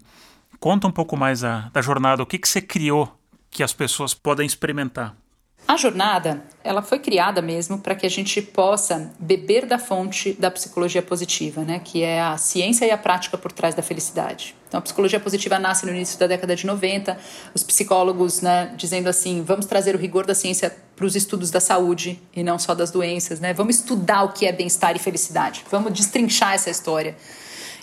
Conta 0.61 0.87
um 0.87 0.91
pouco 0.91 1.17
mais 1.17 1.43
a, 1.43 1.69
da 1.73 1.81
jornada, 1.81 2.23
o 2.23 2.25
que, 2.25 2.37
que 2.37 2.47
você 2.47 2.61
criou 2.61 3.13
que 3.51 3.61
as 3.61 3.73
pessoas 3.73 4.13
podem 4.13 4.47
experimentar. 4.47 5.13
A 5.69 5.77
jornada, 5.77 6.43
ela 6.63 6.81
foi 6.81 6.97
criada 6.97 7.43
mesmo 7.43 7.77
para 7.77 7.93
que 7.93 8.03
a 8.03 8.09
gente 8.09 8.41
possa 8.41 9.13
beber 9.19 9.67
da 9.67 9.77
fonte 9.77 10.33
da 10.33 10.49
psicologia 10.49 10.99
positiva, 10.99 11.61
né, 11.61 11.77
que 11.77 12.01
é 12.01 12.19
a 12.19 12.35
ciência 12.37 12.85
e 12.85 12.91
a 12.91 12.97
prática 12.97 13.37
por 13.37 13.51
trás 13.51 13.75
da 13.75 13.83
felicidade. 13.83 14.55
Então, 14.67 14.79
a 14.79 14.81
psicologia 14.81 15.19
positiva 15.19 15.59
nasce 15.59 15.85
no 15.85 15.91
início 15.91 16.17
da 16.17 16.25
década 16.25 16.55
de 16.55 16.65
90, 16.65 17.15
os 17.53 17.61
psicólogos, 17.61 18.41
né, 18.41 18.73
dizendo 18.75 19.09
assim, 19.09 19.43
vamos 19.43 19.67
trazer 19.67 19.93
o 19.93 19.99
rigor 19.99 20.25
da 20.25 20.33
ciência 20.33 20.75
para 20.95 21.05
os 21.05 21.15
estudos 21.15 21.51
da 21.51 21.59
saúde 21.59 22.19
e 22.35 22.41
não 22.41 22.57
só 22.57 22.73
das 22.73 22.89
doenças, 22.89 23.39
né? 23.39 23.53
Vamos 23.53 23.75
estudar 23.75 24.23
o 24.23 24.29
que 24.29 24.47
é 24.47 24.51
bem-estar 24.51 24.95
e 24.95 24.99
felicidade. 24.99 25.63
Vamos 25.69 25.93
destrinchar 25.93 26.55
essa 26.55 26.71
história. 26.71 27.15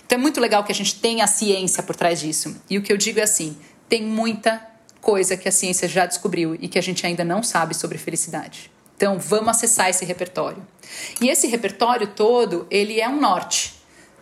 Então, 0.05 0.19
é 0.19 0.21
muito 0.21 0.41
legal 0.41 0.61
que 0.65 0.73
a 0.73 0.75
gente 0.75 0.95
tenha 0.95 1.23
a 1.23 1.27
ciência 1.27 1.81
por 1.81 1.95
trás 1.95 2.19
disso. 2.19 2.53
E 2.69 2.77
o 2.77 2.83
que 2.83 2.91
eu 2.91 2.97
digo 2.97 3.21
é 3.21 3.23
assim, 3.23 3.55
tem 3.87 4.03
muita 4.03 4.61
coisa 5.01 5.37
que 5.37 5.47
a 5.47 5.51
ciência 5.51 5.87
já 5.87 6.05
descobriu 6.05 6.55
e 6.55 6.67
que 6.67 6.77
a 6.77 6.81
gente 6.81 7.05
ainda 7.05 7.23
não 7.23 7.41
sabe 7.43 7.75
sobre 7.75 7.97
felicidade. 7.97 8.71
Então, 8.95 9.19
vamos 9.19 9.49
acessar 9.49 9.89
esse 9.89 10.03
repertório. 10.03 10.65
E 11.21 11.29
esse 11.29 11.47
repertório 11.47 12.07
todo, 12.07 12.65
ele 12.71 12.99
é 12.99 13.07
um 13.07 13.19
norte. 13.19 13.77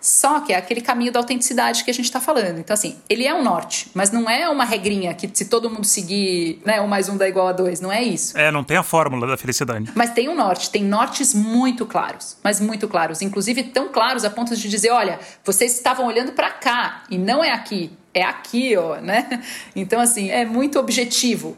Só 0.06 0.40
que 0.42 0.54
é 0.54 0.56
aquele 0.56 0.82
caminho 0.82 1.12
da 1.12 1.20
autenticidade 1.20 1.84
que 1.84 1.90
a 1.90 1.94
gente 1.94 2.06
está 2.06 2.22
falando. 2.22 2.60
Então, 2.60 2.76
assim, 2.76 2.96
ele 3.10 3.26
é 3.26 3.34
um 3.34 3.42
norte, 3.42 3.90
mas 3.92 4.12
não 4.12 4.30
é 4.30 4.48
uma 4.48 4.64
regrinha 4.64 5.12
que 5.16 5.28
se 5.34 5.46
todo 5.46 5.68
mundo 5.68 5.84
seguir, 5.84 6.62
né, 6.64 6.80
um 6.80 6.88
mais 6.88 7.10
um 7.10 7.18
dá 7.18 7.28
igual 7.28 7.48
a 7.48 7.52
dois. 7.52 7.82
Não 7.82 7.92
é 7.92 8.04
isso. 8.04 8.38
É, 8.38 8.52
não 8.52 8.64
tem 8.64 8.78
a 8.78 8.84
fórmula 8.84 9.26
da 9.26 9.36
felicidade. 9.36 9.92
Mas 9.96 10.12
tem 10.12 10.30
um 10.30 10.36
norte, 10.36 10.70
tem 10.70 10.84
nortes 10.84 11.34
muito 11.34 11.88
claros, 11.88 12.38
mas 12.44 12.62
muito 12.62 12.88
claros. 12.88 13.24
Inclusive 13.24 13.64
tão 13.64 13.90
claros 13.90 14.24
a 14.24 14.30
ponto 14.30 14.56
de 14.56 14.70
dizer: 14.70 14.92
olha, 14.92 15.20
vocês 15.44 15.74
estavam 15.74 16.06
olhando 16.06 16.34
para 16.34 16.52
cá 16.52 17.04
e 17.10 17.18
não 17.18 17.44
é 17.44 17.52
aqui, 17.52 17.92
é 18.16 18.24
aqui, 18.24 18.76
ó, 18.78 18.96
né? 18.96 19.44
Então, 19.76 20.00
assim, 20.00 20.32
é 20.32 20.46
muito 20.46 20.80
objetivo. 20.80 21.56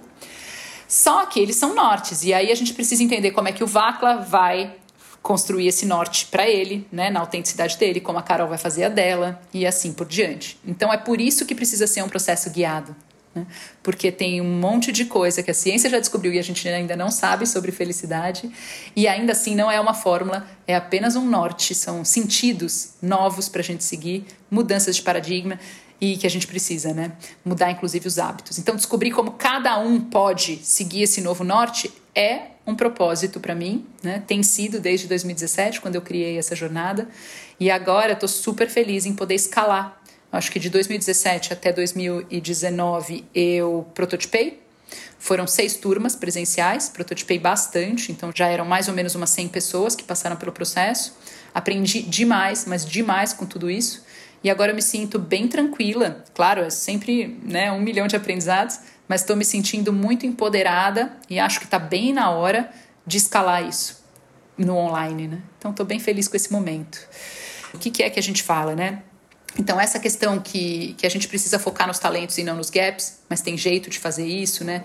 Só 0.88 1.26
que 1.26 1.40
eles 1.40 1.56
são 1.56 1.76
nortes, 1.76 2.24
e 2.24 2.34
aí 2.34 2.52
a 2.52 2.56
gente 2.56 2.74
precisa 2.74 3.04
entender 3.04 3.32
como 3.32 3.48
é 3.48 3.52
que 3.52 3.64
o 3.64 3.68
Vacla 3.68 4.18
vai 4.18 4.74
construir 5.22 5.68
esse 5.68 5.86
norte 5.86 6.28
para 6.28 6.48
ele, 6.48 6.88
né, 6.90 7.10
na 7.10 7.20
autenticidade 7.20 7.78
dele, 7.78 8.00
como 8.00 8.18
a 8.18 8.24
Carol 8.24 8.48
vai 8.48 8.58
fazer 8.58 8.86
a 8.86 8.90
dela 8.90 9.42
e 9.54 9.68
assim 9.68 9.92
por 9.92 10.08
diante. 10.08 10.58
Então 10.66 10.92
é 10.94 10.96
por 10.96 11.20
isso 11.20 11.46
que 11.46 11.54
precisa 11.54 11.86
ser 11.86 12.02
um 12.02 12.08
processo 12.08 12.50
guiado, 12.50 12.96
né? 13.36 13.46
porque 13.84 14.10
tem 14.10 14.40
um 14.40 14.60
monte 14.60 14.90
de 14.90 15.04
coisa 15.04 15.44
que 15.44 15.52
a 15.52 15.54
ciência 15.54 15.90
já 15.90 16.00
descobriu 16.00 16.32
e 16.32 16.40
a 16.40 16.42
gente 16.42 16.66
ainda 16.70 16.96
não 16.96 17.12
sabe 17.12 17.46
sobre 17.46 17.74
felicidade 17.74 18.50
e 18.96 19.06
ainda 19.06 19.34
assim 19.34 19.54
não 19.54 19.70
é 19.70 19.78
uma 19.82 19.94
fórmula, 19.94 20.48
é 20.66 20.74
apenas 20.74 21.18
um 21.18 21.26
norte, 21.26 21.76
são 21.76 22.06
sentidos 22.06 22.94
novos 23.02 23.50
para 23.50 23.60
a 23.60 23.66
gente 23.66 23.84
seguir, 23.84 24.26
mudanças 24.50 24.96
de 24.96 25.02
paradigma 25.02 25.60
e 26.00 26.18
que 26.18 26.28
a 26.28 26.30
gente 26.30 26.48
precisa, 26.48 26.94
né? 26.94 27.12
Mudar 27.44 27.72
inclusive 27.72 28.08
os 28.08 28.20
hábitos. 28.20 28.58
Então, 28.60 28.76
descobrir 28.76 29.12
como 29.12 29.32
cada 29.32 29.78
um 29.80 30.00
pode 30.00 30.60
seguir 30.64 31.04
esse 31.04 31.22
novo 31.22 31.44
norte 31.44 31.92
é 32.14 32.52
um 32.66 32.76
propósito 32.76 33.40
para 33.40 33.56
mim, 33.56 33.86
né? 34.04 34.24
Tem 34.28 34.44
sido 34.44 34.80
desde 34.80 35.08
2017, 35.08 35.80
quando 35.82 35.96
eu 35.96 36.02
criei 36.02 36.38
essa 36.38 36.56
jornada, 36.56 37.08
e 37.60 37.72
agora 37.72 38.14
estou 38.14 38.28
super 38.28 38.70
feliz 38.70 39.06
em 39.06 39.14
poder 39.14 39.36
escalar. 39.36 40.02
Acho 40.32 40.52
que 40.52 40.60
de 40.60 40.70
2017 40.70 41.54
até 41.54 41.72
2019 41.72 43.26
eu 43.34 43.88
prototipei. 43.94 44.62
Foram 45.18 45.48
seis 45.48 45.76
turmas 45.76 46.16
presenciais, 46.16 46.90
prototipei 46.90 47.40
bastante, 47.40 48.12
então 48.12 48.32
já 48.34 48.48
eram 48.48 48.66
mais 48.66 48.88
ou 48.88 48.94
menos 48.94 49.16
umas 49.16 49.30
100 49.32 49.48
pessoas 49.48 49.96
que 49.96 50.04
passaram 50.04 50.36
pelo 50.36 50.52
processo. 50.52 51.16
Aprendi 51.54 52.02
demais, 52.02 52.66
mas 52.66 52.86
demais 52.86 53.34
com 53.34 53.46
tudo 53.46 53.70
isso. 53.70 54.06
E 54.44 54.50
agora 54.50 54.72
eu 54.72 54.76
me 54.76 54.82
sinto 54.82 55.18
bem 55.18 55.48
tranquila. 55.48 56.24
Claro, 56.34 56.62
é 56.62 56.70
sempre 56.70 57.40
né, 57.44 57.72
um 57.72 57.82
milhão 57.82 58.08
de 58.08 58.16
aprendizados, 58.16 58.80
mas 59.08 59.22
estou 59.22 59.36
me 59.36 59.46
sentindo 59.46 59.92
muito 59.92 60.26
empoderada 60.26 61.12
e 61.30 61.40
acho 61.40 61.60
que 61.60 61.66
está 61.66 61.80
bem 61.80 62.14
na 62.14 62.30
hora 62.30 62.70
de 63.06 63.18
escalar 63.18 63.68
isso 63.68 64.04
no 64.58 64.76
online. 64.76 65.28
Né? 65.28 65.42
Então 65.58 65.72
estou 65.72 65.86
bem 65.86 66.00
feliz 66.00 66.28
com 66.28 66.36
esse 66.36 66.52
momento. 66.52 67.00
O 67.74 67.78
que, 67.78 67.92
que 67.92 68.04
é 68.04 68.10
que 68.10 68.20
a 68.20 68.24
gente 68.24 68.44
fala, 68.44 68.76
né? 68.76 69.04
Então, 69.60 69.80
essa 69.80 70.00
questão 70.00 70.40
que, 70.40 70.94
que 70.98 71.06
a 71.06 71.10
gente 71.10 71.28
precisa 71.28 71.58
focar 71.58 71.88
nos 71.88 71.98
talentos 71.98 72.38
e 72.38 72.44
não 72.44 72.56
nos 72.56 72.70
gaps, 72.70 73.20
mas 73.28 73.42
tem 73.42 73.58
jeito 73.58 73.90
de 73.90 73.98
fazer 73.98 74.26
isso, 74.26 74.64
né? 74.64 74.84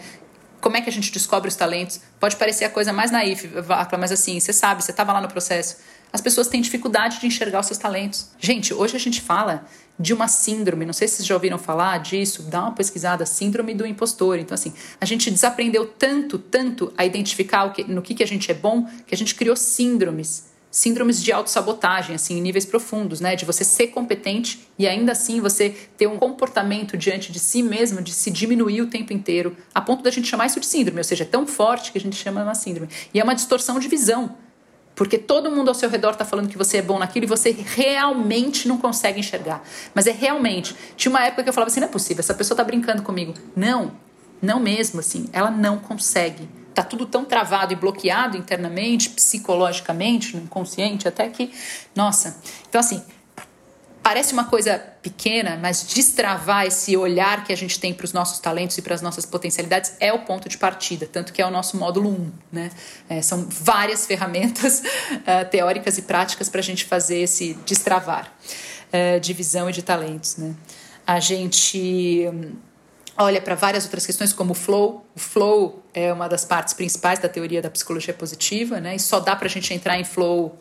Como 0.63 0.77
é 0.77 0.81
que 0.81 0.89
a 0.89 0.93
gente 0.93 1.13
descobre 1.13 1.49
os 1.49 1.57
talentos? 1.57 2.01
Pode 2.19 2.37
parecer 2.37 2.65
a 2.65 2.71
coisa 2.71 2.93
mais 2.93 3.11
naif, 3.11 3.51
mas 3.99 4.13
assim, 4.13 4.41
você 4.41 4.53
sabe, 4.53 4.83
você 4.83 4.93
estava 4.93 5.13
lá 5.13 5.21
no 5.21 5.29
processo 5.29 5.77
as 6.13 6.21
pessoas 6.21 6.47
têm 6.49 6.61
dificuldade 6.61 7.19
de 7.19 7.27
enxergar 7.27 7.61
os 7.61 7.67
seus 7.67 7.79
talentos. 7.79 8.29
Gente, 8.39 8.75
hoje 8.75 8.97
a 8.97 9.01
gente 9.01 9.21
fala 9.21 9.65
de 9.99 10.13
uma 10.13 10.29
síndrome, 10.29 10.85
não 10.85 10.93
sei 10.93 11.07
se 11.07 11.17
vocês 11.17 11.27
já 11.27 11.35
ouviram 11.35 11.59
falar 11.59 11.99
disso, 11.99 12.43
dá 12.43 12.63
uma 12.63 12.73
pesquisada, 12.73 13.25
síndrome 13.25 13.75
do 13.75 13.87
impostor. 13.87 14.39
Então, 14.39 14.55
assim, 14.55 14.73
a 15.01 15.05
gente 15.05 15.31
desaprendeu 15.31 15.87
tanto, 15.87 16.39
tanto 16.39 16.93
a 16.97 17.05
identificar 17.05 17.65
o 17.65 17.73
que, 17.73 17.85
no 17.85 18.03
que, 18.03 18.15
que 18.15 18.23
a 18.23 18.27
gente 18.27 18.51
é 18.51 18.55
bom, 18.55 18.87
que 19.07 19.15
a 19.15 19.19
gente 19.19 19.35
criou 19.35 19.57
síndromes. 19.57 20.51
Síndromes 20.71 21.23
de 21.23 21.31
autossabotagem, 21.31 22.17
assim, 22.17 22.39
em 22.39 22.41
níveis 22.41 22.65
profundos, 22.65 23.21
né? 23.21 23.37
De 23.37 23.45
você 23.45 23.63
ser 23.63 23.89
competente 23.89 24.67
e 24.79 24.89
ainda 24.89 25.13
assim 25.13 25.39
você 25.39 25.69
ter 25.99 26.07
um 26.07 26.17
comportamento 26.17 26.97
diante 26.97 27.31
de 27.31 27.39
si 27.39 27.63
mesmo, 27.63 28.01
de 28.01 28.13
se 28.13 28.31
diminuir 28.31 28.81
o 28.81 28.87
tempo 28.87 29.13
inteiro, 29.13 29.55
a 29.75 29.83
ponto 29.83 30.03
da 30.03 30.11
gente 30.11 30.29
chamar 30.29 30.47
isso 30.47 30.59
de 30.59 30.65
síndrome, 30.65 30.99
ou 30.99 31.05
seja, 31.05 31.25
é 31.25 31.27
tão 31.27 31.47
forte 31.47 31.93
que 31.93 31.99
a 31.99 32.01
gente 32.01 32.17
chama 32.17 32.43
uma 32.43 32.55
síndrome. 32.55 32.89
E 33.13 33.21
é 33.21 33.23
uma 33.23 33.35
distorção 33.35 33.79
de 33.79 33.87
visão. 33.87 34.35
Porque 35.03 35.19
todo 35.19 35.51
mundo 35.51 35.67
ao 35.67 35.75
seu 35.75 35.91
redor 35.91 36.13
está 36.13 36.25
falando 36.25 36.49
que 36.49 36.57
você 36.57 36.77
é 36.77 36.83
bom 36.83 36.97
naquilo 36.97 37.25
e 37.25 37.29
você 37.29 37.51
realmente 37.51 38.69
não 38.69 38.79
consegue 38.79 39.19
enxergar. 39.19 39.61
Mas 39.93 40.07
é 40.07 40.13
realmente. 40.13 40.77
Tinha 40.95 41.11
uma 41.11 41.25
época 41.25 41.43
que 41.43 41.49
eu 41.49 41.53
falava 41.53 41.69
assim: 41.69 41.81
não 41.81 41.89
é 41.89 41.91
possível, 41.91 42.21
essa 42.21 42.33
pessoa 42.33 42.55
está 42.55 42.63
brincando 42.63 43.03
comigo. 43.03 43.35
Não, 43.57 43.91
não 44.41 44.61
mesmo 44.61 45.01
assim. 45.01 45.29
Ela 45.33 45.51
não 45.51 45.77
consegue. 45.77 46.49
Tá 46.73 46.85
tudo 46.85 47.05
tão 47.05 47.25
travado 47.25 47.73
e 47.73 47.77
bloqueado 47.77 48.37
internamente, 48.37 49.11
psicologicamente, 49.11 50.37
no 50.37 50.45
inconsciente, 50.45 51.09
até 51.09 51.29
que. 51.29 51.53
Nossa. 51.97 52.41
Então, 52.69 52.81
assim, 52.81 53.03
Parece 54.03 54.33
uma 54.33 54.47
coisa 54.47 54.83
pequena, 55.01 55.57
mas 55.63 55.87
destravar 55.87 56.67
esse 56.67 56.97
olhar 56.97 57.45
que 57.45 57.53
a 57.53 57.57
gente 57.57 57.79
tem 57.79 57.95
para 57.95 58.05
os 58.05 58.13
nossos 58.13 58.41
talentos 58.41 58.77
e 58.77 58.83
para 58.83 58.95
as 58.95 59.01
nossas 59.01 59.25
potencialidades 59.25 59.95
é 60.01 60.13
o 60.13 60.19
ponto 60.21 60.49
de 60.49 60.59
partida, 60.59 61.07
tanto 61.07 61.33
que 61.33 61.41
é 61.41 61.47
o 61.47 61.51
nosso 61.51 61.77
módulo 61.77 62.11
1. 62.11 62.33
Né? 62.51 62.71
É, 63.09 63.23
são 63.23 63.47
várias 63.49 64.05
ferramentas 64.05 64.81
uh, 64.81 65.47
teóricas 65.51 65.99
e 65.99 66.03
práticas 66.03 66.49
para 66.49 66.59
a 66.59 66.63
gente 66.63 66.85
fazer 66.85 67.19
esse 67.19 67.55
destravar 67.65 68.33
uh, 68.93 69.21
de 69.21 69.33
visão 69.33 69.71
e 69.71 69.73
de 69.73 69.83
talentos. 69.83 70.37
Né? 70.37 70.53
A 71.07 71.21
gente 71.21 72.27
um, 72.27 72.57
olha 73.17 73.41
para 73.41 73.55
várias 73.55 73.85
outras 73.85 74.05
questões, 74.05 74.33
como 74.33 74.51
o 74.51 74.55
flow. 74.55 75.07
O 75.15 75.21
flow 75.21 75.81
é 75.95 76.13
uma 76.13 76.29
das 76.29 76.45
partes 76.45 76.75
principais 76.75 77.21
da 77.21 77.29
teoria 77.29 77.63
da 77.63 77.71
psicologia 77.71 78.13
positiva, 78.13 78.81
né? 78.81 78.97
e 78.97 78.99
só 78.99 79.21
dá 79.21 79.37
para 79.37 79.47
a 79.47 79.51
gente 79.51 79.73
entrar 79.73 79.97
em 79.97 80.05
flow 80.05 80.59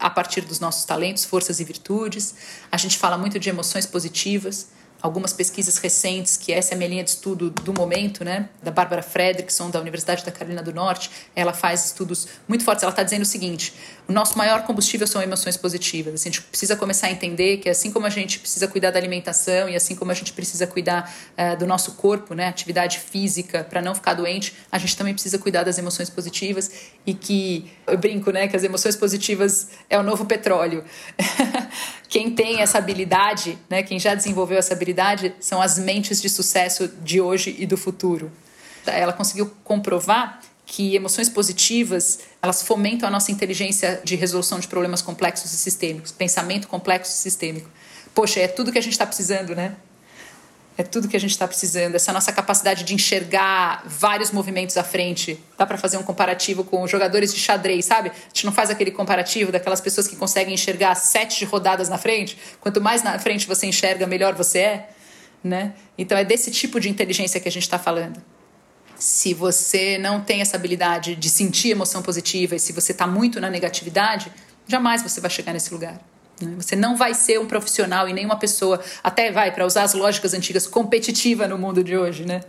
a 0.00 0.10
partir 0.10 0.42
dos 0.42 0.60
nossos 0.60 0.84
talentos, 0.84 1.24
forças 1.24 1.60
e 1.60 1.64
virtudes. 1.64 2.34
A 2.70 2.76
gente 2.76 2.98
fala 2.98 3.16
muito 3.16 3.38
de 3.38 3.48
emoções 3.48 3.86
positivas, 3.86 4.68
algumas 5.00 5.32
pesquisas 5.32 5.78
recentes, 5.78 6.36
que 6.36 6.52
essa 6.52 6.72
é 6.72 6.74
a 6.74 6.78
minha 6.78 6.88
linha 6.88 7.04
de 7.04 7.10
estudo 7.10 7.50
do 7.50 7.72
momento, 7.72 8.24
né, 8.24 8.48
da 8.62 8.70
Bárbara 8.70 9.02
Fredrickson, 9.02 9.70
da 9.70 9.80
Universidade 9.80 10.24
da 10.24 10.32
Carolina 10.32 10.62
do 10.62 10.72
Norte, 10.72 11.10
ela 11.34 11.52
faz 11.52 11.86
estudos 11.86 12.26
muito 12.48 12.64
fortes. 12.64 12.82
Ela 12.82 12.90
está 12.90 13.02
dizendo 13.02 13.22
o 13.22 13.26
seguinte: 13.26 13.74
o 14.08 14.12
nosso 14.12 14.38
maior 14.38 14.62
combustível 14.62 15.06
são 15.06 15.20
emoções 15.20 15.56
positivas. 15.56 16.14
Assim, 16.14 16.28
a 16.28 16.32
gente 16.32 16.42
precisa 16.42 16.76
começar 16.76 17.08
a 17.08 17.10
entender 17.10 17.56
que 17.56 17.68
assim 17.68 17.90
como 17.90 18.06
a 18.06 18.10
gente 18.10 18.38
precisa 18.38 18.68
cuidar 18.68 18.92
da 18.92 18.98
alimentação 18.98 19.68
e 19.68 19.74
assim 19.74 19.96
como 19.96 20.10
a 20.12 20.14
gente 20.14 20.32
precisa 20.32 20.66
cuidar 20.66 21.12
uh, 21.36 21.56
do 21.56 21.66
nosso 21.66 21.92
corpo, 21.92 22.32
né, 22.32 22.46
atividade 22.46 23.00
física, 23.00 23.64
para 23.64 23.82
não 23.82 23.94
ficar 23.94 24.14
doente, 24.14 24.54
a 24.70 24.78
gente 24.78 24.96
também 24.96 25.12
precisa 25.12 25.38
cuidar 25.38 25.64
das 25.64 25.76
emoções 25.78 26.08
positivas 26.08 26.70
e 27.04 27.14
que 27.14 27.70
eu 27.86 27.98
brinco, 27.98 28.30
né, 28.30 28.46
que 28.46 28.56
as 28.56 28.62
emoções 28.62 28.94
positivas 28.94 29.68
é 29.90 29.98
o 29.98 30.02
novo 30.02 30.24
petróleo. 30.24 30.84
quem 32.08 32.30
tem 32.30 32.60
essa 32.60 32.78
habilidade, 32.78 33.58
né, 33.68 33.82
quem 33.82 33.98
já 33.98 34.14
desenvolveu 34.14 34.58
essa 34.58 34.72
habilidade, 34.72 35.34
são 35.40 35.60
as 35.60 35.78
mentes 35.78 36.22
de 36.22 36.28
sucesso 36.28 36.88
de 37.02 37.20
hoje 37.20 37.56
e 37.58 37.66
do 37.66 37.76
futuro. 37.76 38.30
Ela 38.86 39.12
conseguiu 39.12 39.52
comprovar 39.64 40.40
que 40.66 40.96
emoções 40.96 41.28
positivas 41.28 42.18
elas 42.42 42.62
fomentam 42.62 43.08
a 43.08 43.10
nossa 43.10 43.30
inteligência 43.30 44.00
de 44.04 44.16
resolução 44.16 44.58
de 44.58 44.66
problemas 44.66 45.00
complexos 45.00 45.52
e 45.54 45.56
sistêmicos, 45.56 46.10
pensamento 46.10 46.66
complexo 46.66 47.12
e 47.12 47.16
sistêmico. 47.16 47.70
Poxa, 48.12 48.40
é 48.40 48.48
tudo 48.48 48.72
que 48.72 48.78
a 48.78 48.82
gente 48.82 48.92
está 48.92 49.06
precisando, 49.06 49.54
né? 49.54 49.76
É 50.78 50.82
tudo 50.82 51.08
que 51.08 51.16
a 51.16 51.20
gente 51.20 51.30
está 51.30 51.46
precisando. 51.46 51.94
Essa 51.94 52.12
nossa 52.12 52.30
capacidade 52.32 52.84
de 52.84 52.92
enxergar 52.92 53.82
vários 53.86 54.30
movimentos 54.30 54.76
à 54.76 54.84
frente. 54.84 55.38
Dá 55.56 55.64
para 55.64 55.78
fazer 55.78 55.96
um 55.96 56.02
comparativo 56.02 56.64
com 56.64 56.86
jogadores 56.86 57.32
de 57.32 57.40
xadrez, 57.40 57.86
sabe? 57.86 58.10
A 58.10 58.12
gente 58.28 58.44
não 58.44 58.52
faz 58.52 58.68
aquele 58.68 58.90
comparativo 58.90 59.50
daquelas 59.50 59.80
pessoas 59.80 60.06
que 60.06 60.16
conseguem 60.16 60.52
enxergar 60.52 60.94
sete 60.94 61.44
rodadas 61.46 61.88
na 61.88 61.96
frente. 61.96 62.36
Quanto 62.60 62.80
mais 62.80 63.02
na 63.02 63.18
frente 63.18 63.46
você 63.46 63.66
enxerga, 63.66 64.06
melhor 64.06 64.34
você 64.34 64.58
é. 64.58 64.90
Né? 65.42 65.74
Então 65.96 66.18
é 66.18 66.24
desse 66.24 66.50
tipo 66.50 66.78
de 66.80 66.90
inteligência 66.90 67.40
que 67.40 67.48
a 67.48 67.52
gente 67.52 67.62
está 67.62 67.78
falando. 67.78 68.20
Se 68.98 69.34
você 69.34 69.98
não 69.98 70.20
tem 70.20 70.40
essa 70.40 70.56
habilidade 70.56 71.14
de 71.14 71.28
sentir 71.28 71.70
emoção 71.70 72.02
positiva 72.02 72.56
e 72.56 72.58
se 72.58 72.72
você 72.72 72.92
está 72.92 73.06
muito 73.06 73.40
na 73.40 73.50
negatividade, 73.50 74.32
jamais 74.66 75.02
você 75.02 75.20
vai 75.20 75.30
chegar 75.30 75.52
nesse 75.52 75.72
lugar. 75.72 76.00
Né? 76.40 76.54
Você 76.56 76.76
não 76.76 76.96
vai 76.96 77.14
ser 77.14 77.40
um 77.40 77.46
profissional 77.46 78.08
e 78.08 78.12
nem 78.12 78.24
uma 78.24 78.36
pessoa, 78.36 78.80
até 79.02 79.30
vai, 79.30 79.52
para 79.52 79.64
usar 79.64 79.82
as 79.82 79.94
lógicas 79.94 80.34
antigas, 80.34 80.66
competitiva 80.66 81.46
no 81.46 81.58
mundo 81.58 81.82
de 81.82 81.96
hoje, 81.96 82.24
né? 82.24 82.42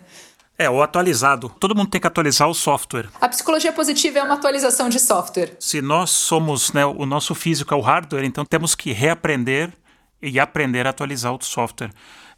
É, 0.60 0.68
o 0.68 0.82
atualizado. 0.82 1.50
Todo 1.60 1.76
mundo 1.76 1.90
tem 1.90 2.02
que 2.02 2.08
atualizar 2.08 2.50
o 2.50 2.54
software. 2.54 3.08
A 3.22 3.30
psicologia 3.30 3.72
positiva 3.72 4.18
é 4.18 4.24
uma 4.24 4.34
atualização 4.34 4.90
de 4.90 5.00
software. 5.00 5.56
Se 5.60 5.82
nós 5.82 6.10
somos, 6.10 6.74
né, 6.74 6.84
o 6.84 7.06
nosso 7.06 7.36
físico 7.36 7.74
é 7.76 7.78
o 7.78 7.82
hardware, 7.82 8.26
então 8.26 8.44
temos 8.44 8.74
que 8.74 8.92
reaprender 8.92 9.72
e 10.20 10.40
aprender 10.40 10.88
a 10.88 10.90
atualizar 10.90 11.32
o 11.32 11.44
software. 11.44 11.92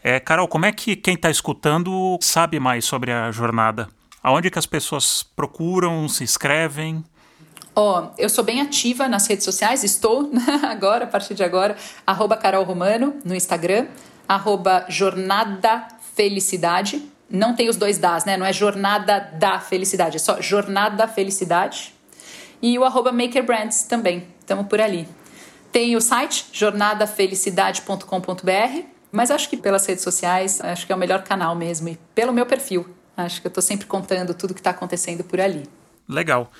É, 0.03 0.19
Carol, 0.19 0.49
como 0.49 0.65
é 0.65 0.71
que 0.73 0.97
quem 0.97 1.13
está 1.13 1.29
escutando 1.29 2.17
sabe 2.21 2.59
mais 2.59 2.83
sobre 2.83 3.11
a 3.11 3.31
jornada? 3.31 3.87
Aonde 4.21 4.49
que 4.49 4.59
as 4.59 4.65
pessoas 4.65 5.23
procuram, 5.23 6.09
se 6.09 6.23
inscrevem? 6.23 7.03
Ó, 7.75 8.01
oh, 8.01 8.07
eu 8.17 8.27
sou 8.27 8.43
bem 8.43 8.59
ativa 8.59 9.07
nas 9.07 9.25
redes 9.27 9.45
sociais, 9.45 9.83
estou 9.83 10.29
agora, 10.67 11.05
a 11.05 11.07
partir 11.07 11.33
de 11.33 11.43
agora, 11.43 11.77
arroba 12.05 12.35
Carol 12.35 12.65
Romano 12.65 13.15
no 13.23 13.33
Instagram, 13.33 13.87
arroba 14.27 14.85
Jornada 14.89 15.87
Felicidade. 16.15 17.01
Não 17.29 17.55
tem 17.55 17.69
os 17.69 17.77
dois 17.77 17.97
das, 17.97 18.25
né? 18.25 18.35
Não 18.35 18.45
é 18.45 18.51
Jornada 18.51 19.31
da 19.35 19.59
Felicidade, 19.59 20.17
é 20.17 20.19
só 20.19 20.41
Jornada 20.41 21.07
Felicidade. 21.07 21.93
E 22.61 22.77
o 22.77 22.83
arroba 22.83 23.13
Maker 23.13 23.45
Brands 23.45 23.83
também, 23.83 24.27
estamos 24.39 24.67
por 24.67 24.81
ali. 24.81 25.07
Tem 25.71 25.95
o 25.95 26.01
site 26.01 26.47
jornadafelicidade.com.br, 26.51 28.81
mas 29.11 29.31
acho 29.31 29.47
que 29.47 29.55
pelas 29.55 29.85
redes 29.85 30.03
sociais, 30.03 30.59
acho 30.59 30.85
que 30.85 30.91
é 30.91 30.95
o 30.95 30.99
melhor 30.99 31.23
canal 31.23 31.55
mesmo, 31.55 31.87
e 31.87 31.97
pelo 32.13 32.33
meu 32.33 32.45
perfil. 32.45 32.98
Acho 33.23 33.41
que 33.41 33.47
eu 33.47 33.49
estou 33.49 33.61
sempre 33.61 33.85
contando 33.85 34.33
tudo 34.33 34.53
que 34.53 34.59
está 34.59 34.71
acontecendo 34.71 35.23
por 35.23 35.39
ali. 35.39 35.63
Legal. 36.07 36.51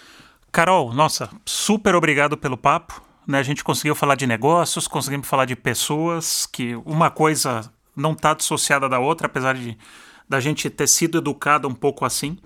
Carol, 0.51 0.93
nossa, 0.93 1.29
super 1.45 1.95
obrigado 1.95 2.37
pelo 2.37 2.57
papo. 2.57 3.01
Né? 3.27 3.39
A 3.39 3.43
gente 3.43 3.63
conseguiu 3.63 3.95
falar 3.95 4.15
de 4.15 4.25
negócios, 4.25 4.87
conseguimos 4.87 5.27
falar 5.27 5.45
de 5.45 5.55
pessoas, 5.55 6.45
que 6.45 6.75
uma 6.85 7.11
coisa 7.11 7.71
não 7.95 8.13
está 8.13 8.33
dissociada 8.33 8.89
da 8.89 8.99
outra, 8.99 9.27
apesar 9.27 9.53
de 9.55 9.77
da 10.27 10.39
gente 10.39 10.69
ter 10.69 10.87
sido 10.87 11.17
educado 11.17 11.67
um 11.67 11.73
pouco 11.73 12.05
assim. 12.05 12.37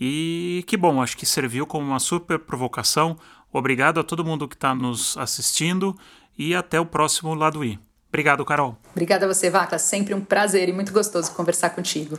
E 0.00 0.62
que 0.66 0.76
bom, 0.76 1.02
acho 1.02 1.16
que 1.16 1.26
serviu 1.26 1.66
como 1.66 1.86
uma 1.86 1.98
super 1.98 2.38
provocação. 2.38 3.16
Obrigado 3.52 3.98
a 3.98 4.04
todo 4.04 4.24
mundo 4.24 4.46
que 4.46 4.54
está 4.54 4.74
nos 4.74 5.16
assistindo 5.16 5.96
e 6.38 6.54
até 6.54 6.78
o 6.78 6.86
próximo 6.86 7.34
Lado 7.34 7.64
I. 7.64 7.78
Obrigado, 8.08 8.44
Carol. 8.44 8.78
Obrigada 8.92 9.26
a 9.26 9.28
você, 9.28 9.50
Vaca. 9.50 9.78
Sempre 9.78 10.14
um 10.14 10.20
prazer 10.20 10.68
e 10.68 10.72
muito 10.72 10.92
gostoso 10.92 11.32
conversar 11.32 11.70
contigo. 11.70 12.18